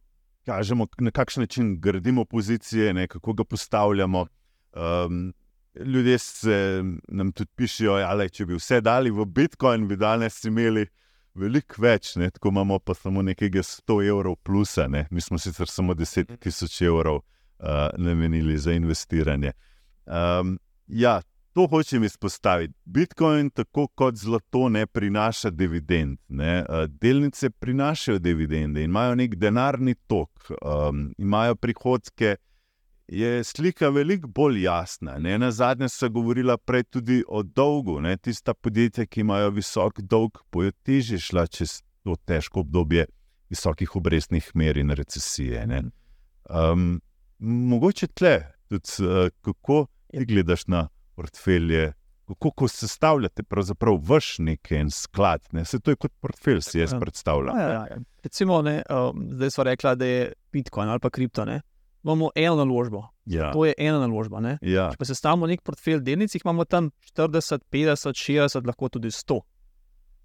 kažemo, 0.46 0.88
na 0.98 1.12
kakšen 1.12 1.42
način 1.42 1.80
gradimo 1.82 2.26
pozicije, 2.26 2.94
ne, 2.94 3.08
kako 3.08 3.34
ga 3.34 3.44
postavljamo. 3.44 4.26
Um, 4.74 5.34
ljudje 5.86 6.18
se 6.18 6.84
nam 7.08 7.32
tudi 7.32 7.52
pišejo, 7.56 8.00
da 8.18 8.30
če 8.30 8.46
bi 8.46 8.58
vse 8.58 8.82
dali 8.82 9.12
v 9.12 9.26
Bitcoin, 9.26 9.88
bi 9.88 9.98
danes 9.98 10.44
imeli 10.44 10.88
veliko 11.34 11.82
več, 11.82 12.16
ne, 12.16 12.32
tako 12.32 12.50
imamo 12.50 12.80
pa 12.80 12.94
samo 12.94 13.22
nekaj 13.22 13.50
100 13.50 14.00
evrov 14.08 14.36
plusa. 14.44 14.88
Ne. 14.88 15.08
Mi 15.12 15.22
smo 15.22 15.38
sicer 15.38 15.68
samo 15.68 15.94
10 15.94 16.38
tisoč 16.40 16.82
evrov 16.82 17.22
uh, 17.22 17.90
namenili 17.98 18.58
za 18.58 18.74
investiranje. 18.74 19.52
Um, 20.06 20.58
ja, 20.88 21.22
To 21.60 21.68
hočem 21.68 22.04
izpostaviti. 22.04 22.74
Bitcoin, 22.86 23.50
tako 23.50 23.88
kot 23.88 24.16
zlato, 24.16 24.70
ne 24.70 24.86
prinaša 24.88 25.50
dividend. 25.50 26.18
Ne. 26.28 26.66
Delnice 26.88 27.50
prinašajo 27.50 28.20
dividende 28.20 28.84
in 28.84 28.90
imajo 28.90 29.16
nek 29.16 29.36
denarni 29.36 29.96
tok, 30.08 30.52
um, 30.62 31.14
imajo 31.18 31.56
prihodke. 31.56 32.36
Je 33.08 33.44
slika 33.44 33.90
veliko 33.90 34.28
bolj 34.28 34.62
jasna. 34.64 35.18
Ne. 35.18 35.38
Na 35.38 35.52
zadnje 35.52 35.90
so 35.90 36.10
govorila 36.10 36.56
prej 36.58 36.84
tudi 36.84 37.24
o 37.28 37.44
dolgu. 37.44 38.00
Ne. 38.02 38.16
Tista 38.18 38.54
podjetja, 38.54 39.06
ki 39.06 39.20
imajo 39.22 39.50
visok 39.50 40.00
dolg, 40.00 40.40
bojo 40.52 40.72
teže 40.84 41.20
šla 41.20 41.44
čez 41.48 41.82
to 42.04 42.16
težko 42.26 42.64
obdobje 42.64 43.06
visokih 43.50 43.96
obrestnih 43.96 44.48
mer 44.54 44.78
in 44.78 44.96
recesije. 44.96 45.68
Um, 46.50 47.02
mogoče 47.40 48.08
tle, 48.08 48.38
tudi 48.70 49.04
uh, 49.04 49.28
kako 49.42 49.88
ti 50.08 50.26
gledaš 50.26 50.68
na 50.68 50.88
portfelje, 51.20 51.94
kako 52.40 52.68
se 52.68 52.88
sestavljate, 52.88 53.44
pravzaprav 53.44 53.98
vaš 54.08 54.36
neki 54.40 54.86
sklad. 54.92 55.42
Ne? 55.52 55.66
Se 55.66 55.80
to 55.80 55.92
je 55.92 55.96
kot 55.96 56.14
portfelj, 56.22 56.62
si 56.62 56.80
jaz 56.80 56.94
ja. 56.94 57.00
predstavljam. 57.00 57.58
Ja, 57.58 57.68
ja, 57.68 57.88
ja. 57.92 57.98
Recimo, 58.24 58.62
ne, 58.62 58.84
um, 58.90 59.28
zdaj 59.34 59.52
smo 59.52 59.64
rekli, 59.64 59.96
da 59.96 60.06
je 60.06 60.34
Bitcoin 60.52 60.90
ali 60.90 61.00
pa 61.00 61.10
kripto. 61.10 61.46
Ne? 61.46 61.62
Imamo 62.04 62.30
eno 62.36 62.56
naložbo. 62.56 63.04
Ja. 63.26 63.52
To 63.52 63.66
je 63.66 63.74
ena 63.78 64.00
naložba. 64.00 64.40
Ja. 64.62 64.88
Če 64.92 64.98
pa 64.98 65.06
se 65.06 65.16
stavimo 65.16 65.48
nek 65.48 65.62
portfelj 65.68 66.00
delnic, 66.06 66.36
imamo 66.40 66.66
tam 66.66 66.92
40, 67.12 67.66
50, 67.72 68.16
60, 68.16 68.68
lahko 68.68 68.90
tudi 68.90 69.12
100. 69.12 69.42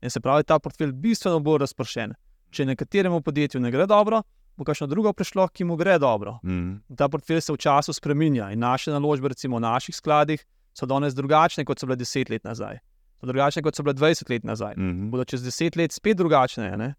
In 0.04 0.10
se 0.10 0.20
pravi, 0.20 0.44
ta 0.44 0.58
portfelj 0.58 0.92
bistveno 0.92 1.40
bolj 1.40 1.64
razpršen. 1.64 2.14
Če 2.54 2.68
nekateremu 2.70 3.22
podjetju 3.24 3.60
ne 3.60 3.72
gre 3.74 3.88
dobro, 3.90 4.22
bo 4.56 4.64
kakšno 4.64 4.86
drugo 4.86 5.12
prišlo, 5.12 5.48
ki 5.48 5.64
mu 5.64 5.76
gre 5.76 5.98
dobro. 5.98 6.38
Mm. 6.44 6.94
Ta 6.96 7.08
portfelj 7.08 7.40
se 7.40 7.52
v 7.52 7.58
času 7.58 7.92
spremenja 7.96 8.52
in 8.52 8.62
naše 8.62 8.92
naložbe, 8.94 9.32
recimo 9.32 9.58
v 9.58 9.64
naših 9.66 9.96
skladih, 9.96 10.44
so 10.74 10.86
danes 10.86 11.14
drugačne, 11.14 11.64
kot 11.64 11.80
so 11.80 11.86
bile 11.86 11.96
deset 11.96 12.30
let 12.30 12.44
nazaj. 12.44 12.78
So 13.20 13.30
drugačne, 13.30 13.62
kot 13.62 13.76
so 13.76 13.84
bile 13.86 13.94
dvajset 13.94 14.30
let 14.30 14.44
nazaj. 14.44 14.74
Mm 14.76 14.90
-hmm. 14.90 15.10
Bodo 15.10 15.24
čez 15.24 15.42
deset 15.42 15.76
let 15.76 15.92
spet 15.92 16.16
drugačne. 16.16 16.76
Ne? 16.76 16.94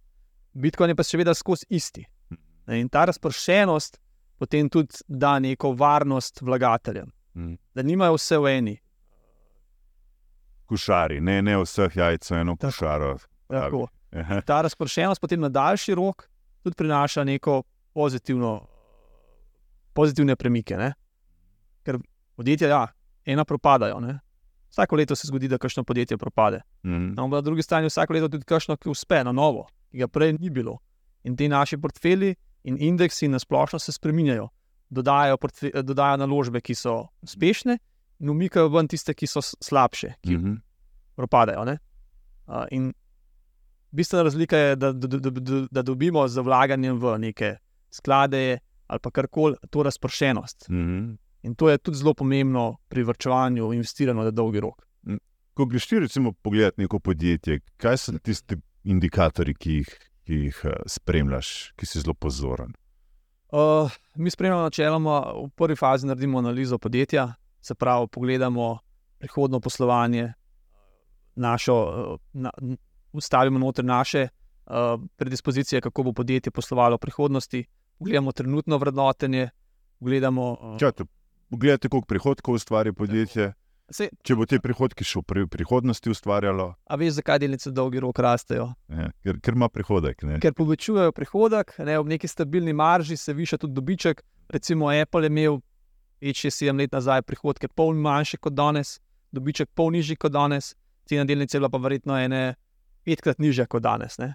Bitcoin 0.53 0.89
je 0.89 0.95
pa 0.95 1.03
še 1.03 1.17
vedno 1.17 1.33
skozi 1.33 1.65
isti. 1.69 2.05
Ne? 2.67 2.79
In 2.79 2.89
ta 2.89 3.05
razpršenost 3.05 3.99
potem 4.37 4.69
tudi 4.69 4.93
da 5.07 5.39
neko 5.39 5.71
varnost 5.73 6.41
vlagateljem, 6.41 7.11
mm. 7.33 7.55
da 7.75 7.83
nimajo 7.83 8.13
vse 8.13 8.37
v 8.37 8.57
eni. 8.57 8.77
Kušari, 10.65 11.21
ne, 11.21 11.41
ne 11.41 11.57
vseh 11.61 11.95
jajc, 11.95 12.31
eno 12.31 12.55
kušaro. 12.57 13.17
Ta 14.45 14.61
razpršenost 14.61 15.21
potem 15.21 15.39
na 15.39 15.49
daljši 15.49 15.95
rok 15.95 16.27
tudi 16.63 16.75
prinaša 16.75 17.23
neko 17.23 17.63
pozitivno, 17.93 18.67
pozitivne 19.93 20.35
premike. 20.35 20.77
Ne? 20.77 20.93
Ker 21.85 21.99
podjetja, 22.35 22.67
ja, 22.67 22.87
ena 23.25 23.45
propadajo. 23.45 23.99
Ne? 23.99 24.19
Vsako 24.69 24.95
leto 24.95 25.15
se 25.15 25.27
zgodi, 25.27 25.47
da 25.47 25.57
kakšno 25.57 25.83
podjetje 25.83 26.17
propade. 26.17 26.61
Mm 26.83 26.91
-hmm. 26.91 27.15
no, 27.17 27.27
na 27.27 27.41
drugi 27.41 27.61
strani 27.61 27.87
vsako 27.87 28.13
leto 28.13 28.29
tudi 28.29 28.45
kakšno, 28.45 28.77
ki 28.77 28.89
uspe 28.89 29.23
na 29.23 29.31
novo, 29.31 29.67
ki 29.91 29.97
ga 29.97 30.07
prej 30.07 30.33
ni 30.39 30.49
bilo. 30.49 30.77
In 31.23 31.35
ti 31.35 31.47
naši 31.47 31.77
portfelji 31.77 32.35
in 32.63 32.77
indeksi 32.79 33.27
na 33.27 33.39
splošno 33.39 33.79
se 33.79 33.91
spremenjajo, 33.91 34.49
dodajajo, 34.89 35.37
dodajajo 35.83 36.17
naložbe, 36.17 36.61
ki 36.61 36.75
so 36.75 37.07
uspešne, 37.21 37.77
in 38.19 38.29
umikajo 38.29 38.69
ven 38.69 38.87
tiste, 38.87 39.13
ki 39.13 39.27
so 39.27 39.41
slabše, 39.41 40.13
ki 40.21 40.37
mm 40.37 40.43
-hmm. 40.43 40.61
propadajo. 41.15 41.61
Uh, 42.47 42.65
in 42.71 42.93
bistvena 43.91 44.23
razlika 44.23 44.57
je, 44.57 44.75
da, 44.75 44.91
da, 44.91 45.07
da, 45.07 45.29
da, 45.29 45.67
da 45.71 45.81
dobimo 45.81 46.27
z 46.27 46.41
vlaganjem 46.41 46.99
v 46.99 47.17
neke 47.17 47.55
sklade 47.91 48.59
ali 48.87 48.99
pa 48.99 49.11
karkoli 49.11 49.55
to 49.69 49.83
razpršenost. 49.83 50.69
Mm 50.69 50.75
-hmm. 50.75 51.17
In 51.45 51.53
to 51.55 51.69
je 51.69 51.77
tudi 51.77 51.97
zelo 51.97 52.13
pomembno 52.17 52.77
pri 52.89 53.03
vrčevanju, 53.05 53.73
investiranju 53.73 54.23
na 54.23 54.31
dolgi 54.31 54.59
rok. 54.59 54.81
Hm. 55.05 55.19
Ko 55.53 55.65
greš 55.65 55.87
ti, 55.87 55.99
recimo, 55.99 56.31
pogledati 56.33 56.81
neko 56.81 56.99
podjetje, 56.99 57.59
kaj 57.77 57.97
so 58.01 58.15
tisti 58.17 58.57
indikatorji, 58.83 59.53
ki 59.53 59.75
jih, 59.79 59.91
ki 60.25 60.39
jih 60.47 60.61
uh, 60.65 60.79
spremljaš, 60.89 61.51
ki 61.77 61.85
si 61.85 62.01
zelo 62.01 62.13
pozoren? 62.13 62.73
Uh, 63.53 63.93
mi 64.15 64.33
spremljamo 64.33 64.65
načeloma 64.65 65.19
v 65.37 65.49
prvi 65.55 65.77
fazi, 65.77 66.07
naredimo 66.09 66.41
analizo 66.41 66.79
podjetja, 66.81 67.27
se 67.61 67.75
pravi, 67.75 68.07
pogledamo 68.11 68.79
prihodno 69.21 69.59
poslovanje, 69.59 70.33
našo, 71.35 71.75
uh, 71.75 72.19
na, 72.33 72.51
ustavimo 73.13 73.59
noter 73.59 73.85
naše 73.85 74.27
uh, 74.27 74.97
predispozicije, 75.15 75.81
kako 75.81 76.03
bo 76.03 76.13
podjetje 76.13 76.51
poslovalo 76.51 76.97
v 76.97 77.05
prihodnosti, 77.05 77.65
pogledamo 77.99 78.31
trenutno 78.31 78.77
vrednotenje. 78.77 79.49
Gledamo, 79.99 80.51
uh, 80.51 80.79
Čaj, 80.79 80.91
Pogledajte, 81.55 81.87
koliko 81.89 82.05
prihodkov 82.05 82.57
ustvari 82.59 82.91
podjetje. 82.93 83.53
Se, 83.87 84.09
Če 84.27 84.35
bo 84.35 84.43
te 84.49 84.57
prihodke 84.59 85.05
še 85.07 85.21
v 85.23 85.45
prihodnosti 85.47 86.09
ustvarjalo. 86.11 86.65
A 86.83 86.97
veš, 86.99 87.19
zakaj 87.21 87.39
delnice 87.39 87.71
dolgi 87.71 88.01
rok 88.03 88.19
rastejo? 88.19 88.65
Ja, 88.91 89.07
ker, 89.23 89.39
ker 89.39 89.55
ima 89.55 89.69
prihodek. 89.71 90.25
Ne? 90.27 90.39
Ker 90.43 90.51
povečujejo 90.57 91.13
prihodek, 91.15 91.71
ne, 91.79 91.95
ob 92.01 92.11
neki 92.11 92.27
stabilni 92.27 92.73
marži 92.75 93.15
se 93.15 93.31
viša 93.37 93.61
tudi 93.61 93.77
dobiček. 93.77 94.19
Recimo 94.51 94.89
Apple 94.91 95.29
je 95.29 95.31
imel 95.31 95.61
5-7 96.19 96.81
let 96.81 96.97
nazaj 96.97 97.23
prihodke 97.23 97.71
pol 97.71 97.95
manjše 97.95 98.41
kot 98.43 98.57
danes, 98.57 98.97
dobiček 99.31 99.71
pol 99.71 99.95
nižji 99.95 100.19
kot 100.19 100.35
danes, 100.35 100.73
cena 101.07 101.23
delnice 101.23 101.55
je 101.55 101.63
bila 101.63 101.71
pa 101.71 101.79
verjetno 101.87 102.19
ene 102.19 102.43
petkrat 103.07 103.39
nižja 103.39 103.69
kot 103.71 103.87
danes. 103.87 104.19
Ne? 104.19 104.33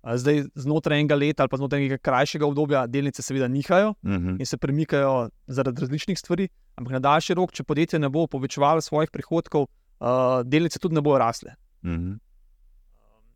Zdaj, 0.00 0.46
znotraj 0.56 1.00
enega 1.00 1.14
leta 1.14 1.44
ali 1.44 1.52
pa 1.52 1.58
znotraj 1.60 1.82
nekega 1.82 2.00
krajšega 2.00 2.46
obdobja, 2.46 2.86
delnice 2.88 3.22
seveda 3.22 3.48
nihajo 3.48 3.90
uh 3.90 4.10
mhm. 4.10 4.28
-huh. 4.28 4.40
in 4.40 4.46
se 4.46 4.56
premikajo 4.56 5.28
zaradi 5.46 5.80
različnih 5.80 6.18
stvari, 6.18 6.48
ampak 6.76 6.92
na 6.92 6.98
daljši 6.98 7.34
rok, 7.34 7.52
če 7.52 7.64
podjetje 7.64 7.98
ne 7.98 8.08
bo 8.08 8.26
povečevalo 8.26 8.80
svojih 8.80 9.10
prihodkov, 9.10 9.62
uh, 9.62 10.08
delnice 10.44 10.78
tudi 10.78 10.94
ne 10.94 11.00
bodo 11.00 11.18
rasle. 11.18 11.54
Uh 11.82 11.90
mhm. 11.90 12.12
-huh. 12.12 12.18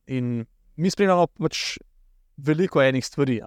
In 0.07 0.47
mi 0.77 0.91
spremljamo 0.91 1.27
pač 1.27 1.79
veliko 2.37 2.83
enih 2.83 3.05
stvari 3.05 3.41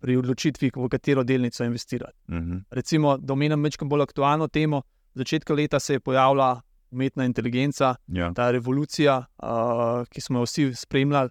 pri 0.00 0.16
odločitvi, 0.16 0.70
v 0.76 0.88
katero 0.88 1.24
delnico 1.24 1.64
investirati. 1.64 2.18
Uh 2.28 2.34
mhm. 2.34 2.52
-huh. 2.52 2.62
Recimo, 2.70 3.16
da 3.16 3.32
omenim 3.32 3.62
nekaj 3.62 3.88
bolj 3.88 4.02
aktualno 4.02 4.48
temo. 4.48 4.82
Začetka 5.14 5.54
leta 5.54 5.80
se 5.80 5.92
je 5.92 6.00
pojavila 6.00 6.60
umetna 6.90 7.24
inteligenca, 7.24 7.94
ja. 8.06 8.32
ta 8.34 8.50
revolucija, 8.50 9.24
uh, 9.42 10.06
ki 10.08 10.20
smo 10.20 10.38
jo 10.38 10.42
vsi 10.42 10.74
spremljali. 10.74 11.30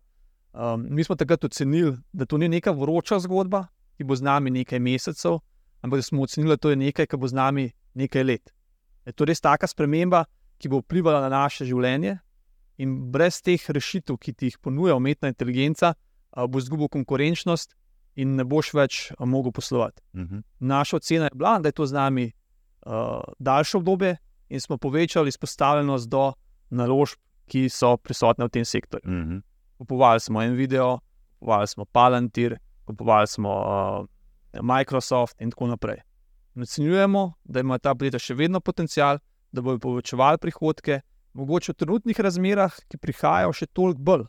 Um, 0.58 0.88
mi 0.90 1.04
smo 1.04 1.16
takrat 1.16 1.44
ocenili, 1.44 1.94
da 2.14 2.26
to 2.26 2.38
ni 2.38 2.50
neka 2.50 2.72
vroča 2.72 3.20
zgodba, 3.20 3.68
ki 3.98 4.04
bo 4.04 4.16
z 4.16 4.26
nami 4.26 4.52
nekaj 4.52 4.80
mesecev, 4.80 5.40
ampak 5.82 6.02
da 6.02 6.04
smo 6.04 6.24
ocenili, 6.26 6.56
da 6.56 6.58
to 6.58 6.70
je 6.70 6.76
nekaj, 6.76 7.08
ki 7.08 7.18
bo 7.18 7.28
z 7.28 7.38
nami 7.38 7.70
nekaj 7.94 8.24
let. 8.24 8.54
Je 9.06 9.14
to 9.14 9.26
res 9.26 9.42
taka 9.42 9.68
sprememba, 9.68 10.26
ki 10.58 10.70
bo 10.70 10.82
vplivala 10.82 11.22
na 11.22 11.30
naše 11.30 11.66
življenje 11.66 12.18
In 12.78 12.98
brez 13.12 13.42
teh 13.42 13.62
rešitev, 13.74 14.20
ki 14.22 14.34
ti 14.38 14.52
jih 14.52 14.58
ponuja 14.62 14.96
umetna 14.98 15.32
inteligenca, 15.32 15.96
bo 16.38 16.62
izgubil 16.62 16.90
konkurenčnost 16.94 17.74
in 18.22 18.36
ne 18.38 18.46
boš 18.46 18.72
več 18.78 19.00
mogel 19.20 19.52
poslovati. 19.52 20.02
Uh 20.14 20.22
mhm. 20.22 20.36
-huh. 20.36 20.44
Naša 20.60 20.98
ocena 20.98 21.26
je 21.26 21.36
bila, 21.36 21.60
da 21.60 21.70
je 21.70 21.74
to 21.74 21.86
z 21.86 21.94
nami 21.94 22.32
uh, 22.86 23.22
daljše 23.40 23.78
obdobje 23.78 24.18
in 24.50 24.62
smo 24.62 24.78
povečali 24.78 25.30
izpostavljenost 25.30 26.10
do 26.10 26.34
naložb, 26.70 27.18
ki 27.48 27.70
so 27.70 27.98
prisotne 27.98 28.46
v 28.46 28.50
tem 28.50 28.66
sektorju. 28.66 29.04
Uh 29.06 29.14
mhm. 29.14 29.32
-huh. 29.32 29.42
Kupovali 29.78 30.20
smo 30.20 30.42
en 30.42 30.56
video, 30.56 31.00
kupovali 31.40 31.68
smo 31.68 31.86
Palantir, 31.86 32.58
kupovali 32.86 33.28
smo 33.28 33.50
uh, 33.50 34.06
Microsoft 34.62 35.42
in 35.42 35.52
tako 35.52 35.68
naprej. 35.68 36.02
Ocenjujemo, 36.62 37.34
da 37.44 37.60
ima 37.60 37.78
ta 37.78 37.94
podjetja 37.96 38.20
še 38.20 38.34
vedno 38.34 38.60
potencial, 38.60 39.20
da 39.52 39.62
bodo 39.62 39.80
povečevali 39.80 40.42
prihodke, 40.42 41.02
mogoče 41.38 41.72
v 41.72 41.78
trenutnih 41.84 42.20
razmerah, 42.20 42.74
ki 42.90 42.98
prihajajo 42.98 43.54
še 43.54 43.68
toliko 43.70 44.02
bolj. 44.02 44.26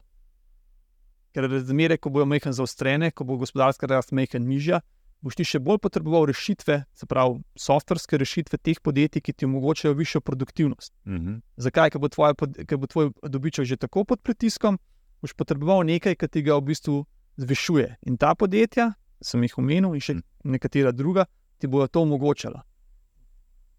Ker 1.32 1.48
razmere, 1.48 1.96
ko 1.96 2.12
bodo 2.12 2.28
mehke 2.28 2.52
zaostrene, 2.52 3.10
ko 3.12 3.24
bo 3.24 3.38
gospodarska 3.40 3.88
rast 3.88 4.12
mehke 4.12 4.40
nižja, 4.40 4.82
boš 5.24 5.38
ti 5.38 5.46
še 5.48 5.60
bolj 5.64 5.80
potreboval 5.82 6.28
rešitve, 6.30 6.82
se 6.94 7.08
pravi, 7.08 7.40
softverske 7.58 8.20
rešitve 8.20 8.60
teh 8.60 8.80
podjetij, 8.84 9.24
ki 9.24 9.32
ti 9.32 9.48
omogočajo 9.48 9.96
višjo 9.98 10.20
produktivnost. 10.20 10.92
Uh 11.06 11.12
mhm. 11.12 11.28
-huh. 11.28 11.40
Zakaj? 11.56 11.90
Ker 11.90 12.00
bo, 12.00 12.08
tvoje, 12.08 12.34
ker 12.66 12.78
bo 12.78 12.86
tvoj 12.86 13.10
dobiček 13.22 13.64
že 13.64 13.76
tako 13.76 14.04
pod 14.04 14.20
pritiskom, 14.22 14.78
boš 15.22 15.34
potreboval 15.34 15.84
nekaj, 15.86 16.14
kar 16.14 16.28
ti 16.28 16.42
ga 16.42 16.56
v 16.58 16.70
bistvu 16.70 17.04
zvišuje. 17.36 17.96
In 18.06 18.16
ta 18.16 18.34
podjetja, 18.34 18.92
sem 19.22 19.42
jih 19.42 19.58
omenil, 19.58 19.94
in 19.94 20.00
še 20.00 20.12
uh. 20.12 20.18
-huh. 20.18 20.50
nekatera 20.54 20.92
druga, 20.92 21.26
ti 21.58 21.66
bodo 21.66 21.86
to 21.86 22.02
omogočala. 22.02 22.62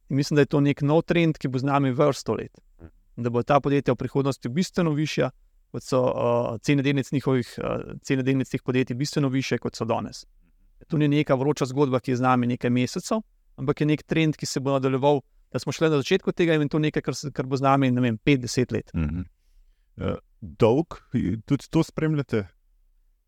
In 0.10 0.16
mislim, 0.16 0.36
da 0.36 0.42
je 0.42 0.46
to 0.46 0.60
nek 0.60 0.82
nov 0.82 1.02
trend, 1.02 1.38
ki 1.38 1.48
bo 1.48 1.60
z 1.60 1.64
nami 1.64 1.92
vrsto 1.92 2.34
let. 2.34 2.60
Mhm. 2.82 3.24
Da 3.24 3.30
bo 3.30 3.44
ta 3.44 3.60
podjetja 3.60 3.94
v 3.94 3.98
prihodnosti 3.98 4.50
bistveno 4.50 4.92
višja, 4.92 5.32
kot 5.72 5.84
so 5.84 6.02
uh, 6.02 6.58
cene 6.62 6.82
delnic 6.82 7.12
njihovih, 7.12 7.60
uh, 7.64 7.94
cene 8.02 8.24
delnic 8.24 8.50
teh 8.50 8.62
podjetij, 8.64 8.96
bistveno 8.96 9.30
više, 9.30 9.58
kot 9.58 9.76
so 9.76 9.86
danes. 9.86 10.26
To 10.88 10.98
ni 10.98 11.08
neka 11.08 11.36
vroča 11.36 11.66
zgodba, 11.66 12.00
ki 12.00 12.12
je 12.12 12.16
z 12.16 12.22
nami 12.22 12.48
nekaj 12.48 12.70
mesecev, 12.70 13.22
ampak 13.56 13.82
je 13.82 13.86
nek 13.86 14.04
trend, 14.04 14.38
ki 14.38 14.46
se 14.46 14.60
bo 14.60 14.72
nadaljeval. 14.72 15.22
Da 15.52 15.60
smo 15.60 15.72
šli 15.72 15.90
na 15.90 15.98
začetku 15.98 16.32
tega 16.32 16.54
in 16.54 16.70
to 16.70 16.80
nekaj, 16.80 17.02
kar, 17.02 17.14
kar 17.34 17.46
bo 17.46 17.58
z 17.58 17.62
nami 17.62 17.92
5-10 17.92 18.74
let. 18.74 18.92
Mm 18.94 19.04
-hmm. 19.04 20.16
Dolg, 20.42 21.00
tudi 21.46 21.70
to 21.70 21.84
spremljate? 21.84 22.46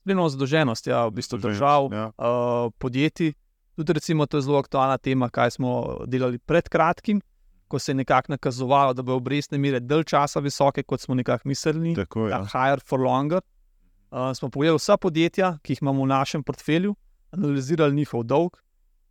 Spremljamo 0.02 0.30
zadolženost, 0.30 0.88
ja, 0.88 1.06
v 1.08 1.16
bistvu 1.20 1.38
držav, 1.38 1.90
ja. 1.94 2.08
uh, 2.18 2.72
podjetij. 2.78 3.34
Tudi 3.76 3.94
recimo, 3.94 4.26
to 4.26 4.38
je 4.38 4.42
zelo 4.42 4.60
aktualna 4.60 4.98
tema, 4.98 5.30
kaj 5.30 5.52
smo 5.52 6.02
delali 6.08 6.38
pred 6.38 6.70
kratkim, 6.70 7.22
ko 7.68 7.80
se 7.80 7.92
je 7.92 7.96
nekako 7.96 8.34
nakazovalo, 8.34 8.94
da 8.94 9.02
bo 9.02 9.16
obrestne 9.16 9.58
mere 9.58 9.80
dalj 9.80 10.04
časa 10.12 10.40
visoke, 10.40 10.84
kot 10.84 11.02
smo 11.02 11.16
nekako 11.16 11.48
mislili. 11.48 11.96
Tako 11.96 12.28
je. 12.28 12.32
Ja. 12.32 12.44
Higher 12.46 12.82
for 12.86 13.00
longer. 13.00 13.42
Uh, 14.12 14.34
smo 14.36 14.50
pogledali 14.50 14.80
vsa 14.82 14.98
podjetja, 14.98 15.54
ki 15.64 15.74
jih 15.74 15.82
imamo 15.82 16.04
v 16.04 16.12
našem 16.12 16.44
portfelju, 16.44 16.96
analizirali 17.32 17.96
njihov 17.96 18.24
dolg, 18.24 18.58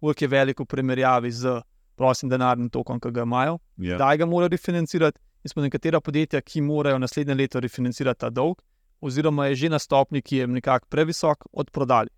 koliko 0.01 0.25
je 0.25 0.29
velik 0.29 0.61
v 0.61 0.67
primerjavi 0.67 1.31
z 1.31 1.61
prostim 1.97 2.29
denarnim 2.29 2.69
tokom, 2.71 3.01
ki 3.01 3.11
ga 3.11 3.23
imajo, 3.23 3.59
yeah. 3.79 3.95
Ja. 3.95 3.99
da 3.99 4.17
ga 4.17 4.27
morajo 4.27 4.53
refinancirati. 4.53 5.21
In 5.45 5.49
smo 5.49 5.63
nekatera 5.63 6.01
podjetja, 6.01 6.41
ki 6.41 6.61
morajo 6.61 6.99
naslednje 6.99 7.35
leto 7.35 7.61
refinancirati 7.61 8.21
ta 8.21 8.31
dolg, 8.31 8.61
oziroma 9.01 9.47
je 9.47 9.55
že 9.55 9.69
na 9.73 9.79
stopni, 9.79 10.23
ki 10.23 10.37
je 10.37 10.47
nekako 10.47 10.87
previsok, 10.91 11.47
odprodali. 11.53 12.11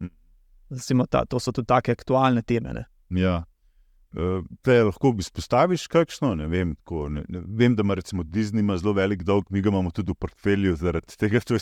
Mm. 0.00 1.04
Ta, 1.10 1.24
to 1.24 1.40
so 1.40 1.52
tudi 1.52 1.66
take 1.66 1.92
aktualne 1.92 2.42
teme. 2.42 2.74
Ne? 2.74 2.84
Ja. 3.10 3.42
Uh, 4.16 4.40
te 4.64 4.78
lahko 4.82 5.12
izpostaviš, 5.18 5.88
kakšno? 5.92 6.32
Ne 6.38 6.46
vem, 6.48 6.76
ko, 6.88 7.08
ne, 7.12 7.26
ne, 7.28 7.42
vem, 7.44 7.74
da 7.76 7.84
ima 7.84 7.98
recimo 7.98 8.22
Disney 8.24 8.64
ima 8.64 8.78
zelo 8.78 8.94
velik 8.96 9.22
dolg, 9.22 9.50
mi 9.50 9.60
ga 9.60 9.68
imamo 9.68 9.90
tudi 9.92 10.14
v 10.14 10.20
portfelju, 10.22 10.76
zaradi 10.80 11.18
tega 11.20 11.42
to 11.44 11.58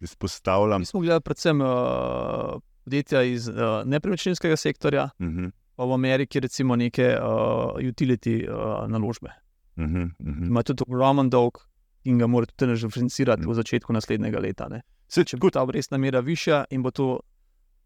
izpostavljam. 0.00 0.82
Mi 0.82 0.88
smo 0.88 1.04
gledali 1.04 1.22
predvsem 1.22 1.60
uh, 1.60 2.58
podjetja 2.84 3.22
iz 3.22 3.48
uh, 3.48 3.84
nepremičninskega 3.84 4.56
sektorja, 4.56 5.10
uh 5.18 5.26
mhm. 5.26 5.44
-huh. 5.44 5.50
pa 5.76 5.84
v 5.84 5.92
Ameriki 5.92 6.40
recimo 6.40 6.76
neke 6.76 7.14
uh, 7.20 7.76
utility 7.78 8.40
uh, 8.48 8.88
naložbe. 8.90 9.45
Uh 9.76 9.84
-huh, 9.84 10.04
uh 10.04 10.26
-huh. 10.26 10.46
Ima 10.46 10.62
tudi 10.62 10.82
ogromen 10.88 11.30
dolg 11.30 11.58
in 12.04 12.18
ga 12.18 12.26
mora 12.26 12.46
tudi 12.46 12.72
refinancirati 12.72 13.42
uh 13.42 13.46
-huh. 13.46 13.50
v 13.50 13.54
začetku 13.54 13.92
naslednjega 13.92 14.38
leta. 14.38 14.80
Se, 15.08 15.24
če 15.24 15.36
bo 15.36 15.50
ta 15.50 15.62
obrestna 15.62 15.98
mera 15.98 16.20
višja 16.20 16.64
in 16.70 16.82
bo 16.82 16.90
to 16.90 17.20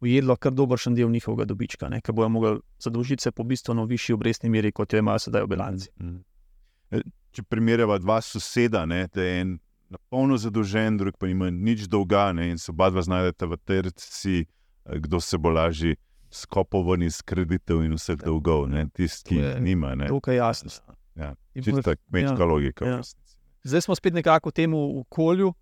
ujedlo 0.01 0.36
kar 0.36 0.53
dober 0.53 0.78
še 0.78 0.91
del 0.91 1.11
njihovega 1.11 1.45
dobička, 1.45 1.91
ker 2.03 2.14
bojo 2.14 2.28
mogli 2.28 2.61
zadolžiti 2.78 3.22
se 3.22 3.30
po 3.30 3.45
bistveno 3.45 3.84
višji 3.84 4.14
obrestni 4.14 4.51
meri, 4.51 4.72
kot 4.72 4.93
jo 4.93 4.99
imajo 4.99 5.18
sedaj 5.18 5.43
v 5.43 5.47
bilanci. 5.47 5.88
Uh 5.97 6.07
mhm. 6.07 6.16
-huh. 6.91 7.03
Če 7.32 7.43
primerjava 7.43 7.99
dva 7.99 8.20
soseda, 8.20 8.86
ne, 8.86 9.09
da 9.14 9.22
je 9.22 9.41
en 9.41 9.59
na 9.88 9.99
polno 10.09 10.36
zadolžen, 10.36 10.97
drug 10.97 11.16
pa 11.18 11.26
ima 11.26 11.51
nič 11.51 11.80
dolga 11.88 12.32
ne, 12.32 12.51
in 12.51 12.59
se 12.59 12.72
oba 12.72 12.91
dva 12.91 13.03
znajdeta 13.03 13.47
v 13.47 13.57
tej 13.57 13.82
recesiji 13.82 14.47
kdo 14.84 15.20
se 15.20 15.38
bo 15.38 15.51
lažje 15.51 15.97
skopal 16.30 17.03
iz 17.03 17.22
kreditev 17.22 17.82
in 17.84 17.95
vseh 17.95 18.18
ja. 18.18 18.26
dolgov, 18.26 18.68
tisti, 18.95 19.28
ki 19.28 19.41
je, 19.41 19.61
nima. 19.61 19.95
Ne. 19.95 20.07
Tukaj 20.07 20.34
je 20.34 20.38
jasno. 20.38 20.70
Ja, 21.14 21.34
čista 21.54 21.96
kmečka 21.96 22.38
ja, 22.38 22.44
logika. 22.46 22.86
Ja. 22.86 23.00
Zdaj 23.62 23.80
smo 23.80 23.94
spet 23.94 24.14
nekako 24.14 24.50
v 24.50 24.56
tem 24.56 24.74
okolju 24.74 25.52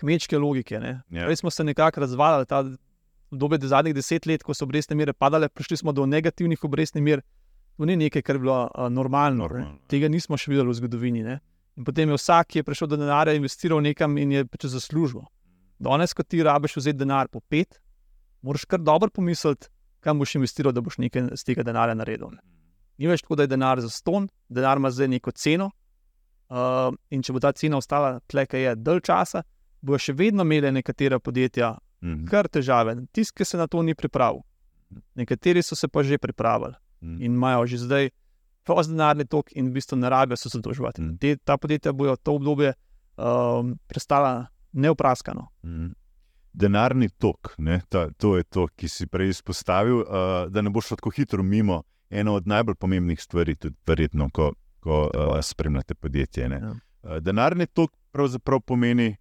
kmečke 0.00 0.38
logike. 0.38 0.74
Ja. 0.74 1.00
Prej 1.24 1.36
smo 1.36 1.50
se 1.50 1.64
nekako 1.64 2.00
razvali 2.00 2.46
ta 2.46 2.64
dobe 3.30 3.58
zadnjih 3.60 3.94
deset 3.94 4.26
let, 4.26 4.42
ko 4.42 4.54
so 4.54 4.64
obrestne 4.64 4.96
mere 4.96 5.12
padale, 5.12 5.48
prišli 5.48 5.76
smo 5.76 5.92
do 5.92 6.06
negativnih 6.06 6.64
obrestnih 6.64 7.04
mer. 7.04 7.22
To 7.76 7.84
ni 7.84 7.96
nekaj, 7.96 8.22
kar 8.22 8.36
je 8.36 8.40
bilo 8.40 8.56
uh, 8.64 8.88
normalno. 8.88 9.44
normalno. 9.44 9.72
Ne. 9.72 9.88
Tega 9.88 10.08
nismo 10.08 10.36
še 10.36 10.50
videli 10.50 10.70
v 10.70 10.76
zgodovini. 10.78 11.22
Ne. 11.24 11.40
In 11.76 11.84
potem 11.84 12.08
je 12.08 12.16
vsak, 12.16 12.48
ki 12.48 12.60
je 12.60 12.64
prišel 12.64 12.88
do 12.88 12.96
denarja, 12.96 13.34
investiral 13.36 13.82
nekam 13.84 14.16
in 14.18 14.32
je 14.32 14.44
pač 14.48 14.64
zaslužil. 14.72 15.26
Danes, 15.78 16.14
ko 16.16 16.24
ti 16.24 16.40
rabiš 16.40 16.78
vzeti 16.78 17.02
denar 17.02 17.28
po 17.28 17.42
pet, 17.44 17.76
moraš 18.40 18.64
kar 18.64 18.80
dobro 18.80 19.12
pomisliti, 19.12 19.68
kam 20.00 20.22
boš 20.22 20.38
investiral, 20.38 20.72
da 20.72 20.80
boš 20.80 20.96
nekaj 21.04 21.34
z 21.36 21.44
tega 21.44 21.66
denarja 21.66 21.98
naredil. 21.98 22.32
Ni 22.98 23.08
več 23.10 23.22
tako, 23.24 23.36
da 23.36 23.46
je 23.46 23.52
denar 23.52 23.80
za 23.80 23.90
ston, 23.92 24.28
denar 24.48 24.80
ima 24.80 24.90
zdaj 24.90 25.08
neko 25.08 25.32
ceno. 25.32 25.70
Uh, 26.46 26.94
in 27.10 27.24
če 27.26 27.34
bo 27.34 27.42
ta 27.42 27.50
cena 27.52 27.80
ostala 27.80 28.20
tle, 28.30 28.44
kaj 28.46 28.62
je 28.62 28.74
dalj 28.78 29.00
časa, 29.08 29.42
bo 29.82 29.98
še 29.98 30.14
vedno 30.14 30.44
imele 30.46 30.70
nekatera 30.72 31.18
podjetja 31.18 31.72
mm 31.74 32.12
-hmm. 32.12 32.28
kar 32.30 32.48
težave. 32.48 32.96
Tisti, 33.12 33.34
ki 33.34 33.44
se 33.44 33.58
na 33.58 33.66
to 33.66 33.82
ni 33.82 33.94
pripravil. 33.94 34.40
Nekateri 35.14 35.62
so 35.62 35.74
se 35.74 35.88
pa 35.88 36.02
že 36.02 36.18
pripravili 36.18 36.74
mm 37.00 37.08
-hmm. 37.08 37.24
in 37.24 37.34
imajo 37.34 37.66
že 37.66 37.78
zdaj 37.78 38.10
prost 38.64 38.90
denarni 38.90 39.24
tok 39.24 39.52
in 39.56 39.68
v 39.68 39.72
bistvu 39.72 39.96
ne 39.96 40.10
rabijo 40.10 40.36
se 40.36 40.48
zadolževati. 40.48 41.02
Mm 41.02 41.18
-hmm. 41.18 41.38
Ta 41.44 41.56
podjetja 41.56 41.92
bojo 41.92 42.16
to 42.16 42.34
obdobje 42.34 42.74
um, 43.16 43.78
prestala 43.86 44.46
neupraskano. 44.72 45.48
Mm 45.62 45.70
-hmm 45.70 45.94
denarni 46.56 47.08
tok, 47.18 47.54
ne, 47.58 47.80
ta, 47.88 48.08
to 48.16 48.36
je 48.36 48.44
to, 48.48 48.66
ki 48.76 48.88
si 48.88 49.06
prej 49.06 49.34
izpostavil, 49.34 50.00
uh, 50.00 50.46
da 50.48 50.62
ne 50.64 50.72
boš 50.72 50.94
tako 50.94 51.12
hitro 51.12 51.44
mimo. 51.44 51.82
Eno 52.10 52.34
od 52.34 52.46
najbolj 52.46 52.74
pomembnih 52.74 53.20
stvari, 53.20 53.56
tudi 53.56 53.76
verjetno, 53.86 54.28
ko, 54.32 54.52
ko 54.80 55.02
uh, 55.10 55.36
spremljate 55.42 55.94
podjetje. 55.94 56.44
Ja. 56.44 56.70
Uh, 57.02 57.16
denarni 57.20 57.66
tok 57.66 57.92
pravzaprav 58.12 58.60
pomeni 58.60 59.16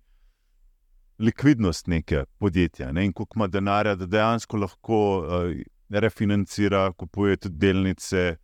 likvidnost 1.19 1.87
neke 1.87 2.25
podjetja 2.37 2.91
ne, 2.91 3.05
in 3.05 3.13
koliko 3.13 3.39
ima 3.39 3.47
denarja, 3.47 3.95
da 3.95 4.05
dejansko 4.05 4.57
lahko 4.57 5.01
uh, 5.17 5.51
refinancira, 5.89 6.91
kupuje 6.91 7.37
tudi 7.37 7.57
delnice, 7.57 8.35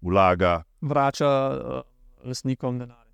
vlaga. 0.00 0.62
Vrača 0.80 1.28
uh, 1.50 1.80
lastnikom 2.24 2.78
denar. 2.78 3.06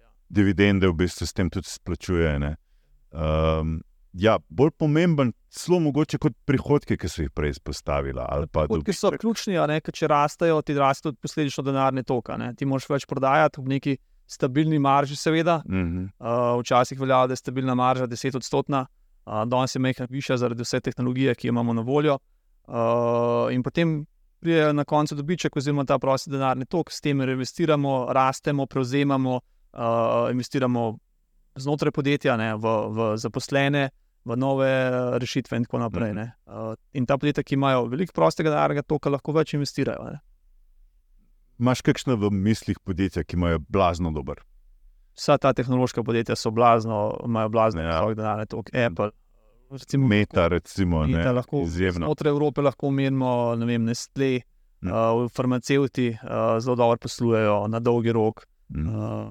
Ja. 0.00 0.10
Dividende 0.28 0.88
v 0.88 0.92
bistvu 1.04 1.26
s 1.26 1.32
tem 1.32 1.50
tudi 1.50 1.68
splačuje. 1.68 2.56
Um, 3.12 3.82
ja, 4.12 4.38
bolj 4.48 4.70
pomemben, 4.78 5.32
zelo 5.52 5.80
mogoče 5.80 6.18
kot 6.20 6.36
prihodke, 6.48 6.96
ki 7.00 7.08
so 7.08 7.24
jih 7.24 7.32
prej 7.34 7.56
izpostavili. 7.56 8.20
Prihodki 8.52 8.94
so 8.96 9.12
ključni, 9.16 9.56
ne, 9.68 9.80
če 9.80 10.08
rastejo, 10.10 10.60
ti 10.62 10.76
raste 10.76 11.08
tudi 11.08 11.20
posledično 11.22 11.64
denarne 11.64 12.04
toka. 12.08 12.36
Ne. 12.40 12.52
Ti 12.56 12.68
moraš 12.68 12.88
več 12.90 13.06
prodajati 13.08 13.60
v 13.60 13.74
neki 13.76 13.96
stabilni 14.28 14.78
marži, 14.78 15.16
seveda. 15.16 15.62
Uh 15.66 15.72
-huh. 15.72 16.08
uh, 16.18 16.60
včasih 16.60 17.00
velja, 17.00 17.26
da 17.26 17.32
je 17.32 17.36
stabilna 17.36 17.74
marža 17.74 18.06
10 18.06 18.36
odstotna, 18.36 18.86
uh, 19.26 19.44
danes 19.44 19.74
je 19.74 19.80
mehka 19.80 20.06
višja 20.10 20.36
zaradi 20.36 20.62
vse 20.62 20.80
tehnologije, 20.80 21.34
ki 21.34 21.48
jo 21.48 21.52
imamo 21.52 21.72
na 21.72 21.82
voljo. 21.82 22.18
Uh, 22.66 23.52
in 23.52 23.62
potem 23.62 24.06
pride 24.40 24.72
na 24.72 24.84
koncu 24.84 25.14
dobiček, 25.14 25.56
oziroma 25.56 25.84
ta 25.84 25.98
prosti 25.98 26.30
denarni 26.30 26.66
tok, 26.66 26.90
s 26.92 27.00
tem 27.00 27.20
reinvestiramo, 27.20 28.06
rastemo, 28.12 28.66
prevzemamo, 28.66 29.40
uh, 29.72 30.30
investiramo 30.30 30.98
znotraj 31.54 31.92
podjetja, 31.92 32.36
ne, 32.36 32.54
v, 32.56 32.74
v 32.88 33.16
zaposlene, 33.16 33.90
v 34.24 34.36
nove 34.36 34.68
eh, 34.68 35.18
rešitve 35.18 35.56
in 35.56 35.64
tako 35.66 35.78
naprej. 35.82 36.14
Ne. 36.14 36.32
Uh, 36.46 36.74
in 36.94 37.06
ta 37.06 37.18
podjetja, 37.18 37.44
ki 37.46 37.56
imajo 37.58 37.86
veliko 37.90 38.14
prostega 38.14 38.52
denarja, 38.52 38.84
to, 38.86 38.98
kar 39.02 39.14
lahko 39.16 39.34
več 39.34 39.54
investirajo. 39.58 40.04
Ne. 40.10 40.20
Imáš 41.62 41.82
kakšno 41.86 42.16
v 42.18 42.30
mislih 42.34 42.78
podjetja, 42.82 43.24
ki 43.24 43.38
imajo 43.38 43.62
blazno 43.68 44.12
dober? 44.14 44.42
Vsa 45.18 45.36
ta 45.38 45.52
tehnološka 45.52 46.04
podjetja 46.06 46.36
so 46.38 46.50
blazno, 46.54 47.10
imajo 47.26 47.52
blazne 47.52 47.84
ja. 47.84 47.98
denarje, 48.14 48.48
kot 48.54 48.72
Apple. 48.72 49.10
Recimo, 49.72 50.08
Meta, 50.08 50.48
recimo, 50.52 51.06
Meta, 51.06 51.30
ne, 51.30 51.36
lahko, 51.38 51.62
izjemno. 51.64 52.06
Znotraj 52.06 52.30
Evrope 52.30 52.64
lahko 52.64 52.90
omenimo, 52.92 53.54
ne 53.56 53.68
vem, 53.68 53.86
Nestle, 53.88 54.42
mm. 54.84 54.90
uh, 54.90 55.28
farmacevti 55.32 56.10
uh, 56.12 56.58
zelo 56.60 56.76
dobro 56.76 57.00
poslujejo 57.00 57.62
na 57.72 57.80
dolgi 57.80 58.12
rok. 58.12 58.44
Mm. 58.68 58.88
Uh, 58.88 59.30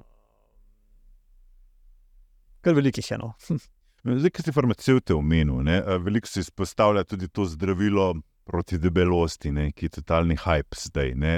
kar 2.61 2.73
velikih 2.77 3.11
eno. 3.13 3.35
Zdaj, 4.03 4.31
ki 4.33 4.41
si 4.41 4.51
farmacevte 4.51 5.13
omenil, 5.13 5.61
veliko 6.01 6.27
se 6.27 6.39
izpostavlja 6.41 7.03
tudi 7.03 7.27
to 7.29 7.45
zdravilo 7.45 8.15
proti 8.49 8.79
debelosti, 8.81 9.51
ne, 9.51 9.67
ki 9.71 9.85
je 9.85 9.97
totalni 9.99 10.35
hype 10.41 10.77
zdaj. 10.77 11.13
Ne. 11.15 11.35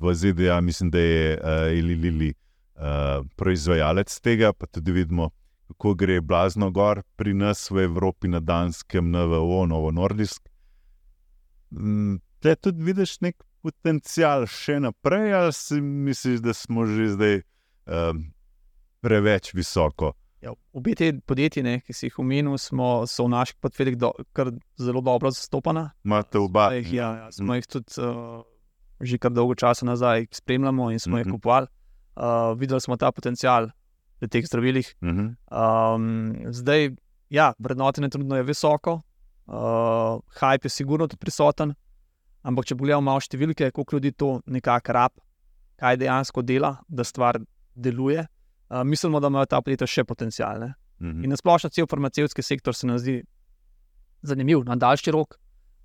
V 0.00 0.14
ZDA 0.14 0.60
mislim, 0.60 0.90
da 0.90 0.98
je 0.98 1.38
Eli 1.78 1.94
Lili 1.94 2.34
proizvajalec 3.36 4.20
tega, 4.20 4.52
pa 4.52 4.66
tudi 4.66 4.92
vidimo, 4.92 5.30
kako 5.72 5.94
gre 5.94 6.20
blazno 6.20 6.70
gor 6.70 7.02
pri 7.16 7.34
nas 7.34 7.70
v 7.70 7.86
Evropi, 7.86 8.28
na 8.28 8.40
Danskem, 8.40 9.10
na 9.10 9.24
VO, 9.24 9.64
Novo 9.66 9.90
Nordisk. 9.90 10.48
Mm, 11.70 12.20
te 12.40 12.54
tudi 12.56 12.84
vidiš 12.84 13.20
nek 13.24 13.40
potencial 13.62 14.44
še 14.46 14.82
naprej, 14.84 15.32
ali 15.32 15.52
si 15.56 15.80
misliš, 15.80 16.42
da 16.44 16.52
smo 16.52 16.84
že 16.86 17.14
zdaj 17.16 17.38
preveč 19.00 19.54
visoko? 19.54 20.12
Ja, 20.42 20.50
obe 20.74 20.94
te 20.98 21.12
podjetji, 21.22 21.62
ne, 21.62 21.76
ki 21.86 21.94
si 21.94 22.08
jih 22.08 22.16
omenil, 22.18 22.56
smo 22.58 23.04
v 23.06 23.26
naših 23.30 23.60
podjetjih 23.62 23.94
do, 23.98 24.10
zelo 24.74 25.00
dobro 25.06 25.30
zastopana. 25.30 25.92
Imate 26.02 26.40
oba? 26.42 26.72
Jih, 26.74 26.88
ja, 26.96 27.10
ja, 27.20 27.28
smo 27.30 27.54
jih 27.54 27.68
tudi 27.70 28.02
uh, 28.02 28.40
že 28.98 29.20
kar 29.22 29.30
dolgo 29.30 29.54
časa 29.54 29.86
nazaj 29.86 30.26
spremljali 30.34 30.96
in 30.96 30.98
smo 30.98 31.12
mm 31.12 31.14
-hmm. 31.14 31.18
jih 31.18 31.26
mhm. 31.26 31.34
kupovali. 31.36 31.66
Uh, 32.16 32.58
videli 32.58 32.80
smo 32.80 32.96
ta 32.96 33.12
potencial 33.12 33.70
v 34.20 34.28
teh 34.28 34.44
zdravilih. 34.46 34.94
Mm 35.00 35.08
-hmm. 35.08 35.94
um, 35.94 36.52
zdaj, 36.52 36.90
ja, 37.30 37.52
vrednotenje 37.58 38.08
trenutno 38.08 38.36
je 38.36 38.42
visoko, 38.42 39.00
uh, 39.46 39.54
hype 40.40 40.64
je 40.64 40.70
sigurno 40.70 41.06
tudi 41.06 41.20
prisoten. 41.20 41.74
Ampak, 42.42 42.64
če 42.64 42.74
pogledamo 42.74 43.00
malo 43.00 43.20
številke, 43.20 43.70
koliko 43.70 43.96
ljudi 43.96 44.12
to 44.12 44.40
nekako 44.46 44.92
rab, 44.92 45.12
kaj 45.76 45.96
dejansko 45.96 46.42
dela, 46.42 46.76
da 46.88 47.04
stvar 47.04 47.38
deluje 47.74 48.26
uh, 48.72 48.84
mislimo, 48.84 49.20
da 49.20 49.26
imajo 49.26 49.46
ta 49.46 49.60
podjetja 49.60 49.86
še 49.86 50.04
potencijalne. 50.04 50.74
Mm 50.98 51.06
-hmm. 51.06 51.24
In 51.24 51.30
na 51.30 51.36
splošno 51.36 51.70
cel 51.70 51.86
farmacevtski 51.86 52.42
sektor 52.42 52.74
se 52.74 52.86
nam 52.86 52.98
zdi 52.98 53.22
zanimiv, 54.22 54.64
na 54.64 54.76
daljši 54.76 55.10
rok. 55.10 55.38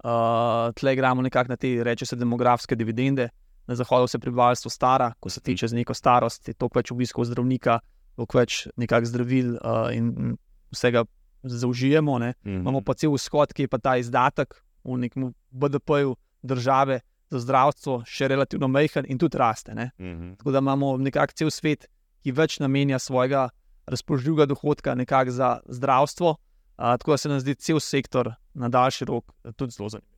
Uh, 0.03 0.73
Tle 0.75 0.95
gremo 0.95 1.21
nekako 1.21 1.49
na 1.49 1.55
te, 1.55 1.83
reče 1.83 2.05
se, 2.05 2.15
demografske 2.15 2.75
dividende. 2.75 3.29
Na 3.67 3.75
zahodu 3.75 4.07
se 4.07 4.19
prebivalstvo 4.19 4.69
stara, 4.69 5.13
ko 5.19 5.29
se 5.29 5.41
tiče 5.41 5.67
z 5.67 5.73
neko 5.73 5.93
starost, 5.93 6.47
je 6.47 6.53
toliko 6.53 6.79
več 6.79 6.91
obiskov 6.91 7.25
zdravnika, 7.25 7.79
toliko 8.15 8.37
več 8.37 8.67
nekakšnih 8.77 9.09
zdravil 9.09 9.55
uh, 9.55 9.95
in 9.95 10.37
vsega 10.71 11.03
zaužijemo. 11.43 12.19
Mm 12.19 12.23
-hmm. 12.23 12.59
Imamo 12.59 12.81
pa 12.81 12.93
cel 12.93 13.11
vzhod, 13.11 13.53
ki 13.53 13.61
je 13.61 13.67
pa 13.67 13.77
ta 13.77 13.97
izdatek 13.97 14.63
v 14.83 14.97
nekem 14.97 15.33
BDP-ju 15.51 16.15
države 16.43 16.99
za 17.29 17.39
zdravstvo 17.39 18.03
še 18.05 18.27
relativno 18.27 18.67
majhen 18.67 19.05
in 19.07 19.17
tudi 19.17 19.37
raste. 19.37 19.73
Mm 19.73 19.89
-hmm. 19.99 20.37
Tako 20.37 20.51
da 20.51 20.59
imamo 20.59 20.97
nekako 20.97 21.33
cel 21.33 21.49
svet, 21.49 21.87
ki 22.27 22.35
več 22.35 22.59
namenja 22.59 22.99
svojega 22.99 23.47
razpoložljivega 23.87 24.49
dohodka 24.51 24.95
nekako 24.99 25.31
za 25.31 25.59
zdravstvo. 25.71 26.35
Uh, 26.77 26.93
tako 26.99 27.15
da 27.15 27.17
se 27.17 27.29
nam 27.29 27.39
zdi 27.39 27.55
cel 27.55 27.79
sektor 27.79 28.33
na 28.53 28.69
daljši 28.69 29.05
rok 29.05 29.31
tudi 29.55 29.71
zelo 29.71 29.89
zanimiv. 29.89 30.13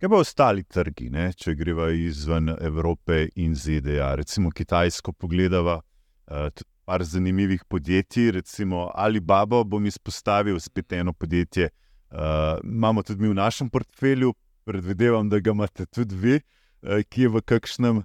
Kaj 0.00 0.10
pa 0.12 0.18
ostali 0.20 0.64
trgi, 0.64 1.06
ne? 1.10 1.30
če 1.32 1.54
greva 1.56 1.86
izven 1.94 2.50
Evrope 2.60 3.28
in 3.40 3.54
ZDA? 3.54 4.10
Recimo 4.18 4.50
Kitajsko 4.50 5.12
pogledava, 5.12 5.78
uh, 6.26 6.50
par 6.84 7.04
zanimivih 7.04 7.64
podjetij, 7.64 8.32
recimo 8.36 8.90
Alibaba 8.94 9.62
bom 9.64 9.86
izpostavil, 9.86 10.58
spet 10.60 10.92
eno 10.92 11.12
podjetje. 11.12 11.70
Uh, 12.10 12.58
imamo 12.64 13.02
tudi 13.02 13.22
mi 13.22 13.30
v 13.30 13.38
našem 13.38 13.70
portfelju, 13.70 14.34
predvidevam, 14.66 15.30
da 15.30 15.40
ga 15.40 15.54
imate 15.54 15.86
tudi 15.86 16.14
vi, 16.14 16.36
uh, 16.36 17.00
ki 17.08 17.22
je 17.22 17.32
v 17.38 17.42
kakšnem 17.54 18.04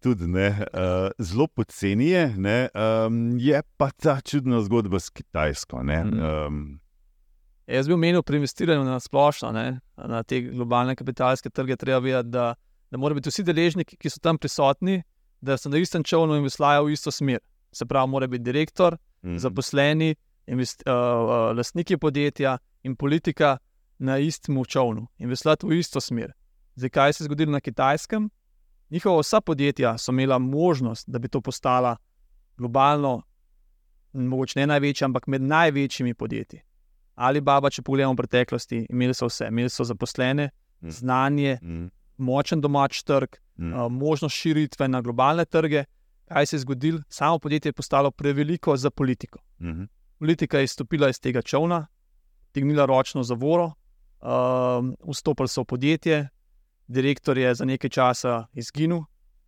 tudi 0.00 0.26
ne, 0.26 0.48
uh, 0.48 1.10
zelo 1.18 1.46
poceni 1.46 2.08
je, 2.08 2.34
ne, 2.36 2.68
um, 2.74 3.38
je 3.38 3.62
pa 3.76 3.90
ta 3.90 4.20
čudna 4.20 4.60
zgodba 4.60 5.00
s 5.00 5.10
Kitajsko. 5.10 5.82
Ne, 5.82 6.02
um. 6.02 6.80
Jaz 7.66 7.88
bi 7.88 7.94
omenil 7.94 8.22
pri 8.22 8.38
investiranju 8.40 8.84
na 8.84 9.00
splošno, 9.00 9.50
ne, 9.52 9.80
na 9.96 10.22
te 10.22 10.40
globalne 10.40 10.94
kapitalske 10.96 11.50
trge, 11.50 11.76
treba 11.76 11.98
vedeti, 11.98 12.30
da, 12.30 12.54
da 12.90 12.98
morajo 12.98 13.20
biti 13.20 13.32
vsi 13.32 13.42
deležniki, 13.42 13.98
ki 13.98 14.10
so 14.10 14.22
tam 14.22 14.38
prisotni, 14.38 15.00
da 15.40 15.58
so 15.58 15.70
na 15.72 15.80
istem 15.82 16.04
čovnu 16.06 16.38
in 16.38 16.46
vislajo 16.46 16.86
v 16.86 16.94
isto 16.94 17.10
smer. 17.10 17.42
Se 17.74 17.84
pravi, 17.86 18.10
mora 18.10 18.26
biti 18.30 18.46
direktor, 18.46 18.96
mm 19.26 19.40
zaposleni, 19.42 20.14
invest, 20.46 20.84
uh, 20.86 20.92
uh, 20.92 21.56
lastniki 21.56 21.96
podjetja 21.98 22.58
in 22.86 22.94
politika 22.96 23.56
na 23.98 24.18
istem 24.18 24.64
čovnu 24.64 25.08
in 25.18 25.28
vislati 25.28 25.66
v 25.66 25.80
isto 25.80 26.00
smer. 26.00 26.32
Zdaj, 26.76 26.90
kaj 26.90 27.12
se 27.12 27.24
je 27.24 27.26
zgodilo 27.26 27.52
na 27.52 27.60
kitajskem? 27.60 28.28
Njihova 28.90 29.20
vsa 29.20 29.40
podjetja 29.40 29.98
so 29.98 30.12
imela 30.12 30.38
možnost, 30.38 31.08
da 31.08 31.18
bi 31.18 31.28
to 31.28 31.40
postala 31.40 31.96
globalno, 32.56 33.22
mogoče 34.12 34.60
ne 34.60 34.66
največja, 34.66 35.04
ampak 35.04 35.26
med 35.26 35.42
največjimi 35.42 36.14
podjetji. 36.14 36.60
Ali 37.14 37.40
Baba, 37.40 37.70
če 37.70 37.82
pogledamo 37.82 38.12
v 38.12 38.24
preteklosti, 38.24 38.86
imeli 38.90 39.14
so 39.14 39.28
vse, 39.30 39.48
imeli 39.48 39.72
so 39.72 39.84
zaposlene, 39.84 40.50
mm. 40.80 40.90
znanje, 40.90 41.58
mm. 41.62 41.86
močen 42.16 42.60
domač 42.60 43.02
trg, 43.02 43.38
mm. 43.56 43.72
uh, 43.72 43.92
možnost 43.92 44.36
širitve 44.36 44.88
na 44.88 45.00
globalne 45.00 45.44
trge. 45.44 45.84
Kaj 46.26 46.46
se 46.46 46.56
je 46.56 46.60
zgodilo? 46.60 47.00
Samo 47.08 47.38
podjetje 47.38 47.68
je 47.70 47.72
postalo 47.78 48.10
preveliko 48.10 48.76
za 48.76 48.90
politiko. 48.90 49.38
Mm 49.60 49.68
-hmm. 49.68 49.86
Politika 50.18 50.58
je 50.58 50.66
stopila 50.66 51.08
iz 51.08 51.20
tega 51.20 51.42
čovna, 51.42 51.86
tegnila 52.52 52.86
ročno 52.86 53.22
zavoro, 53.22 53.64
uh, 53.64 55.10
vstopili 55.10 55.48
so 55.48 55.62
v 55.62 55.64
podjetje, 55.64 56.28
direktor 56.86 57.38
je 57.38 57.54
za 57.54 57.64
nekaj 57.64 57.90
časa 57.90 58.46
izginil, 58.54 59.02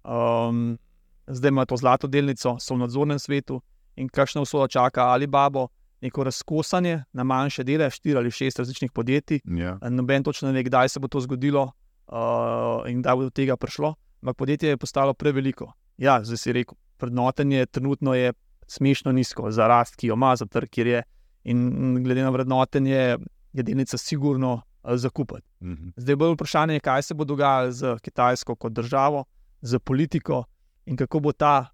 um, 0.05 0.79
zdaj 1.27 1.49
ima 1.49 1.65
to 1.65 1.77
zlato 1.77 2.07
delnico, 2.07 2.57
so 2.61 2.75
v 2.75 2.79
nadzornem 2.79 3.19
svetu 3.19 3.61
in 3.97 4.09
kakšno 4.09 4.43
usodo 4.43 4.69
čaka 4.69 5.09
ali 5.09 5.27
babo. 5.27 5.69
Neko 6.01 6.25
razkosanje 6.25 7.05
na 7.13 7.25
manjše 7.25 7.65
dele, 7.65 7.91
štiri 7.91 8.17
ali 8.17 8.31
šest 8.31 8.59
različnih 8.59 8.93
podjetij. 8.93 9.41
Yeah. 9.45 9.79
Ja. 9.83 9.91
Noben 9.91 10.23
točno 10.23 10.49
ne 10.49 10.55
ve, 10.55 10.63
kdaj 10.63 10.89
se 10.89 11.01
bo 11.01 11.09
to 11.09 11.21
zgodilo 11.21 11.73
uh, 12.07 12.87
in 12.87 13.03
kdaj 13.03 13.17
bo 13.17 13.23
do 13.27 13.31
tega 13.31 13.57
prišlo. 13.57 13.95
Ampak 14.23 14.37
podjetje 14.37 14.69
je 14.69 14.77
postalo 14.77 15.15
preveliko. 15.15 15.73
Ja, 15.99 16.21
zdaj 16.23 16.37
si 16.37 16.53
rekel, 16.53 16.79
vrednotenje 17.01 17.67
trenutno 17.67 18.15
je 18.15 18.33
smešno 18.67 19.13
nizko 19.13 19.51
za 19.51 19.67
rast, 19.67 19.97
ki 19.97 20.07
jo 20.07 20.15
ima, 20.15 20.37
za 20.37 20.47
trg, 20.47 20.71
kjer 20.71 20.87
je. 20.87 21.03
In 21.45 22.05
glede 22.05 22.23
na 22.23 22.31
vrednotenje, 22.31 23.19
je 23.53 23.63
delnica 23.63 23.99
sigurno 23.99 24.63
zakupiti. 24.85 25.49
Mm 25.61 25.73
-hmm. 25.73 25.93
Zdaj 25.97 26.17
bo 26.17 26.33
vprašanje, 26.33 26.81
kaj 26.81 27.03
se 27.03 27.15
bo 27.15 27.25
dogajalo 27.25 27.73
z 27.73 27.99
Kitajsko 28.03 28.55
kot 28.55 28.73
državo, 28.73 29.25
z 29.61 29.79
politiko 29.79 30.45
in 30.87 30.97
kako 30.97 31.21
bo 31.21 31.33
ta 31.33 31.67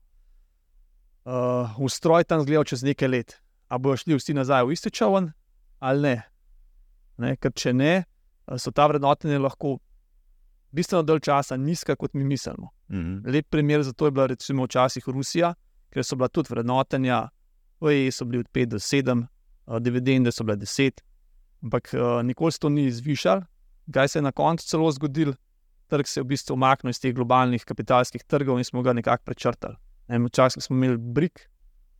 uh, 1.24 1.80
ustroj 1.80 2.24
tam 2.24 2.40
izgledal 2.40 2.64
čez 2.64 2.82
nekaj 2.82 3.08
let. 3.08 3.40
Ali 3.68 3.80
bodo 3.80 3.96
šli 3.96 4.14
vsi 4.14 4.34
nazaj 4.34 4.64
v 4.64 4.72
isti 4.72 4.90
čovn 4.90 5.32
ali 5.78 6.02
ne? 6.02 6.22
ne? 7.16 7.36
Ker 7.36 7.52
če 7.52 7.72
ne, 7.72 8.04
so 8.56 8.70
ta 8.70 8.86
vrednotenja 8.86 9.38
lahko 9.38 9.78
bistveno 10.72 11.02
dalj 11.02 11.20
časa 11.20 11.56
nizka, 11.56 11.96
kot 11.96 12.14
mi 12.14 12.24
mislimo. 12.24 12.70
Mm 12.88 12.96
-hmm. 12.96 13.32
Lep 13.32 13.46
primer 13.50 13.82
za 13.82 13.92
to 13.92 14.06
je 14.06 14.10
bila 14.10 14.26
recimo 14.26 14.64
včasih 14.64 15.04
Rusija, 15.06 15.54
ker 15.90 16.04
so 16.04 16.16
bila 16.16 16.28
tudi 16.28 16.48
vrednotenja, 16.50 17.28
oje 17.80 18.12
so 18.12 18.24
bili 18.24 18.40
od 18.40 18.46
5 18.54 18.66
do 18.66 18.76
7, 18.76 19.26
uh, 19.66 19.78
dividende 19.78 20.32
so 20.32 20.44
bile 20.44 20.56
10 20.56 21.00
ampak 21.64 21.94
uh, 21.94 22.22
nikoli 22.22 22.52
se 22.52 22.60
to 22.60 22.68
ni 22.68 22.90
zvišalo. 22.92 23.42
Kaj 23.92 24.08
se 24.08 24.18
je 24.18 24.22
na 24.22 24.32
koncu 24.32 24.66
celo 24.66 24.90
zgodilo? 24.92 25.34
Trg 25.88 26.08
se 26.08 26.20
je 26.20 26.24
v 26.24 26.32
bistvu 26.32 26.56
umaknil 26.56 26.90
iz 26.90 27.00
teh 27.00 27.12
globalnih 27.12 27.64
kapitalskih 27.64 28.24
trgov 28.24 28.58
in 28.58 28.64
smo 28.64 28.82
ga 28.82 28.92
nekako 28.92 29.24
prečrtali. 29.24 29.76
Včasih 30.08 30.62
smo 30.62 30.76
imeli 30.76 30.96
brik, 30.96 31.48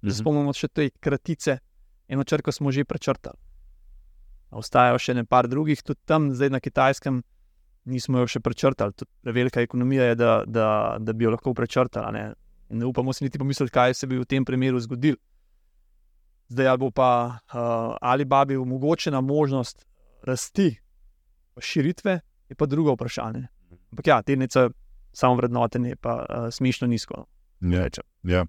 mm 0.03 0.09
-hmm. 0.09 0.21
spomnimo 0.21 0.53
se 0.53 0.69
te 0.69 0.91
kratice, 0.91 1.59
eno 2.09 2.25
črko 2.25 2.53
smo 2.53 2.73
že 2.73 2.85
prečrtali. 2.85 3.37
Ostajajo 4.51 4.99
še 4.99 5.15
nekaj 5.15 5.49
drugih, 5.49 5.83
tudi 5.83 6.01
tam, 6.05 6.33
zdaj 6.35 6.51
na 6.51 6.61
kitajskem, 6.61 7.23
nismo 7.85 8.19
jo 8.19 8.27
še 8.27 8.41
prečrtali. 8.41 8.93
Prevelika 9.23 9.61
ekonomija 9.61 10.05
je, 10.05 10.15
da, 10.15 10.45
da, 10.47 10.97
da 11.01 11.12
bi 11.12 11.25
jo 11.25 11.31
lahko 11.31 11.55
prečrtali. 11.55 12.12
Ne? 12.12 12.35
ne 12.69 12.87
upamo 12.87 13.12
si 13.12 13.25
niti 13.25 13.39
pomisliti, 13.39 13.73
kaj 13.73 13.95
se 13.95 14.07
bi 14.07 14.19
v 14.19 14.25
tem 14.25 14.45
primeru 14.45 14.81
zgodilo 14.81 15.17
zdaj 16.49 16.77
bo 16.77 16.91
pa 16.91 17.11
uh, 17.27 17.97
Alibaba 18.01 18.59
omogočena 18.61 19.21
možnost 19.21 19.87
rasti, 20.23 20.77
širitve, 21.61 22.21
je 22.49 22.57
pa 22.57 22.67
drugo 22.67 22.93
vprašanje. 22.93 23.47
Ampak 23.91 24.07
ja, 24.07 24.23
delnice, 24.27 24.69
samo 25.13 25.35
vrednotenje, 25.35 25.97
pa 25.97 26.15
uh, 26.15 26.51
smešno 26.51 26.87
nizko. 26.87 27.25
Ja, 27.61 27.89
ja. 28.23 28.47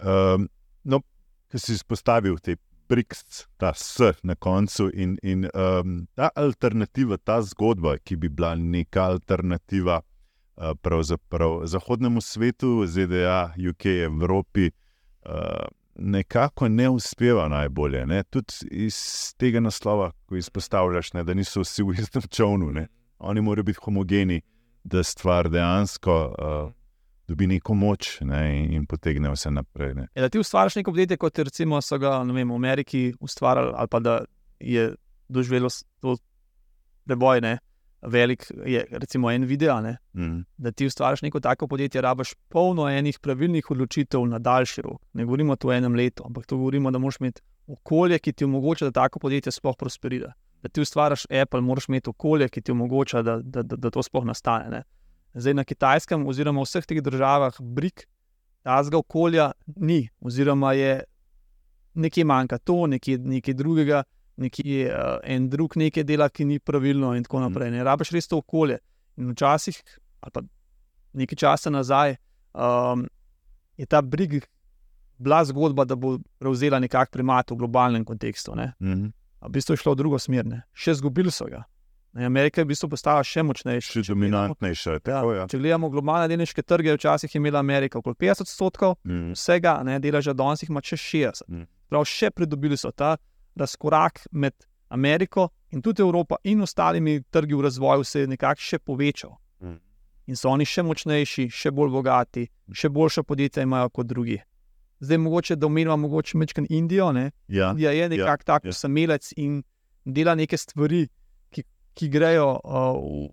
Um, 0.00 0.48
no, 0.84 1.02
ki 1.50 1.58
si 1.58 1.72
izpostavil 1.76 2.38
te 2.38 2.56
BRICS, 2.90 3.46
ta 3.56 3.72
S 3.74 4.00
na 4.22 4.34
koncu 4.34 4.90
in, 4.94 5.18
in 5.22 5.46
um, 5.54 6.06
ta 6.14 6.30
alternativa, 6.34 7.16
ta 7.16 7.40
zgodba, 7.42 7.98
ki 7.98 8.16
bi 8.16 8.28
bila 8.28 8.54
neka 8.54 9.04
alternativa. 9.04 10.00
Pravzaprav 10.82 11.62
zahodnemu 11.64 12.20
svetu, 12.20 12.84
ZDA, 12.86 13.54
UK, 13.70 13.86
Evropi, 14.04 14.66
nekako 15.94 16.68
ne 16.68 16.88
uspeva 16.88 17.48
najbolje. 17.48 18.06
Ne? 18.06 18.22
Tudi 18.22 18.54
iz 18.70 18.96
tega 19.38 19.60
naslova, 19.60 20.10
ko 20.26 20.36
izpostavljaš, 20.36 21.12
ne, 21.12 21.24
da 21.24 21.34
niso 21.34 21.60
vsi 21.60 21.82
v 21.82 21.96
istem 21.98 22.22
čovnu, 22.22 22.72
ne? 22.72 22.86
oni 23.18 23.40
morajo 23.40 23.64
biti 23.64 23.78
homogeni, 23.82 24.40
da 24.84 25.02
stvar 25.02 25.50
dejansko 25.50 26.14
uh, 26.38 26.72
dobi 27.28 27.46
neko 27.46 27.74
moč 27.74 28.20
ne, 28.20 28.40
in, 28.58 28.72
in 28.72 28.86
potegne 28.86 29.30
vse 29.30 29.50
naprej. 29.50 29.94
Ne. 29.94 30.06
Je, 30.14 30.22
da 30.22 30.28
ti 30.28 30.38
ustvariš 30.38 30.80
neko 30.80 30.92
podjetje, 30.92 31.16
kot 31.16 31.38
recimo 31.38 31.80
so 31.84 31.98
ga 31.98 32.16
vem, 32.22 32.48
v 32.48 32.54
Ameriki 32.54 33.02
ustvarjali, 33.20 33.72
ali 33.76 33.88
pa 33.88 34.00
da 34.00 34.20
je 34.60 34.94
doživelo 35.28 35.68
to 36.00 36.16
preboj. 37.04 37.40
Ne. 37.40 37.58
Velik 38.02 38.52
je, 38.66 38.86
recimo, 38.90 39.30
en 39.30 39.44
video, 39.44 39.80
mm. 40.12 40.44
da 40.56 40.72
ti 40.72 40.86
ustvariš 40.86 41.22
neko 41.22 41.40
tako 41.40 41.66
podjetje, 41.66 42.00
rabiš 42.00 42.34
polno 42.48 42.88
enih 42.88 43.18
pravilnih 43.18 43.70
odločitev 43.70 44.24
na 44.26 44.38
daljši 44.38 44.82
rok. 44.82 45.02
Ne 45.12 45.24
govorimo 45.24 45.56
o 45.64 45.72
enem 45.72 45.94
letu, 45.94 46.22
ampak 46.26 46.46
to 46.46 46.56
govorimo, 46.56 46.90
da 46.90 46.98
moraš 46.98 47.20
imeti 47.20 47.42
okolje, 47.66 48.18
ki 48.18 48.32
ti 48.32 48.44
omogoča, 48.44 48.84
da 48.84 48.90
tako 48.90 49.18
podjetje 49.18 49.52
sploh 49.52 49.76
prosperira. 49.78 50.32
Da 50.62 50.68
ti 50.68 50.80
ustvariš 50.80 51.26
Apple, 51.42 51.60
moraš 51.60 51.88
imeti 51.88 52.10
okolje, 52.10 52.48
ki 52.48 52.60
ti 52.60 52.72
omogoča, 52.72 53.22
da, 53.22 53.36
da, 53.42 53.62
da, 53.62 53.76
da 53.76 53.90
to 53.90 54.02
sploh 54.02 54.24
nastane. 54.24 54.70
Ne. 54.70 54.82
Zdaj 55.34 55.54
na 55.54 55.64
kitajskem, 55.64 56.26
oziroma 56.26 56.60
v 56.60 56.64
vseh 56.64 56.86
teh 56.86 57.02
državah, 57.02 57.60
brik, 57.60 58.06
tazga 58.62 58.98
okolja 58.98 59.52
ni, 59.76 60.08
oziroma 60.20 60.72
je 60.72 61.02
nekaj 61.94 62.24
manjka, 62.24 62.58
to 62.58 62.86
nekaj, 62.86 63.18
nekaj 63.18 63.54
drugega, 63.54 64.02
nekaj 64.40 64.86
uh, 64.86 65.18
en 65.24 65.48
drug 65.52 65.76
nekaj 65.80 66.04
dela, 66.08 66.28
ki 66.28 66.46
ni 66.48 66.58
pravilno, 66.58 67.12
in 67.16 67.26
tako 67.26 67.44
naprej. 67.44 67.70
Ne 67.74 67.84
rabiš 67.86 68.14
res 68.16 68.30
to 68.30 68.40
okolje. 68.40 68.80
In 69.20 69.32
včasih, 69.34 69.78
ali 70.24 70.34
pa 70.34 70.42
nekaj 71.20 71.40
časa 71.44 71.70
nazaj, 71.70 72.16
um, 72.54 73.06
je 73.76 73.86
ta 73.86 74.02
brig 74.02 74.40
bila 75.20 75.44
zgodba, 75.44 75.84
da 75.84 75.96
bo 75.96 76.18
prevzela 76.40 76.80
nekakšen 76.80 77.12
primat 77.12 77.50
v 77.50 77.56
globalnem 77.60 78.04
kontekstu. 78.04 78.54
Mm 78.54 78.72
-hmm. 78.80 79.12
V 79.40 79.48
bistvu 79.48 79.72
je 79.72 79.76
šlo 79.76 79.92
v 79.92 79.96
drugo 79.96 80.18
smer, 80.18 80.46
ne? 80.46 80.62
še 80.72 80.94
zgubili 80.94 81.30
so 81.30 81.44
ga. 81.44 81.64
Amerika 82.14 82.60
je 82.60 82.64
v 82.64 82.68
bistvu 82.68 82.88
postala 82.88 83.22
še 83.24 83.42
močnejša. 83.42 83.92
Še 83.92 84.02
dominantnejša. 84.08 84.98
Tako, 85.06 85.32
ja, 85.32 85.46
če 85.46 85.58
gledamo 85.58 85.90
globalne 85.90 86.28
delniške 86.28 86.62
trge, 86.62 86.96
včasih 86.96 87.34
je 87.34 87.38
imela 87.38 87.58
Amerika 87.58 87.98
okoli 87.98 88.14
50 88.18 88.40
odstotkov 88.40 88.96
mm. 89.04 89.32
vsega, 89.38 89.82
ne 89.86 89.98
dela 90.02 90.20
že 90.20 90.34
danes, 90.34 90.62
jih 90.62 90.70
ima 90.70 90.82
še 90.82 90.96
60. 90.96 91.46
Mm. 91.48 91.68
Prav 91.88 92.04
še 92.04 92.30
pridobili 92.34 92.76
so 92.76 92.90
ta 92.90 93.16
razkorak 93.60 94.24
med 94.32 94.56
Ameriko 94.88 95.48
in 95.70 95.82
tudi 95.82 96.02
Evropo 96.02 96.36
in 96.44 96.62
ostalimi 96.62 97.20
trgi 97.30 97.54
v 97.54 97.68
razvoju 97.68 98.04
se 98.04 98.24
je 98.24 98.26
nekako 98.26 98.60
še 98.60 98.78
povečal. 98.78 99.36
Mm. 99.60 99.78
In 100.26 100.36
so 100.36 100.50
oni 100.50 100.66
še 100.66 100.82
močnejši, 100.86 101.48
še 101.50 101.70
bolj 101.74 101.92
bogati, 101.94 102.48
še 102.72 102.88
boljša 102.88 103.22
podjetja 103.26 103.66
imajo 103.66 103.90
kot 103.90 104.06
drugi 104.06 104.40
zdaj 105.00 105.18
mogoče 105.18 105.56
da 105.56 105.66
omenjamo, 105.66 105.96
mogoče 105.96 106.38
mečkam 106.38 106.66
Indijo. 106.68 107.12
Ne? 107.12 107.30
Ja, 107.48 107.70
Indija 107.70 107.90
je 107.90 108.08
nekako 108.08 108.30
ja, 108.30 108.36
tako 108.36 108.68
ja. 108.68 108.72
samelec 108.72 109.32
in 109.36 109.62
dela 110.04 110.34
neke 110.34 110.56
stvari, 110.56 111.08
ki, 111.50 111.64
ki 111.94 112.08
grejo, 112.08 112.60
uh, 112.64 113.30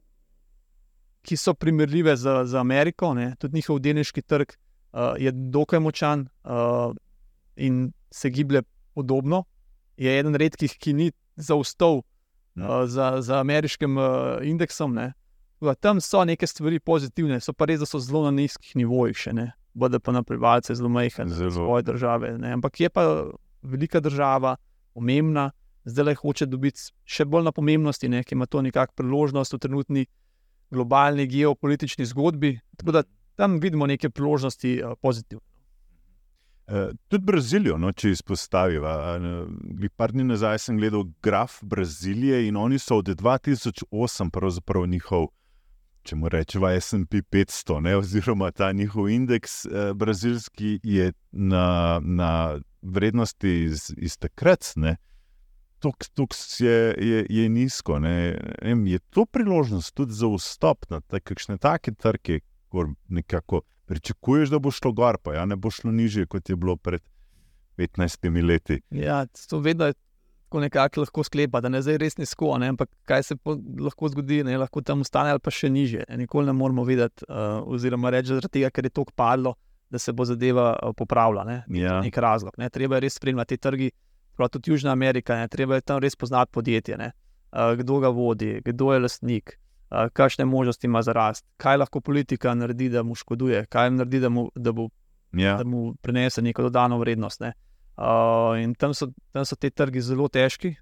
ki 1.21 1.38
so 1.38 1.53
primerljive 1.53 2.15
z, 2.15 2.43
z 2.45 2.55
Ameriko. 2.55 3.13
Ne? 3.13 3.36
Tudi 3.39 3.55
njihov 3.55 3.80
delniški 3.80 4.21
trg 4.21 4.55
uh, 4.55 5.15
je 5.19 5.32
dokaj 5.32 5.80
močan 5.80 6.28
uh, 6.43 6.95
in 7.55 7.91
se 8.11 8.30
giblje 8.30 8.63
podobno. 8.93 9.43
Je 9.98 10.14
eden 10.20 10.36
redkih, 10.38 10.74
ki 10.78 10.93
ni 10.93 11.12
zaustal 11.36 12.02
uh, 12.02 12.84
za, 12.86 13.22
za 13.22 13.39
ameriškim 13.41 13.98
uh, 13.98 14.06
indeksom. 14.45 14.93
Ne? 14.93 15.14
Tam 15.82 16.02
so 16.02 16.24
neke 16.26 16.48
stvari 16.48 16.80
pozitivne, 16.80 17.39
so 17.41 17.54
pa 17.54 17.66
res, 17.66 17.82
da 17.82 17.89
so 17.89 18.00
zelo 18.00 18.24
na 18.28 18.34
nizkih 18.36 18.76
nivojih 18.78 19.18
še 19.18 19.34
ne. 19.34 19.52
BDP 19.78 20.14
na 20.14 20.24
prebivalce 20.26 20.76
zelo 20.76 20.89
majhen, 20.89 21.30
zelo 21.34 21.52
svoje 21.54 21.86
države. 21.86 22.38
Ne? 22.38 22.54
Ampak 22.58 22.80
je 22.82 22.89
pa 22.89 23.06
velika 23.62 24.02
država, 24.02 24.56
pomembna, 24.98 25.52
zdaj 25.86 26.06
le 26.06 26.16
hoče 26.18 26.48
dobiti 26.50 26.89
še 27.06 27.26
bolj 27.26 27.45
na 27.48 27.54
pomembnosti, 27.54 28.10
ne? 28.10 28.24
ki 28.26 28.36
ima 28.38 28.48
to 28.50 28.62
nekakšno 28.66 28.98
priložnost 29.02 29.54
v 29.54 29.62
trenutni 29.62 30.06
globalni 30.74 31.28
geopolitični 31.30 32.06
zgodbi. 32.06 32.58
Tako 32.78 32.98
da 32.98 33.04
tam 33.38 33.60
vidimo 33.62 33.88
neke 33.88 34.10
priložnosti 34.10 34.80
uh, 34.82 34.98
pozitivne. 35.02 35.45
Uh, 36.68 36.91
tudi 37.07 37.24
Brazilijo, 37.26 37.78
no, 37.78 37.91
če 37.91 38.11
izpostavimo. 38.11 38.88
Uh, 38.88 39.88
par 39.95 40.11
dni 40.11 40.26
nazaj 40.28 40.59
sem 40.59 40.78
gledal 40.78 41.05
graf 41.24 41.61
Brazilije 41.63 42.47
in 42.47 42.57
oni 42.57 42.80
so 42.80 42.97
od 42.99 43.13
2008, 43.15 44.30
pravzaprav 44.30 44.88
njihov 44.88 45.30
če 46.07 46.15
mu 46.15 46.32
rečemo 46.32 46.70
SP 46.80 47.22
500, 47.28 47.82
ne, 47.84 47.95
oziroma 47.99 48.51
ta 48.55 48.72
njihov 48.72 49.09
indeks 49.11 49.65
eh, 49.65 49.93
brazilski 49.93 50.80
je 50.84 51.11
na, 51.32 51.99
na 52.03 52.32
vrednosti 52.82 53.51
iz, 53.65 53.89
iz 53.97 54.18
takrat, 54.18 54.74
tako 55.80 56.36
je, 56.59 56.95
je, 56.97 57.26
je 57.30 57.49
nizko. 57.49 57.99
Ne. 57.99 58.38
Je 58.86 58.99
to 59.09 59.26
priložnost 59.26 59.93
tudi 59.95 60.15
za 60.15 60.30
vstop 60.32 60.88
na 60.89 61.01
takšne 61.01 61.57
take 61.57 61.91
trge, 61.91 62.39
ko 62.72 62.88
nekako 63.07 63.61
pričakuješ, 63.88 64.51
da 64.53 64.59
bo 64.59 64.71
šlo 64.71 64.91
gor, 64.91 65.17
pa 65.23 65.38
ja, 65.38 65.45
ne 65.45 65.55
bo 65.55 65.71
šlo 65.71 65.91
nižje, 65.91 66.27
kot 66.27 66.49
je 66.49 66.55
bilo 66.55 66.75
pred 66.75 67.01
15 67.77 68.43
leti. 68.43 68.81
Ja, 68.91 69.25
to 69.49 69.59
vedno 69.59 69.85
je 69.85 69.93
tako 70.47 70.59
nekako 70.59 71.01
lahko 71.01 71.23
sklepa, 71.23 71.61
da 71.61 71.69
ne 71.69 71.81
zdaj 71.81 71.97
res 71.99 72.17
nizko, 72.17 72.53
ne, 72.57 72.69
ampak 72.71 72.89
kaj 73.07 73.23
se 73.23 73.35
po, 73.35 73.57
lahko 73.79 74.07
zgodi, 74.09 74.43
ne, 74.47 74.57
lahko 74.57 74.81
tam 74.81 75.03
ostane 75.03 75.33
ali 75.35 75.43
pa 75.43 75.51
še 75.51 75.69
niže. 75.69 76.05
Ne, 76.07 76.21
nikoli 76.23 76.47
ne 76.47 76.55
moramo 76.55 76.85
videti, 76.88 77.27
uh, 77.27 77.59
oziroma 77.67 78.11
reči, 78.15 78.31
zaradi 78.31 78.53
tega, 78.59 78.71
ker 78.71 78.88
je 78.88 78.93
to 78.95 79.03
padlo, 79.15 79.57
da 79.91 79.99
se 79.99 80.13
bo 80.15 80.23
zadeva 80.25 80.71
uh, 80.75 80.95
popravila. 80.95 81.43
Ne, 81.47 81.57
ja. 81.81 81.99
Nek 82.03 82.17
razlog. 82.17 82.55
Ne, 82.57 82.69
treba 82.71 82.95
je 82.95 83.07
res 83.07 83.19
spremljati 83.19 83.57
te 83.57 83.67
trgi, 83.67 83.91
prav 84.39 84.53
tudi 84.55 84.71
Južna 84.71 84.95
Amerika, 84.95 85.35
ne, 85.35 85.51
treba 85.51 85.81
je 85.81 85.88
tam 85.91 85.99
res 86.03 86.15
poznati 86.15 86.55
podjetje, 86.55 86.99
ne, 86.99 87.11
uh, 87.51 87.75
kdo 87.79 87.99
ga 88.05 88.13
vodi, 88.15 88.53
kdo 88.65 88.93
je 88.95 89.03
lastnik. 89.03 89.57
Uh, 89.89 90.09
kakšne 90.13 90.45
možnosti 90.45 90.88
ima 90.88 91.01
za 91.01 91.13
rast, 91.13 91.45
kaj 91.57 91.77
lahko 91.77 92.01
politika 92.01 92.53
naredi, 92.53 92.89
da 92.89 93.03
mu 93.03 93.15
škoduje, 93.15 93.65
kaj 93.71 93.91
naredi, 93.91 94.19
da 94.19 94.29
mu, 94.29 94.49
da 94.55 94.71
bo, 94.71 94.89
ja. 95.31 95.55
da 95.57 95.63
mu 95.63 95.95
prinese 96.01 96.41
neko 96.41 96.67
dodano 96.67 96.97
vrednost. 96.99 97.39
Ne. 97.39 97.53
Uh, 97.97 98.59
in 98.59 98.75
tam 98.75 98.93
so, 98.93 99.07
tam 99.31 99.45
so 99.45 99.55
te 99.55 99.69
trgi 99.69 100.01
zelo 100.01 100.27
težki. 100.27 100.75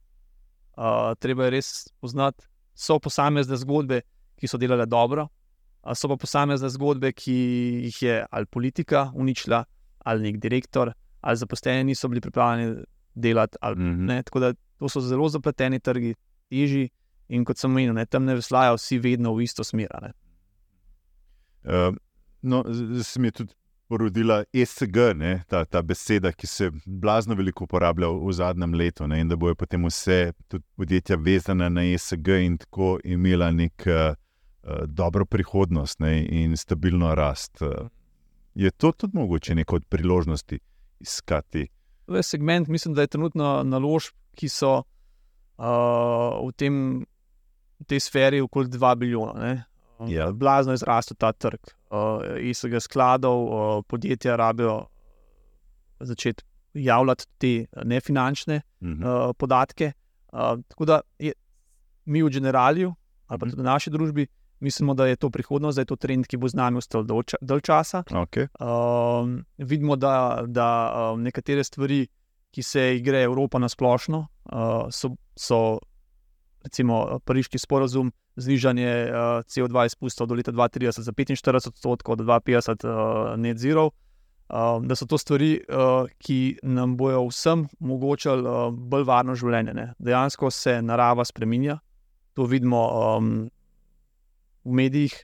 Uh, 0.76 1.14
treba 1.20 1.46
je 1.46 1.54
res 1.54 1.70
poznati, 2.02 2.48
so 2.74 2.98
posamezne 3.00 3.56
zgodbe, 3.62 4.02
ki 4.36 4.50
so 4.50 4.58
delale 4.58 4.90
dobro, 4.90 5.30
uh, 5.30 5.94
so 5.94 6.10
pa 6.10 6.18
posamezne 6.18 6.70
zgodbe, 6.74 7.14
ki 7.14 7.38
jih 7.86 8.02
je 8.02 8.20
ali 8.26 8.50
politika 8.52 9.12
uničila, 9.14 9.64
ali 10.00 10.32
nek 10.32 10.42
direktor, 10.42 10.92
ali 11.22 11.38
zaposleni 11.38 11.84
niso 11.84 12.10
bili 12.10 12.22
pripravljeni 12.22 12.84
delati. 13.14 13.58
Ali, 13.62 13.76
mm 13.76 14.08
-hmm. 14.08 14.24
Tako 14.24 14.40
da 14.40 14.54
to 14.80 14.90
so 14.90 15.00
zelo 15.02 15.30
zapleteni 15.30 15.80
trgi, 15.80 16.16
teži. 16.50 16.90
In 17.30 17.46
kot 17.46 17.58
sem 17.58 17.72
omenil, 17.72 17.98
tam 18.10 18.26
ne 18.26 18.36
veslajo 18.38 18.78
vsi 18.78 19.00
vedno 19.02 19.34
v 19.34 19.48
isto 19.48 19.64
smer. 19.64 20.12
Uh, 21.66 21.96
no, 22.42 22.64
zdaj 22.68 23.22
mi 23.22 23.28
je 23.28 23.38
tudi 23.42 23.54
porodila 23.88 24.44
ESG, 24.54 24.98
ne, 25.16 25.44
ta, 25.48 25.64
ta 25.66 25.82
beseda, 25.82 26.32
ki 26.34 26.48
se 26.48 26.70
blazno 26.86 27.36
veliko 27.38 27.66
uporablja 27.66 28.10
v, 28.10 28.34
zadnjem 28.34 28.74
letu, 28.74 29.08
ne, 29.08 29.20
in 29.22 29.30
da 29.30 29.38
bojo 29.38 29.56
potem 29.56 29.86
vse 29.86 30.34
podjetja 30.76 31.18
vezana 31.22 31.70
na 31.70 31.86
ESG 31.86 32.30
in 32.46 32.58
tako 32.62 32.96
imela 33.04 33.52
nek 33.54 33.86
uh, 33.90 34.16
dobro 34.88 35.26
prihodnost 35.26 36.00
ne, 36.02 36.18
in 36.26 36.58
stabilno 36.58 37.14
rast. 37.16 37.62
Uh, 37.62 37.90
je 38.56 38.72
to 38.72 38.92
tudi 38.92 39.18
mogoče 39.18 39.56
neko 39.56 39.76
od 39.76 39.86
priložnosti 39.90 40.60
iskati? 41.00 41.68
To 42.06 42.16
je 42.16 42.24
segment, 42.24 42.68
mislim, 42.68 42.94
da 42.94 43.02
je 43.02 43.08
trenutno 43.08 43.64
naložb, 43.64 44.14
ki 44.36 44.50
so 44.50 44.72
uh, 44.78 45.66
v, 46.42 46.52
tem, 46.58 47.06
v 47.80 47.86
tej 47.88 48.00
sferi 48.00 48.42
okoli 48.42 48.70
2 48.70 48.96
bilijona. 48.96 49.64
Ja. 50.08 50.32
Blazno 50.32 50.74
je 50.74 50.78
zrastel 50.84 51.18
ta 51.18 51.32
trg. 51.32 51.72
Uh, 51.92 52.36
iz 52.44 52.60
tega 52.62 52.80
skladov 52.80 53.46
uh, 53.46 53.84
podjetja 53.88 54.36
rabijo 54.36 54.88
začeti 56.00 56.44
javljati 56.74 57.26
te 57.38 57.66
nefinančne 57.84 58.62
uh 58.82 58.88
-huh. 58.88 59.30
uh, 59.30 59.36
podatke. 59.38 59.92
Uh, 60.34 60.60
tako 60.68 60.86
da 60.86 61.02
je, 61.20 61.34
mi 62.06 62.24
v 62.24 62.30
generalju, 62.30 62.94
ali 63.28 63.40
pa 63.40 63.46
tudi 63.46 63.62
v 63.62 63.66
naši 63.66 63.90
družbi, 63.90 64.28
mislimo, 64.60 64.94
da 64.94 65.08
je 65.08 65.16
to 65.16 65.30
prihodnost, 65.30 65.76
da 65.76 65.82
je 65.82 65.86
to 65.86 65.96
trend, 65.96 66.28
ki 66.28 66.38
bo 66.38 66.48
z 66.48 66.56
nami 66.56 66.78
ostal 66.78 67.04
dolg 67.42 67.62
časa. 67.64 68.04
Okay. 68.04 68.48
Uh, 68.60 69.42
vidimo, 69.58 69.96
da, 69.96 70.44
da 70.48 70.68
uh, 71.14 71.20
nekatere 71.20 71.64
stvari, 71.64 72.08
ki 72.52 72.64
se 72.64 72.96
igre 72.98 73.24
Evropa 73.24 73.60
na 73.60 73.70
splošno, 73.70 74.28
uh, 74.54 74.88
so, 74.92 75.16
so 75.36 75.80
recimo 76.66 77.20
pariški 77.26 77.62
sporozum 77.62 78.12
znižanje 78.36 78.92
uh, 79.08 79.44
CO2 79.48 79.86
izpustov 79.86 80.28
do 80.28 80.36
leta 80.36 80.52
2030 80.52 81.06
za 81.06 81.12
45 81.12 81.70
odstotkov, 81.72 82.18
do 82.20 82.26
2050 82.28 82.84
uh, 82.84 83.38
net 83.40 83.58
zero. 83.58 83.92
Uh, 84.50 84.78
da 84.86 84.94
so 84.96 85.08
to 85.10 85.18
stvari, 85.18 85.58
uh, 85.70 86.06
ki 86.22 86.60
nam 86.62 86.94
bojo 86.98 87.24
vsem 87.32 87.64
omogočali 87.82 88.46
uh, 88.46 88.68
bolj 88.70 89.06
varno 89.08 89.34
življenje. 89.34 89.74
Ne. 89.74 89.86
Dejansko 89.98 90.52
se 90.54 90.82
narava 90.86 91.26
spremenja, 91.26 91.80
to 92.38 92.46
vidimo 92.46 92.84
um, 92.94 93.32
v 94.66 94.76
medijih, 94.78 95.16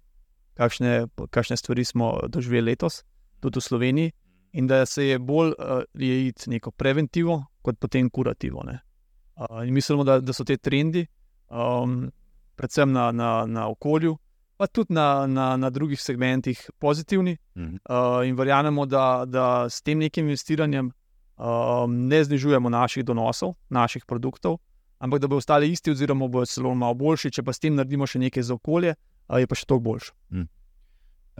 kakšne, 0.57 1.05
kakšne 1.29 1.57
stvari 1.57 1.85
smo 1.85 2.15
doživeli 2.33 2.71
letos, 2.71 3.03
tudi 3.45 3.61
v 3.61 3.67
Sloveniji, 3.67 4.13
in 4.57 4.67
da 4.67 4.85
se 4.89 5.05
je 5.11 5.19
bolj 5.19 5.53
uh, 5.53 5.83
je 5.93 6.17
iti 6.27 6.49
neko 6.49 6.71
preventivo, 6.71 7.43
kot 7.61 7.77
potem 7.77 8.09
kurativo. 8.09 8.65
Uh, 8.65 9.61
mislimo, 9.69 10.03
da, 10.03 10.17
da 10.17 10.33
so 10.33 10.43
te 10.43 10.57
trendi. 10.57 11.05
Um, 11.51 12.11
predvsem 12.55 12.91
na, 12.91 13.11
na, 13.11 13.45
na 13.45 13.67
okolju, 13.67 14.17
pa 14.57 14.67
tudi 14.67 14.93
na, 14.93 15.27
na, 15.27 15.57
na 15.57 15.69
drugih 15.69 16.01
segmentih 16.01 16.69
pozitivni. 16.79 17.37
Mhm. 17.57 17.75
Uh, 17.89 18.27
in 18.27 18.35
verjamemo, 18.35 18.85
da, 18.85 19.25
da 19.25 19.69
s 19.69 19.81
tem 19.81 19.99
nekim 19.99 20.25
investiranjem 20.25 20.91
um, 21.37 22.07
ne 22.07 22.23
znižujemo 22.23 22.69
naših 22.69 23.05
donosov, 23.05 23.55
naših 23.69 24.05
produktov, 24.05 24.57
ampak 24.99 25.19
da 25.19 25.27
bodo 25.27 25.37
ostali 25.37 25.71
isti, 25.71 25.91
oziroma 25.91 26.27
bodo 26.27 26.45
celo 26.45 26.75
malo 26.75 26.93
boljši, 26.93 27.31
če 27.31 27.43
pa 27.43 27.53
s 27.53 27.59
tem 27.59 27.75
naredimo 27.75 28.07
še 28.07 28.21
nekaj 28.21 28.43
za 28.43 28.53
okolje, 28.53 28.95
uh, 29.27 29.39
je 29.41 29.47
pa 29.47 29.57
še 29.57 29.65
toliko 29.65 29.89
boljše. 29.89 30.11
Mhm. 30.31 30.49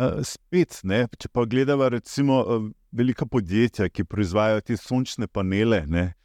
Uh, 0.01 0.24
spet, 0.26 0.80
ne, 0.84 1.05
če 1.20 1.30
pa 1.30 1.45
gledamo, 1.45 1.89
recimo, 1.89 2.41
uh, 2.41 2.70
velika 2.91 3.28
podjetja, 3.30 3.89
ki 3.89 4.07
proizvajajo 4.07 4.64
te 4.66 4.78
sončne 4.80 5.28
panele, 5.28 5.84
ne, 5.86 6.07
uh, 6.09 6.18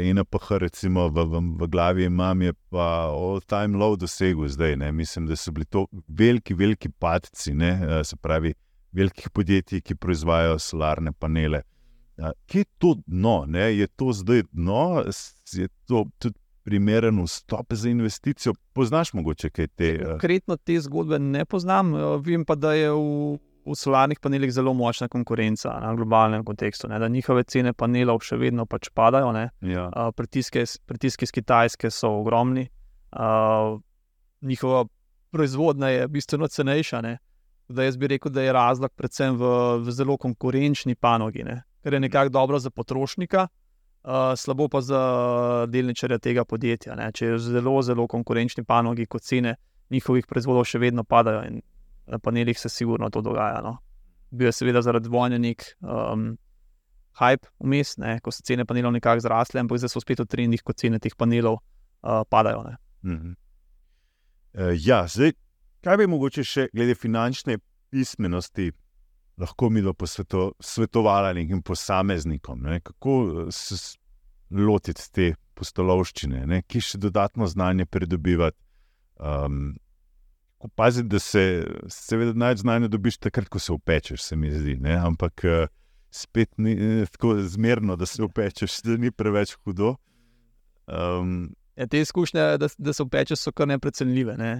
in 0.00 0.22
pa 0.30 0.38
recimo 0.58 1.08
v, 1.08 1.24
v, 1.26 1.40
v 1.58 1.68
glavi 1.68 2.04
imam, 2.04 2.42
je 2.42 2.52
pa 2.70 3.10
all-time 3.10 3.78
low 3.78 3.96
dosegel 3.96 4.48
zdaj. 4.48 4.76
Ne, 4.76 4.92
mislim, 4.92 5.26
da 5.26 5.36
so 5.36 5.52
bili 5.52 5.66
to 5.66 5.86
veliki, 6.08 6.54
veliki 6.54 6.88
padci, 6.88 7.54
ne, 7.54 7.72
uh, 7.82 8.02
se 8.06 8.16
pravi, 8.16 8.54
velikih 8.92 9.30
podjetij, 9.30 9.80
ki 9.80 9.94
proizvajajo 9.94 10.58
solarne 10.58 11.12
panele. 11.12 11.62
Uh, 12.16 12.30
kje 12.46 12.62
je 12.64 12.70
to 12.78 12.94
dno? 13.06 13.44
Ne, 13.46 13.72
je 13.76 13.86
to 13.86 14.12
zdaj 14.12 14.42
dno, 14.52 15.04
je 15.52 15.68
to 15.86 16.06
tudi 16.18 16.38
primeren 16.66 17.22
vstop 17.22 17.74
za 17.74 17.88
investicijo. 17.88 18.54
Poznaš 18.72 19.12
mogoče 19.12 19.50
kaj 19.50 19.66
te? 19.66 19.90
Konkretno 20.04 20.56
te 20.56 20.80
zgodbe 20.80 21.18
ne 21.18 21.44
poznam, 21.44 21.94
vem 22.22 22.44
pa, 22.44 22.54
da 22.54 22.72
je 22.74 22.90
v, 22.90 23.38
v 23.66 23.74
solarnih 23.74 24.20
panelih 24.22 24.52
zelo 24.52 24.72
močna 24.74 25.08
konkurenca 25.08 25.72
na 25.80 25.94
globalnem 25.94 26.44
kontekstu, 26.44 26.88
ne? 26.88 26.98
da 26.98 27.08
njihove 27.08 27.44
cene 27.44 27.72
panelov 27.72 28.22
še 28.22 28.38
vedno 28.38 28.66
pač 28.66 28.88
padajo. 28.94 29.32
Ja. 29.66 29.88
Uh, 29.90 30.12
pritiske, 30.14 30.62
pritiske 30.86 31.26
iz 31.26 31.34
Kitajske 31.34 31.90
so 31.90 32.12
ogromni, 32.20 32.68
uh, 33.10 33.80
njihova 34.40 34.84
proizvodnja 35.34 35.88
je 35.88 36.08
bistveno 36.08 36.48
cenejša. 36.48 37.00
Ne? 37.02 37.18
Da 37.68 37.84
jaz 37.84 37.98
bi 37.98 38.06
rekel, 38.06 38.32
da 38.32 38.46
je 38.46 38.54
razlog 38.54 38.94
predvsem 38.94 39.36
v, 39.36 39.52
v 39.82 39.94
zelo 39.94 40.16
konkurenčni 40.16 40.94
panogi, 40.94 41.42
ne? 41.44 41.62
ker 41.82 41.94
je 41.94 42.00
nekako 42.00 42.34
dobro 42.34 42.58
za 42.58 42.70
potrošnika, 42.70 43.46
uh, 43.46 44.34
slabo 44.38 44.68
pa 44.68 44.80
za 44.80 45.00
delničarja 45.70 46.18
tega 46.18 46.44
podjetja. 46.44 46.94
Ne. 46.94 47.10
Če 47.12 47.32
je 47.32 47.38
v 47.38 47.42
zelo, 47.50 47.80
zelo 47.82 48.06
konkurenčni 48.06 48.64
panogi, 48.64 49.06
kot 49.06 49.26
cene 49.26 49.56
njihovih 49.90 50.26
proizvodov 50.26 50.66
še 50.66 50.78
vedno 50.82 51.04
padajo, 51.04 51.42
in 51.46 51.60
na 52.06 52.18
panelih 52.18 52.58
se 52.58 52.68
sigurno 52.68 53.10
to 53.10 53.20
dogaja. 53.20 53.60
No. 53.64 53.76
Bil 54.30 54.50
je 54.50 54.52
seveda 54.52 54.82
zaradi 54.82 55.08
vojne 55.08 55.38
nek 55.38 55.64
um, 55.80 56.34
hype 57.18 57.48
vmes, 57.58 57.96
ne, 58.02 58.18
ko 58.20 58.32
so 58.34 58.44
cene 58.44 58.66
panelov 58.68 58.92
nekako 58.96 59.24
zrasle, 59.24 59.60
ampak 59.62 59.80
zdaj 59.80 59.94
so 59.94 60.02
spet 60.02 60.20
v 60.20 60.28
trendih, 60.28 60.62
ko 60.62 60.74
cene 60.76 61.00
teh 61.02 61.14
panelov 61.16 61.58
uh, 61.58 62.22
padajo. 62.28 62.64
Mm 63.02 63.16
-hmm. 63.16 63.34
uh, 64.54 64.74
ja, 64.86 65.06
zdaj, 65.08 65.32
kaj 65.80 65.96
bi 65.96 66.06
mogoče 66.06 66.44
še 66.44 66.68
glede 66.72 66.94
finančne 66.94 67.58
pismenosti 67.90 68.72
lahko 69.38 69.70
mi 69.70 69.82
posveto, 69.98 70.52
svetovala 70.60 71.32
nekim 71.32 71.62
posameznikom, 71.62 72.62
ne? 72.62 72.80
kako 72.80 73.44
eh, 73.46 73.50
se 73.50 73.98
lotiti 74.50 75.12
te 75.12 75.34
postolovščine, 75.54 76.62
ki 76.68 76.80
še 76.80 76.98
dodatno 76.98 77.46
znanje 77.46 77.86
pridobivati. 77.86 78.56
Um, 79.16 79.76
Paziti, 80.74 81.08
da 81.08 81.18
se 81.18 81.66
seveda 81.88 82.32
največ 82.32 82.58
znanja 82.58 82.88
dobiš 82.88 83.18
takrat, 83.18 83.48
ko 83.48 83.58
se 83.58 83.72
upečeš, 83.72 84.22
se 84.22 84.36
mi 84.36 84.50
zdi. 84.50 84.76
Ne? 84.80 84.96
Ampak 84.96 85.44
eh, 85.44 85.66
spet 86.10 86.58
ni 86.58 86.72
eh, 86.72 87.06
tako 87.12 87.36
zmerno, 87.40 87.96
da 87.96 88.06
se 88.06 88.22
upečeš, 88.22 88.80
da 88.82 88.96
ni 88.96 89.10
preveč 89.10 89.52
hudo. 89.64 89.96
Um, 90.86 91.54
ja, 91.76 91.86
te 91.86 92.00
izkušnje, 92.00 92.40
da, 92.58 92.68
da 92.78 92.92
se 92.92 93.02
upečeš, 93.02 93.38
so 93.38 93.52
kar 93.52 93.68
neprecenljive. 93.68 94.36
Ne? 94.36 94.52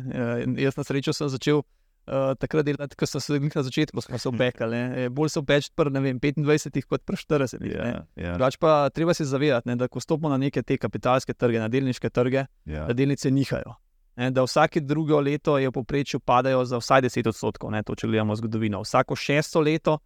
Jaz 0.61 0.77
na 0.77 0.85
srečo 0.85 1.15
sem 1.17 1.33
začel 1.33 1.63
uh, 1.63 2.35
takrat 2.39 2.67
delati, 2.67 2.97
ko 2.97 3.07
sem 3.07 3.21
se 3.21 3.41
na 3.41 3.63
začetku 3.63 4.03
se 4.03 4.29
obekal. 4.29 4.77
Bolj 5.11 5.33
se 5.33 5.41
opeč 5.41 5.71
pri 5.75 5.91
25 5.91 6.85
kot 6.85 7.03
pri 7.05 7.17
40. 7.17 7.65
Yeah, 7.65 8.05
yeah. 8.17 8.59
pa 8.61 8.91
treba 8.91 9.15
se 9.15 9.25
zavedati, 9.25 9.69
ne, 9.69 9.77
da 9.77 9.89
ko 9.89 10.01
stopimo 10.01 10.29
na 10.29 10.37
neke 10.37 10.63
te 10.63 10.77
kapitalske 10.77 11.35
trge, 11.35 11.59
na 11.59 11.69
delniške 11.69 12.11
trge, 12.11 12.47
yeah. 12.67 12.87
da 12.87 12.93
delnice 12.93 13.31
nihajo. 13.31 13.79
Ne, 14.17 14.31
da 14.31 14.43
vsake 14.43 14.81
drugo 14.81 15.21
leto 15.21 15.59
je 15.59 15.69
v 15.69 15.73
povprečju 15.73 16.21
padajo 16.21 16.65
za 16.65 16.79
vsaj 16.81 17.03
10 17.03 17.29
odstotkov, 17.29 17.71
ne, 17.71 17.83
to 17.83 17.95
če 17.95 18.09
gledamo 18.09 18.37
zgodovino. 18.37 18.81
Vsako 18.81 19.17
šesto 19.17 19.61
leto 19.61 19.99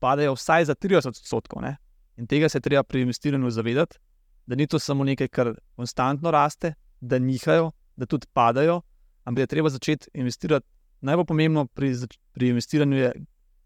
padajo 0.00 0.34
vsaj 0.34 0.64
za 0.64 0.74
30 0.74 1.08
odstotkov. 1.08 1.62
Ne. 1.62 1.76
In 2.16 2.26
tega 2.26 2.48
se 2.48 2.60
treba 2.60 2.82
pri 2.82 3.02
investiranju 3.04 3.50
zavedati, 3.50 3.98
da 4.46 4.56
ni 4.56 4.66
to 4.66 4.78
samo 4.78 5.04
nekaj, 5.04 5.28
kar 5.28 5.52
konstantno 5.76 6.30
raste, 6.30 6.74
da 7.00 7.18
nihajo, 7.18 7.70
da 7.96 8.06
tudi 8.06 8.26
padajo, 8.32 8.80
ampak 9.24 9.42
je 9.42 9.46
treba 9.46 9.68
začeti 9.68 10.08
investirati 10.14 10.66
najbolj 11.00 11.24
pomembno 11.24 11.66
pri, 11.66 11.94
pri 12.32 12.48
investiranju 12.48 12.96
je, 12.96 13.12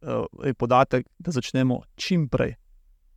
uh, 0.03 0.47
je 0.47 0.55
podatek, 0.55 1.07
da 1.19 1.31
začnemo 1.31 1.81
čim 1.95 2.29
prej. 2.29 2.55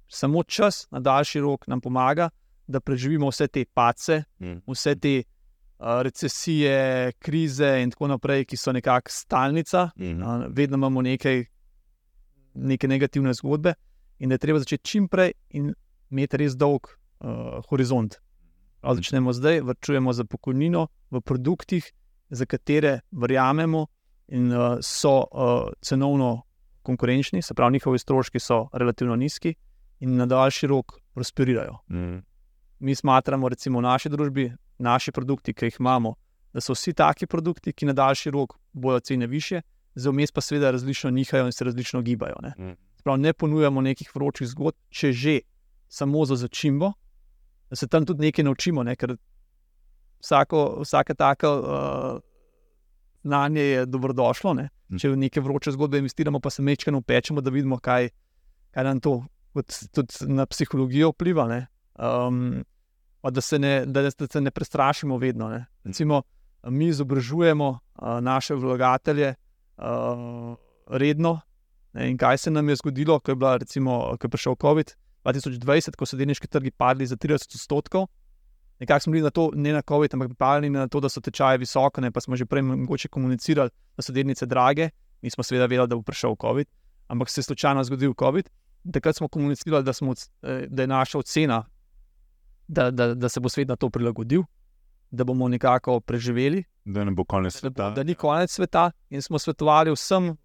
Samo 0.07 0.43
čas 0.43 0.87
na 0.91 0.99
daljši 0.99 1.39
rok 1.39 1.67
nam 1.67 1.81
pomaga, 1.81 2.29
da 2.67 2.79
preživimo 2.79 3.29
vse 3.29 3.47
te 3.47 3.65
pace, 3.65 4.23
mm. 4.39 4.61
vse 4.67 4.95
te 4.95 5.23
recesije, 5.79 7.11
krize 7.19 7.81
in 7.83 7.91
tako 7.91 8.07
naprej, 8.07 8.45
ki 8.45 8.57
so 8.57 8.71
nekako 8.73 9.11
stalnica. 9.11 9.89
Mm. 9.95 10.21
Uh, 10.21 10.45
vedno 10.49 10.77
imamo 10.77 11.01
nekaj, 11.01 11.43
neke 12.53 12.87
negativne 12.87 13.33
zgodbe 13.33 13.73
in 14.19 14.29
da 14.29 14.35
je 14.35 14.45
treba 14.45 14.59
začeti 14.59 14.83
čim 14.83 15.07
prej 15.07 15.31
in 15.49 15.73
imeti 16.09 16.37
res 16.37 16.55
dolg 16.57 16.87
uh, 16.87 17.61
horizont. 17.69 18.17
Ali 18.81 19.01
začnemo 19.01 19.33
zdaj, 19.33 19.61
vrčujemo 19.61 20.13
za 20.13 20.25
pokojnino 20.25 20.87
v 21.11 21.21
produktih, 21.21 21.91
za 22.29 22.45
katere 22.45 22.99
verjamemo, 23.11 23.87
in 24.27 24.51
uh, 24.51 24.77
so 24.81 25.23
uh, 25.31 25.71
cenovno 25.81 26.41
konkurenčni, 26.81 27.41
se 27.41 27.53
pravi, 27.53 27.73
njihovi 27.73 27.99
stroški 27.99 28.39
so 28.39 28.67
relativno 28.73 29.15
nizki 29.15 29.53
in 29.99 30.15
na 30.15 30.25
daljši 30.25 30.67
rok 30.67 30.99
prosperirajo. 31.13 31.77
Mm. 31.89 32.17
Mi 32.79 32.95
smatramo, 32.95 33.49
recimo 33.49 33.79
v 33.79 33.81
naši 33.81 34.09
družbi, 34.09 34.51
naši 34.77 35.11
produkti, 35.11 35.53
ki 35.53 35.65
jih 35.65 35.79
imamo, 35.79 36.15
da 36.53 36.61
so 36.61 36.73
vsi 36.73 36.93
taki 36.93 37.27
produkti, 37.27 37.73
ki 37.73 37.85
na 37.85 37.93
daljši 37.93 38.31
rok 38.31 38.57
bojo 38.73 38.99
cene 38.99 39.27
više, 39.27 39.61
za 39.95 40.09
vmes 40.09 40.31
pa 40.31 40.41
seveda 40.41 40.71
različno 40.71 41.11
nihajo 41.11 41.45
in 41.45 41.51
se 41.51 41.65
različno 41.65 42.01
gibajo. 42.01 42.35
Ne, 42.41 42.53
mm. 42.57 42.75
pravi, 43.03 43.21
ne 43.21 43.33
ponujamo 43.33 43.81
nekih 43.81 44.11
vročih 44.15 44.47
zgodb, 44.47 44.77
če 44.89 45.11
že 45.11 45.39
samo 45.89 46.25
za 46.25 46.35
začimbo, 46.35 46.91
da 47.69 47.75
se 47.75 47.87
tam 47.87 48.05
tudi 48.05 48.25
nekaj 48.25 48.45
naučimo, 48.45 48.83
ne, 48.83 48.95
ker 48.95 49.17
vsako, 50.21 50.81
vsaka 50.83 51.13
taka. 51.13 51.51
Uh, 51.51 52.19
znanje 53.27 53.61
je 53.61 53.85
dobrodošlo. 53.85 54.53
Ne? 54.53 54.69
Hm. 54.89 55.01
Če 55.01 55.11
v 55.11 55.19
neke 55.25 55.43
vroče 55.43 55.73
zgodbe 55.75 56.01
investiramo, 56.01 56.39
pa 56.39 56.51
se 56.53 56.63
mečkano 56.63 57.01
pečemo, 57.01 57.43
da 57.43 57.53
vidimo, 57.53 57.79
kaj, 57.83 58.09
kaj 58.71 58.87
nam 58.87 59.01
to 59.03 59.19
tudi 59.91 60.29
na 60.31 60.45
psihologijo 60.45 61.11
vpliva. 61.15 61.47
Um, 61.97 62.63
da, 63.23 63.41
se 63.41 63.59
ne, 63.59 63.85
da, 63.85 64.01
da 64.01 64.27
se 64.31 64.41
ne 64.41 64.51
prestrašimo 64.51 65.17
vedno. 65.17 65.49
Ne? 65.49 65.57
Hm. 65.57 65.87
Recimo, 65.89 66.21
mi 66.63 66.87
izobražujemo 66.87 67.67
uh, 67.69 68.07
naše 68.21 68.55
vlagatelje 68.55 69.33
uh, 69.77 70.55
redno. 70.87 71.39
Ne? 71.93 72.09
In 72.11 72.17
kaj 72.17 72.37
se 72.37 72.51
nam 72.51 72.69
je 72.69 72.75
zgodilo, 72.75 73.19
ko 73.19 73.31
je, 73.31 73.35
bila, 73.35 73.57
recimo, 73.57 73.99
ko 74.19 74.25
je 74.25 74.29
prišel 74.29 74.55
COVID-2020, 74.55 75.95
ko 75.95 76.05
so 76.05 76.17
delniški 76.17 76.47
trgi 76.47 76.71
padli 76.71 77.07
za 77.07 77.15
30 77.15 77.55
odstotkov 77.55 78.07
nekako 78.79 78.99
smo 78.99 79.11
bili 79.11 79.23
na 79.23 79.29
to, 79.29 79.51
ne 79.53 79.73
na 79.73 79.81
COVID, 79.81 80.13
ampak 80.13 80.27
pripravljeni 80.27 80.77
na 80.77 80.87
to, 80.87 80.99
da 80.99 81.09
so 81.09 81.21
tečaje 81.21 81.57
visoke, 81.57 82.01
ne, 82.01 82.11
pa 82.11 82.21
smo 82.21 82.35
že 82.35 82.45
prej 82.45 82.61
mogoče 82.61 83.07
komunicirali, 83.07 83.69
da 83.97 84.03
so 84.03 84.13
delnice 84.13 84.45
drage. 84.45 84.89
Mi 85.21 85.29
smo 85.29 85.43
seveda 85.43 85.65
vedeli, 85.65 85.87
da 85.87 85.95
bo 85.95 86.01
prišel 86.01 86.35
COVID, 86.41 86.67
ampak 87.07 87.29
se 87.29 87.39
je 87.39 87.43
slučajno 87.43 87.83
zgodil 87.83 88.13
COVID. 88.19 88.49
Takrat 88.93 89.15
smo 89.15 89.27
komunicirali, 89.27 89.83
da, 89.83 89.93
smo, 89.93 90.13
eh, 90.41 90.65
da 90.69 90.83
je 90.83 90.87
naša 90.87 91.17
ocena, 91.17 91.63
da, 92.67 92.91
da, 92.91 93.13
da 93.15 93.29
se 93.29 93.39
bo 93.39 93.49
svet 93.49 93.67
na 93.67 93.75
to 93.75 93.89
prilagodil, 93.89 94.43
da 95.11 95.23
bomo 95.23 95.47
nekako 95.47 95.99
preživeli. 95.99 96.63
Da 96.85 97.03
ne 97.03 97.11
bo 97.11 97.23
konec 97.23 97.55
sveta. 97.55 97.89
Da, 97.89 97.95
da 97.95 98.03
ni 98.03 98.15
konec 98.15 98.51
sveta, 98.51 98.91
in 99.09 99.21
smo 99.21 99.39
svetovali 99.39 99.91
vsem, 99.91 100.35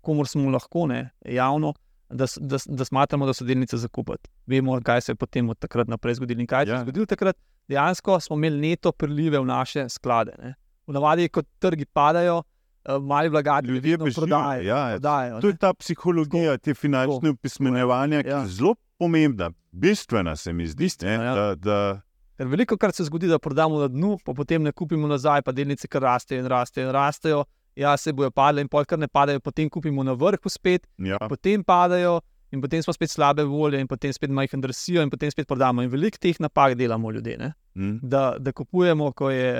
komor 0.00 0.28
smo 0.28 0.50
lahko, 0.50 0.86
ne, 0.86 1.10
javno, 1.24 1.74
da, 2.10 2.26
da, 2.40 2.58
da 2.66 2.84
smatramo, 2.84 3.26
da 3.26 3.34
so 3.34 3.44
delnice 3.44 3.76
za 3.76 3.88
kupiti. 3.88 4.30
Vemo, 4.46 4.80
kaj 4.84 5.00
se 5.00 5.12
je 5.12 5.16
potem 5.16 5.50
od 5.50 5.58
takrat 5.58 5.88
naprej 5.88 6.14
zgodilo. 6.14 6.40
In 6.40 6.46
kaj 6.46 6.66
se 6.66 6.70
je 6.70 6.74
ja. 6.74 6.82
zgodilo 6.82 7.06
takrat? 7.06 7.36
Dejansko 7.68 8.20
smo 8.20 8.36
imeli 8.36 8.68
neto 8.68 8.92
prilive 8.92 9.38
v 9.38 9.44
naše 9.44 9.88
sklade. 9.88 10.34
Ne? 10.42 10.54
V 10.86 10.94
navadi, 10.94 11.28
ko 11.28 11.42
trgi 11.58 11.84
padajo, 11.84 12.42
eh, 12.84 12.98
mali 12.98 13.28
vlagatelji 13.28 13.74
ljudje 13.74 13.98
prodajajo. 14.14 14.62
Ja, 14.62 14.88
prodajajo 14.90 15.40
to 15.40 15.48
je 15.48 15.56
ta 15.56 15.74
psihologija, 15.74 16.58
te 16.58 16.74
finančne 16.74 17.30
upismenevanja, 17.30 18.22
ki 18.22 18.28
ja. 18.28 18.38
je 18.38 18.46
zelo 18.46 18.74
pomembna, 18.98 19.50
bistvena 19.72 20.36
se 20.36 20.52
mi 20.52 20.66
zdi. 20.66 20.88
Ne, 21.02 21.12
ja. 21.12 21.34
da, 21.34 21.54
da... 21.54 22.00
Veliko 22.38 22.76
krat 22.76 22.94
se 22.94 23.04
zgodi, 23.04 23.28
da 23.28 23.38
prodamo 23.38 23.80
na 23.80 23.88
dnu, 23.88 24.18
pa 24.24 24.34
potem 24.34 24.62
ne 24.62 24.72
kupimo 24.72 25.08
nazaj, 25.08 25.42
pa 25.42 25.52
delnice 25.52 25.88
kar 25.88 26.02
rastejo 26.02 26.40
in 26.40 26.50
rastejo 26.52 26.88
in 26.88 26.92
rastejo 26.92 27.44
ja, 27.76 27.96
se 27.96 28.12
bojo 28.12 28.30
padle, 28.30 28.64
in 28.64 28.68
polkar 28.68 28.98
ne 28.98 29.08
padajo, 29.08 29.40
potem 29.40 29.68
kupimo 29.70 30.04
na 30.04 30.12
vrhu 30.16 30.50
spet, 30.50 30.86
ja. 30.98 31.18
potem 31.28 31.64
padajo, 31.64 32.20
in 32.52 32.60
potem 32.60 32.82
smo 32.82 32.94
spet 32.96 33.12
slabe 33.12 33.44
volje, 33.44 33.80
in 33.80 33.88
potem 33.88 34.12
spet 34.12 34.32
majhen 34.32 34.62
drsijo, 34.64 35.02
in 35.04 35.12
potem 35.12 35.30
spet 35.30 35.48
prodamo. 35.48 35.84
In 35.84 35.92
veliko 35.92 36.20
teh 36.20 36.40
napak 36.40 36.76
delamo 36.78 37.12
ljudje, 37.12 37.52
mm. 37.74 37.98
da, 38.02 38.36
da 38.40 38.52
kupujemo, 38.52 39.10
ko 39.12 39.30
je 39.30 39.50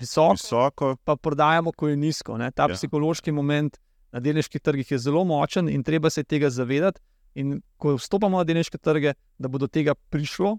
visoko, 0.00 0.36
visoko. 0.38 0.94
pa 1.04 1.16
prodajamo, 1.16 1.72
ko 1.76 1.88
je 1.88 1.96
nizko. 1.96 2.38
Ne? 2.38 2.50
Ta 2.50 2.70
ja. 2.70 2.74
psihološki 2.74 3.32
moment 3.32 3.76
na 4.12 4.20
delniških 4.20 4.62
trgih 4.62 4.90
je 4.90 4.98
zelo 4.98 5.24
močen 5.24 5.68
in 5.68 5.84
treba 5.84 6.10
se 6.10 6.24
tega 6.24 6.50
zavedati. 6.50 7.02
In 7.36 7.60
ko 7.76 7.96
vstopamo 7.98 8.40
na 8.40 8.46
delniške 8.48 8.78
trge, 8.80 9.12
da 9.38 9.48
bo 9.52 9.60
do 9.60 9.68
tega 9.68 9.94
prišlo, 10.12 10.56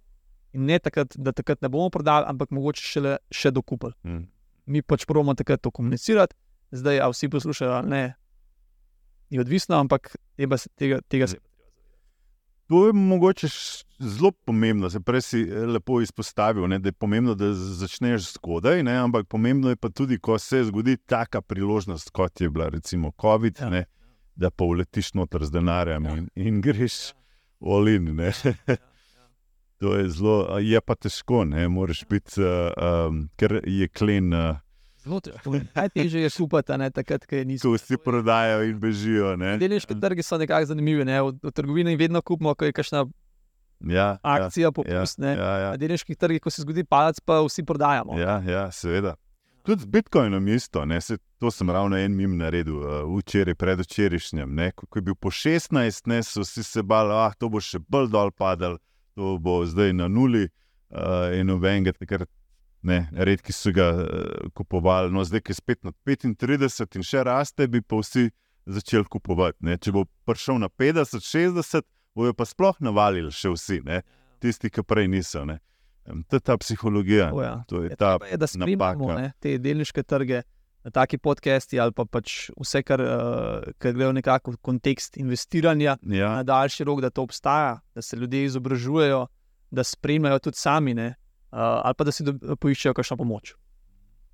in 0.54 0.68
ne 0.70 0.80
takrat, 0.80 1.16
da 1.18 1.34
takrat 1.36 1.62
ne 1.62 1.70
bomo 1.70 1.90
prodali, 1.94 2.28
ampak 2.30 2.54
mogoče 2.56 2.84
šele 2.84 3.18
še 3.34 3.52
dokupili. 3.54 3.96
Mm. 4.06 4.24
Mi 4.68 4.84
pač 4.84 5.06
pravimo 5.10 5.36
takrat 5.38 5.64
to 5.64 5.72
komunicirati, 5.74 6.36
zdaj 6.76 7.02
a 7.02 7.10
vsi 7.12 7.30
poslušajo, 7.34 7.82
ne, 7.88 8.04
je 9.30 9.42
odvisno, 9.42 9.80
ampak 9.80 10.16
tega, 10.38 10.60
tega, 10.76 11.02
tega 11.10 11.28
se. 11.34 11.42
To 12.68 12.82
je 12.90 12.94
mogoče 12.94 13.48
zelo 14.00 14.34
pomembno, 14.46 14.90
se 14.92 15.00
prej 15.00 15.22
si 15.24 15.42
eh, 15.42 15.66
lepo 15.66 16.02
izpostavil, 16.04 16.68
ne, 16.68 16.82
da 16.84 16.92
je 16.92 16.98
pomembno, 17.00 17.36
da 17.36 17.54
začneš 17.54 18.34
zgodaj, 18.34 18.84
ne, 18.84 18.98
ampak 19.06 19.28
pomembno 19.32 19.72
je 19.72 19.80
pa 19.80 19.90
tudi, 19.90 20.20
ko 20.20 20.36
se 20.40 20.66
zgodi 20.68 20.98
taka 20.98 21.42
priložnost, 21.42 22.12
kot 22.12 22.42
je 22.42 22.50
bila 22.50 22.68
recimo 22.70 23.14
COVID, 23.22 23.62
ja. 23.62 23.70
ne, 23.72 23.86
da 24.38 24.52
pa 24.54 24.68
uletiš 24.70 25.14
noter 25.18 25.46
z 25.46 25.58
denarjem 25.58 26.06
ja. 26.06 26.18
in, 26.18 26.30
in 26.36 26.62
greš 26.62 27.10
ja. 27.10 27.18
olin. 27.60 28.14
Ja. 28.20 28.78
To 29.78 29.92
je 29.94 30.08
zelo, 30.10 30.58
je 30.58 30.80
pa 30.82 30.96
težko, 30.98 31.44
ne 31.46 31.68
moreš 31.70 32.00
biti, 32.10 32.42
uh, 32.42 32.72
um, 32.82 33.28
ker 33.38 33.60
je 33.62 33.86
klen. 33.88 34.34
Uh, 34.34 34.58
Zelo 35.04 35.20
težko. 35.22 35.54
Najtežje 35.76 36.24
je 36.24 36.32
supati, 36.34 36.74
takrat, 36.96 37.28
ko 37.30 37.44
nizko. 37.46 37.68
Tu 37.68 37.78
vsi 37.78 38.00
prodajajo 38.02 38.66
in 38.66 38.80
bežijo. 38.82 39.36
Delniški 39.38 40.00
trgi 40.02 40.26
so 40.26 40.42
nekako 40.42 40.72
zanimivi. 40.74 41.06
Ne? 41.06 41.20
V, 41.22 41.36
v 41.46 41.54
trgovini 41.54 41.94
vedno 41.96 42.24
kupimo, 42.26 42.56
ko 42.58 42.66
je 42.66 42.74
kakšna 42.74 43.06
ja, 43.86 43.94
ja 43.94 44.18
akcija, 44.22 44.72
ja, 44.72 44.72
popust. 44.74 45.22
Ja, 45.22 45.30
ja, 45.30 45.54
ja. 45.62 45.70
Na 45.76 45.78
delniških 45.78 46.18
trgih, 46.18 46.42
ko 46.42 46.50
se 46.50 46.66
zgodi 46.66 46.82
palec, 46.84 47.22
pa 47.22 47.44
vsi 47.46 47.62
prodajamo. 47.66 48.18
Ja, 48.18 48.42
ja 48.42 48.66
seveda. 48.74 49.14
Tudi 49.68 49.84
z 49.84 49.92
Bitcoinom 49.92 50.48
isto, 50.48 50.84
se, 51.02 51.18
to 51.40 51.52
sem 51.52 51.70
ravno 51.70 51.98
en 52.00 52.16
mim 52.16 52.38
naredil, 52.40 52.78
uh, 52.80 53.18
včeraj, 53.18 53.56
predvčerajšnjem. 53.60 54.60
Ko, 54.76 54.88
ko 54.88 55.00
je 55.00 55.04
bil 55.10 55.16
po 55.16 55.28
16, 55.28 56.08
ne, 56.08 56.22
so 56.24 56.46
vsi 56.46 56.64
se 56.64 56.84
bali, 56.84 57.12
da 57.12 57.26
ah, 57.28 57.50
bo 57.52 57.60
še 57.60 57.82
bolj 57.84 58.08
dol 58.14 58.32
padal 58.32 58.78
to 59.18 59.38
bo 59.42 59.66
zdaj 59.66 59.94
na 59.94 60.08
nuli, 60.08 60.46
uh, 60.46 61.34
in 61.34 61.50
nobenega, 61.50 61.92
takrat 61.98 62.30
ne, 62.86 63.00
redki 63.12 63.54
so 63.54 63.72
ga 63.74 63.88
uh, 63.98 64.52
kupovali, 64.54 65.10
no 65.12 65.24
zdaj 65.26 65.42
je 65.50 65.56
spet 65.58 65.82
na 65.84 65.92
35 66.06 67.00
in 67.00 67.04
še 67.04 67.24
raste, 67.26 67.68
bi 67.68 67.82
pa 67.82 67.98
vsi 67.98 68.30
začeli 68.70 69.10
kupovati. 69.10 69.66
Ne. 69.66 69.80
Če 69.82 69.96
bo 69.96 70.06
prišel 70.30 70.62
na 70.62 70.70
50, 70.70 71.26
60, 71.26 71.88
bojo 72.14 72.36
pa 72.38 72.46
sploh 72.46 72.78
navalili 72.80 73.34
še 73.34 73.56
vsi, 73.56 73.82
ne. 73.88 74.04
tisti, 74.40 74.70
ki 74.70 74.86
prej 74.86 75.10
niso. 75.10 75.42
Ne. 75.50 75.58
To 76.28 76.36
je 76.36 76.40
ta 76.40 76.58
psihologija. 76.58 77.32
Ja. 77.44 77.64
To 77.68 77.84
je 77.84 77.90
ja, 77.90 77.96
ta, 77.96 78.18
je, 78.32 78.38
da 78.38 78.48
spremljamo 78.48 79.16
te 79.40 79.58
delniške 79.58 80.04
trge 80.04 80.42
taki 80.94 81.18
podcasti 81.18 81.80
ali 81.80 81.92
pa 81.92 82.06
pač 82.06 82.50
vse, 82.56 82.82
kar, 82.84 83.02
uh, 83.02 83.72
kar 83.82 83.96
gre 83.96 84.08
v 84.08 84.18
nekako 84.20 84.56
kontekst 84.62 85.18
investiranja 85.18 85.98
ja. 86.02 86.30
na 86.40 86.44
daljši 86.48 86.88
rok, 86.88 87.02
da 87.02 87.10
to 87.10 87.26
obstaja, 87.28 87.80
da 87.96 88.02
se 88.02 88.18
ljudje 88.18 88.46
izobražujejo, 88.46 89.26
da 89.72 89.84
spremljajo 89.84 90.40
tudi 90.40 90.58
sami, 90.58 90.96
uh, 90.96 91.14
ali 91.52 91.98
pa 91.98 92.08
da 92.08 92.12
si 92.12 92.24
poiščejo 92.60 92.94
kakšno 92.94 93.18
pomoč. 93.18 93.56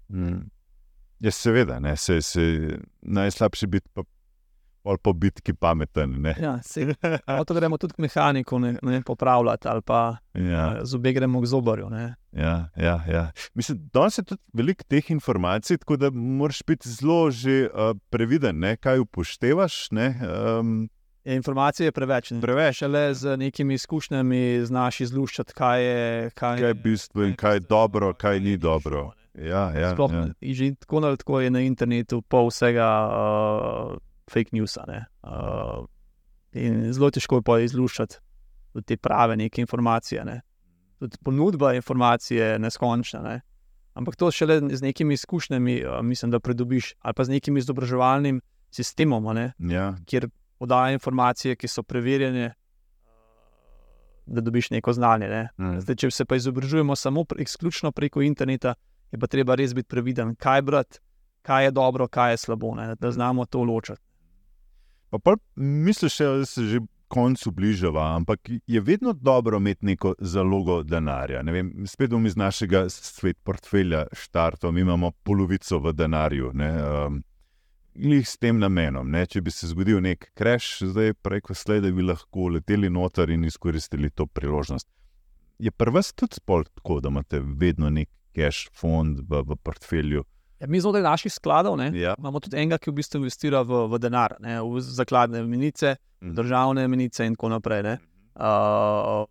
Mm. 0.09 0.45
Ja, 1.23 1.31
seveda, 1.31 1.79
ne, 1.79 1.95
se, 1.97 2.21
se, 2.21 2.43
najslabše 3.01 3.67
biti 3.67 3.89
pa 3.93 4.03
ali 4.83 4.97
pa 5.01 5.13
biti 5.13 5.53
pameten. 5.53 6.25
Ja, 6.25 6.59
to 7.45 7.53
gremo 7.53 7.77
tudi 7.77 7.93
k 7.93 8.03
mehaniku, 8.03 8.59
ne, 8.59 8.77
ne 8.81 9.01
popravljati, 9.01 9.67
ali 9.67 9.81
pa 9.81 10.17
ja. 10.33 10.85
z 10.85 10.95
obe 10.95 11.13
gremo 11.13 11.41
k 11.41 11.45
zobarju. 11.45 11.89
Ja, 12.31 12.69
ja, 12.75 13.03
ja. 13.07 13.31
Mislim, 13.53 13.89
da 13.93 14.03
je 14.03 14.23
tudi 14.23 14.41
veliko 14.53 14.83
teh 14.87 15.11
informacij, 15.11 15.77
tako 15.77 15.97
da 15.97 16.09
moraš 16.11 16.63
biti 16.67 16.89
zelo 16.89 17.31
že 17.31 17.69
uh, 17.73 17.95
previden, 18.09 18.59
ne, 18.59 18.75
kaj 18.77 18.99
upoštevaš. 18.99 19.91
Ne, 19.91 20.19
um, 20.59 20.89
Informacije 21.25 21.87
je 21.87 21.91
preveč. 21.91 22.31
Ne? 22.31 22.41
Preveč. 22.41 22.81
Le 22.81 23.13
z 23.13 23.37
nekimi 23.37 23.73
izkušnjami 23.73 24.65
znaš 24.65 24.99
izluščati, 25.01 25.53
kaj 25.53 25.83
je, 25.83 26.29
kaj 26.29 26.57
kaj 26.57 26.67
je 26.67 26.73
bistvo 26.73 27.23
in 27.23 27.35
kaj 27.35 27.55
je 27.55 27.59
dobro, 27.59 28.13
kaj 28.13 28.39
ni 28.39 28.57
dobro. 28.57 29.11
Ja, 29.33 29.71
ja, 29.71 29.93
Sploh, 29.93 30.11
ja. 30.13 30.27
Že 30.53 30.75
tako, 30.79 31.15
tako 31.15 31.39
je 31.39 31.49
na 31.49 31.61
internetu, 31.63 32.21
pol 32.21 32.51
vsega. 32.51 32.89
Uh, 33.07 33.95
fake 34.31 34.51
news. 34.51 34.77
Uh, 34.77 35.85
zelo 36.91 37.11
težko 37.11 37.41
je 37.57 37.65
izluščati 37.65 38.19
te 38.81 38.97
prave 38.97 39.37
neke 39.37 39.61
informacije. 39.61 40.25
Ne. 40.25 40.41
Tudi 40.99 41.17
ponudba 41.23 41.73
informacije 41.73 42.45
je 42.45 42.59
neskončna. 42.59 43.21
Ne. 43.21 43.41
Ampak 43.93 44.15
to 44.15 44.31
šele 44.31 44.61
z 44.75 44.81
nekimi 44.81 45.13
izkušnjami, 45.13 45.83
uh, 45.85 46.01
mislim, 46.01 46.31
da 46.31 46.39
pridobiš, 46.39 46.93
ali 46.99 47.13
pa 47.13 47.23
z 47.23 47.29
nekim 47.29 47.57
izobraževalnim 47.57 48.41
sistemom, 48.71 49.37
ja. 49.59 49.95
kjer 50.05 50.29
podaja 50.57 50.93
informacije, 50.93 51.55
ki 51.55 51.67
so 51.67 51.83
preverjene. 51.83 52.53
Da 54.25 54.41
dobiš 54.41 54.69
neko 54.71 54.93
znanje. 54.93 55.27
Ne? 55.27 55.49
Mm. 55.57 55.79
Zdaj, 55.83 55.95
če 55.95 56.11
se 56.11 56.25
pa 56.25 56.37
izobražujemo 56.39 56.95
samo 56.95 57.25
pre, 57.27 57.43
preko 57.95 58.21
interneta, 58.21 58.75
je 59.11 59.19
pa 59.19 59.27
treba 59.27 59.55
res 59.55 59.73
biti 59.75 59.89
previden, 59.91 60.35
kaj 60.35 60.61
brati, 60.61 60.99
kaj 61.43 61.65
je 61.65 61.71
dobro, 61.71 62.07
kaj 62.07 62.31
je 62.33 62.37
slabo, 62.37 62.71
ne? 62.75 62.95
da 62.95 63.11
znamo 63.11 63.45
to 63.45 63.63
ločiti. 63.63 64.01
Pa 65.13 65.19
pa 65.19 65.35
misliš, 65.55 66.17
da 66.17 66.45
se 66.45 66.63
že 66.65 66.79
koncu 67.07 67.51
bližava, 67.51 68.15
ampak 68.15 68.49
je 68.67 68.81
vedno 68.81 69.13
dobro 69.13 69.57
imeti 69.57 69.85
neko 69.85 70.15
zalogo 70.19 70.83
denarja. 70.83 71.41
Vem, 71.41 71.85
spet 71.85 72.09
bom 72.09 72.25
iz 72.25 72.35
našega 72.35 72.87
svet 72.89 73.37
portfelja 73.43 74.07
štartov, 74.11 74.71
mi 74.73 74.81
imamo 74.81 75.11
polovico 75.11 75.77
v 75.79 75.93
denarju. 75.93 76.49
Um, 76.49 77.21
Lih 77.95 78.25
s 78.25 78.39
tem 78.41 78.57
namenom, 78.57 79.05
ne? 79.05 79.21
če 79.29 79.43
bi 79.45 79.51
se 79.53 79.69
zgodil 79.69 79.99
nek 80.01 80.31
kreš, 80.33 80.79
zdaj 80.95 81.13
preko 81.21 81.53
slede 81.53 81.91
bi 81.93 82.01
lahko 82.01 82.47
leteli 82.55 82.89
noter 82.89 83.29
in 83.29 83.45
izkoristili 83.45 84.09
to 84.09 84.25
priložnost. 84.25 84.87
Je 85.61 85.69
prvi 85.71 86.01
tudi 86.15 86.41
spol 86.41 86.65
tako, 86.65 86.97
da 87.05 87.13
imate 87.13 87.43
vedno 87.61 87.93
nek 87.93 88.09
cash 88.33 88.73
fond 88.73 89.21
v, 89.29 89.43
v 89.45 89.59
portfelju, 89.61 90.25
Ja, 90.63 90.67
mi 90.69 90.79
znotraj 90.79 91.03
naših 91.03 91.33
skladov 91.33 91.79
ja. 91.93 92.15
imamo 92.17 92.39
tudi 92.39 92.55
enega, 92.55 92.77
ki 92.79 92.87
v 92.87 92.95
bistvu 92.95 93.19
investira 93.19 93.65
v, 93.67 93.81
v 93.91 93.97
denar, 93.99 94.37
ne, 94.39 94.61
v 94.63 94.79
zakladne 94.79 95.41
menice, 95.43 95.97
mhm. 96.23 96.35
državne 96.37 96.85
menice 96.87 97.25
in 97.27 97.33
tako 97.35 97.49
naprej. 97.51 97.97
Uh, 98.33 99.25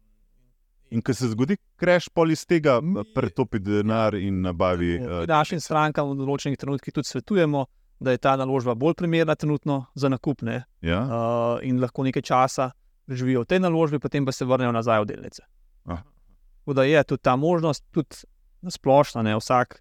in 0.93 1.01
ko 1.01 1.15
se 1.17 1.31
zgodi, 1.33 1.57
kreš 1.81 2.11
pol 2.13 2.35
iz 2.35 2.45
tega, 2.45 2.75
pretopi 3.15 3.63
denar 3.65 4.15
in 4.15 4.43
nabavi. 4.45 4.91
Uh, 5.01 5.23
našim 5.29 5.61
strankam 5.61 6.11
v 6.13 6.19
določenih 6.21 6.61
trenutkih 6.61 6.93
tudi 6.93 7.09
svetujemo, 7.09 7.65
da 8.03 8.13
je 8.13 8.21
ta 8.21 8.35
naložba 8.37 8.75
bolj 8.77 8.99
primerna 9.01 9.33
trenutno 9.33 9.87
za 9.95 10.11
nakup 10.13 10.43
ne, 10.45 10.59
ja. 10.85 11.01
uh, 11.01 11.55
in 11.65 11.81
lahko 11.81 12.05
nekaj 12.05 12.27
časa 12.29 12.75
živijo 13.09 13.47
v 13.47 13.49
tej 13.55 13.63
naložbi, 13.65 14.03
potem 14.03 14.29
pa 14.29 14.37
se 14.37 14.45
vrnejo 14.45 14.75
nazaj 14.77 15.01
v 15.07 15.09
delnice. 15.15 15.49
Tako 15.89 16.77
da 16.77 16.85
je 16.85 17.05
tudi 17.09 17.25
ta 17.25 17.39
možnost, 17.41 17.87
tudi 17.91 18.21
na 18.61 18.71
splošno, 18.71 19.25
ne 19.25 19.33
vsak 19.41 19.81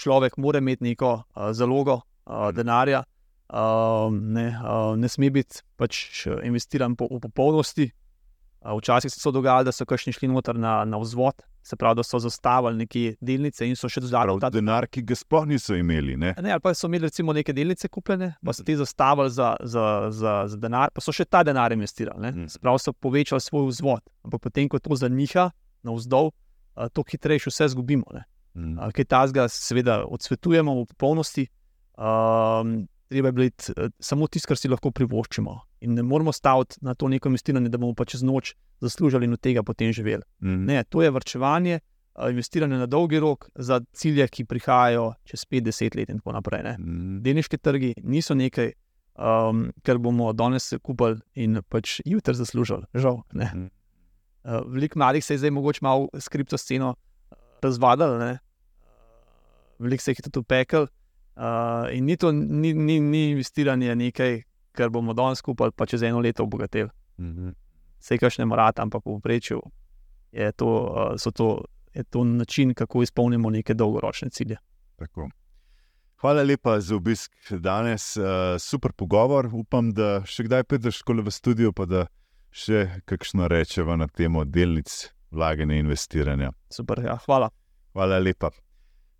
človek 0.00 0.38
mora 0.40 0.58
imeti 0.62 0.84
neko 0.84 1.12
uh, 1.20 1.50
zalogo 1.52 2.00
uh, 2.00 2.48
denarja, 2.56 3.04
uh, 3.52 4.08
ne, 4.10 4.48
uh, 4.56 4.96
ne 4.96 5.08
sme 5.08 5.30
biti 5.34 5.62
pač 5.76 6.26
investiran 6.44 6.96
po, 6.96 7.10
v 7.10 7.20
popolnosti. 7.28 7.90
Uh, 8.60 8.76
včasih 8.76 9.12
se 9.12 9.28
je 9.28 9.32
dogajalo, 9.32 9.64
da 9.64 9.72
so 9.72 9.86
kašni 9.88 10.12
šli 10.12 10.28
noter 10.28 10.58
na, 10.58 10.84
na 10.84 10.98
vzvod, 11.00 11.40
se 11.62 11.76
pravi, 11.76 11.96
da 11.96 12.02
so 12.02 12.18
zastavili 12.18 12.76
neke 12.76 13.14
delnice 13.20 13.64
in 13.68 13.76
so 13.76 13.88
še 13.88 14.02
dodatno. 14.04 14.36
Ta 14.40 14.50
denar, 14.52 14.86
ki 14.88 15.02
ga 15.04 15.16
sploh 15.16 15.46
niso 15.48 15.76
imeli. 15.76 16.16
Ne? 16.20 16.34
Ne, 16.40 16.52
ali 16.52 16.60
pa 16.60 16.74
so 16.76 16.88
imeli 16.88 17.08
recimo 17.08 17.32
neke 17.36 17.54
delnice 17.56 17.88
kupljene, 17.88 18.34
pa 18.44 18.52
so 18.56 18.64
ti 18.64 18.76
zastavili 18.76 19.32
za, 19.32 19.54
za, 19.64 19.86
za, 20.12 20.34
za 20.52 20.60
denar, 20.60 20.92
pa 20.92 21.04
so 21.04 21.12
še 21.12 21.24
ta 21.24 21.44
denar 21.46 21.72
investirali. 21.76 22.32
Hmm. 22.32 22.50
Prav 22.60 22.80
so 22.80 22.92
povečali 22.92 23.40
svoj 23.40 23.70
vzvod. 23.70 24.04
Ampak 24.28 24.44
potem, 24.48 24.68
ko 24.68 24.80
to 24.80 24.96
zaniha 24.96 25.50
na 25.84 25.96
vzdolj, 25.96 26.32
uh, 26.76 26.92
to 26.92 27.04
hitreje 27.08 27.48
vse 27.48 27.72
zgubimo. 27.72 28.08
Ne? 28.60 28.72
Mm. 28.76 28.92
Kaj 28.96 29.08
tazga, 29.10 29.48
seveda, 29.48 30.02
odsvetujemo 30.06 30.74
v 30.82 30.86
popolnosti. 30.92 31.46
Um, 32.00 32.88
treba 33.10 33.28
je 33.28 33.32
biti 33.32 33.72
uh, 33.76 33.90
samo 33.98 34.26
tisto, 34.26 34.48
kar 34.48 34.60
si 34.60 34.70
lahko 34.70 34.92
privoščimo. 34.94 35.56
In 35.86 35.96
ne 35.96 36.04
moramo 36.06 36.32
staviti 36.32 36.80
na 36.84 36.94
to 36.94 37.08
neko 37.08 37.28
investiranje, 37.32 37.72
da 37.72 37.80
bomo 37.80 37.96
pa 37.96 38.06
čez 38.08 38.22
noč 38.22 38.54
zaslužili 38.80 39.26
in 39.28 39.36
od 39.36 39.40
tega 39.40 39.64
potem 39.66 39.92
živeli. 39.92 40.22
Mm. 40.44 40.66
Ne, 40.70 40.84
to 40.88 41.02
je 41.02 41.10
vrčevanje, 41.10 41.80
uh, 41.80 42.28
investiranje 42.30 42.78
na 42.78 42.86
dolgi 42.86 43.20
rok 43.20 43.48
za 43.54 43.80
cilje, 43.92 44.28
ki 44.28 44.46
prihajajo 44.48 45.10
čez 45.24 45.44
5-10 45.50 45.98
let 45.98 46.14
in 46.14 46.22
tako 46.22 46.36
naprej. 46.38 46.76
Mm. 46.78 47.20
Delniški 47.26 47.58
trgi 47.58 47.94
niso 48.04 48.36
nekaj, 48.38 48.72
um, 49.18 49.68
kar 49.84 49.98
bomo 49.98 50.32
danes 50.32 50.72
kupili 50.82 51.20
in 51.34 51.60
pač 51.68 52.00
jutri 52.06 52.36
zaslužili. 52.38 52.86
Žal. 52.94 53.22
Mm. 53.34 53.68
Uh, 54.40 54.62
Veliko 54.72 54.98
mladih 54.98 55.24
se 55.24 55.34
je 55.34 55.42
zdaj 55.42 55.50
mogoče 55.52 55.84
malo 55.84 56.08
skripto 56.16 56.58
sceno 56.58 56.94
razvadili, 57.62 58.38
veliko 59.80 60.02
se 60.02 60.14
jih 60.14 60.18
je 60.18 60.28
tudi 60.28 60.42
upekel. 60.44 60.86
Uh, 61.36 61.88
in 61.94 62.04
ni 62.04 62.16
to, 62.16 62.32
ni, 62.32 62.74
ni, 62.74 63.00
ni 63.00 63.30
investiranje 63.30 63.94
nekaj, 63.96 64.42
kar 64.76 64.90
bomo 64.92 65.14
danes 65.16 65.40
skupaj, 65.40 65.72
pa 65.76 65.86
čez 65.86 66.02
eno 66.02 66.20
leto 66.20 66.42
obogatili. 66.42 66.90
Mm 67.18 67.34
-hmm. 67.34 67.54
Vse, 68.00 68.18
kar 68.18 68.30
še 68.30 68.42
ne 68.42 68.46
morate, 68.46 68.82
ampak 68.82 69.02
v 69.06 69.20
prečju 69.20 69.60
je 70.32 70.52
to, 70.52 70.68
uh, 71.16 71.32
to, 71.34 71.64
je 71.94 72.04
to 72.04 72.24
način, 72.24 72.74
kako 72.74 73.02
izpolnimo 73.02 73.50
neke 73.50 73.74
dolgoročne 73.74 74.30
cilje. 74.30 74.56
Tako. 74.96 75.30
Hvala 76.20 76.42
lepa 76.42 76.80
za 76.80 76.96
obisk 76.96 77.32
danes, 77.50 78.16
uh, 78.16 78.24
super 78.58 78.92
pogovor. 78.92 79.48
Upam, 79.52 79.92
da 79.92 80.22
še 80.24 80.44
kdaj 80.44 80.64
prideš 80.64 81.02
v 81.06 81.30
studio, 81.30 81.72
pa 81.72 81.86
da 81.86 82.06
še 82.50 83.00
kakšno 83.04 83.48
rečeva 83.48 83.96
na 83.96 84.06
temo 84.06 84.44
delnic, 84.44 85.12
vlaganja 85.30 85.74
in 85.74 85.86
investiranja. 85.86 86.52
Super, 86.70 87.00
ja, 87.04 87.16
hvala. 87.26 87.50
Hvala 87.92 88.18
lepa. 88.18 88.50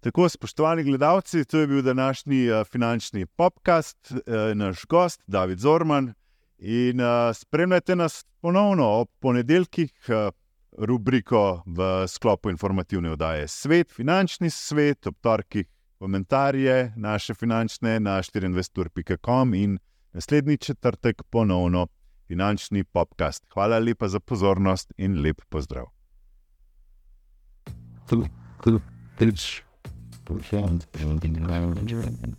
Tako, 0.01 0.29
spoštovani 0.29 0.83
gledalci, 0.83 1.45
to 1.45 1.59
je 1.59 1.67
bil 1.67 1.83
današnji 1.83 2.51
uh, 2.51 2.67
finančni 2.67 3.27
podcast, 3.27 4.13
uh, 4.13 4.19
naš 4.55 4.85
gost 4.89 5.23
David 5.27 5.59
Zorman. 5.59 6.15
In 6.59 7.01
uh, 7.01 7.07
spremljajte 7.35 7.97
nas 7.97 8.25
ponovno 8.41 8.87
ob 8.87 9.09
ponedeljkih, 9.21 9.93
uh, 10.09 10.33
rubriko 10.79 11.63
v 11.67 12.09
sklopu 12.09 12.51
informativne 12.51 13.11
oddaje 13.11 13.49
Svet, 13.49 13.93
finančni 13.93 14.51
svet, 14.51 15.07
ob 15.07 15.15
torkih 15.21 15.67
komentarje 15.99 16.93
naše 16.97 17.35
finančne 17.35 18.01
na 18.01 18.23
24.com 18.23 19.55
in 19.55 19.79
naslednji 20.13 20.57
četrtek 20.57 21.23
ponovno 21.31 21.87
finančni 22.27 22.85
podcast. 22.85 23.45
Hvala 23.53 23.79
lepa 23.79 24.09
za 24.09 24.21
pozornost 24.21 24.93
in 24.97 25.21
lep 25.23 25.41
pozdrav. 25.49 25.87
Thank 28.07 28.31
you. 28.67 29.70
performed 30.39 30.87
in 31.25 31.37
environment. 31.37 32.39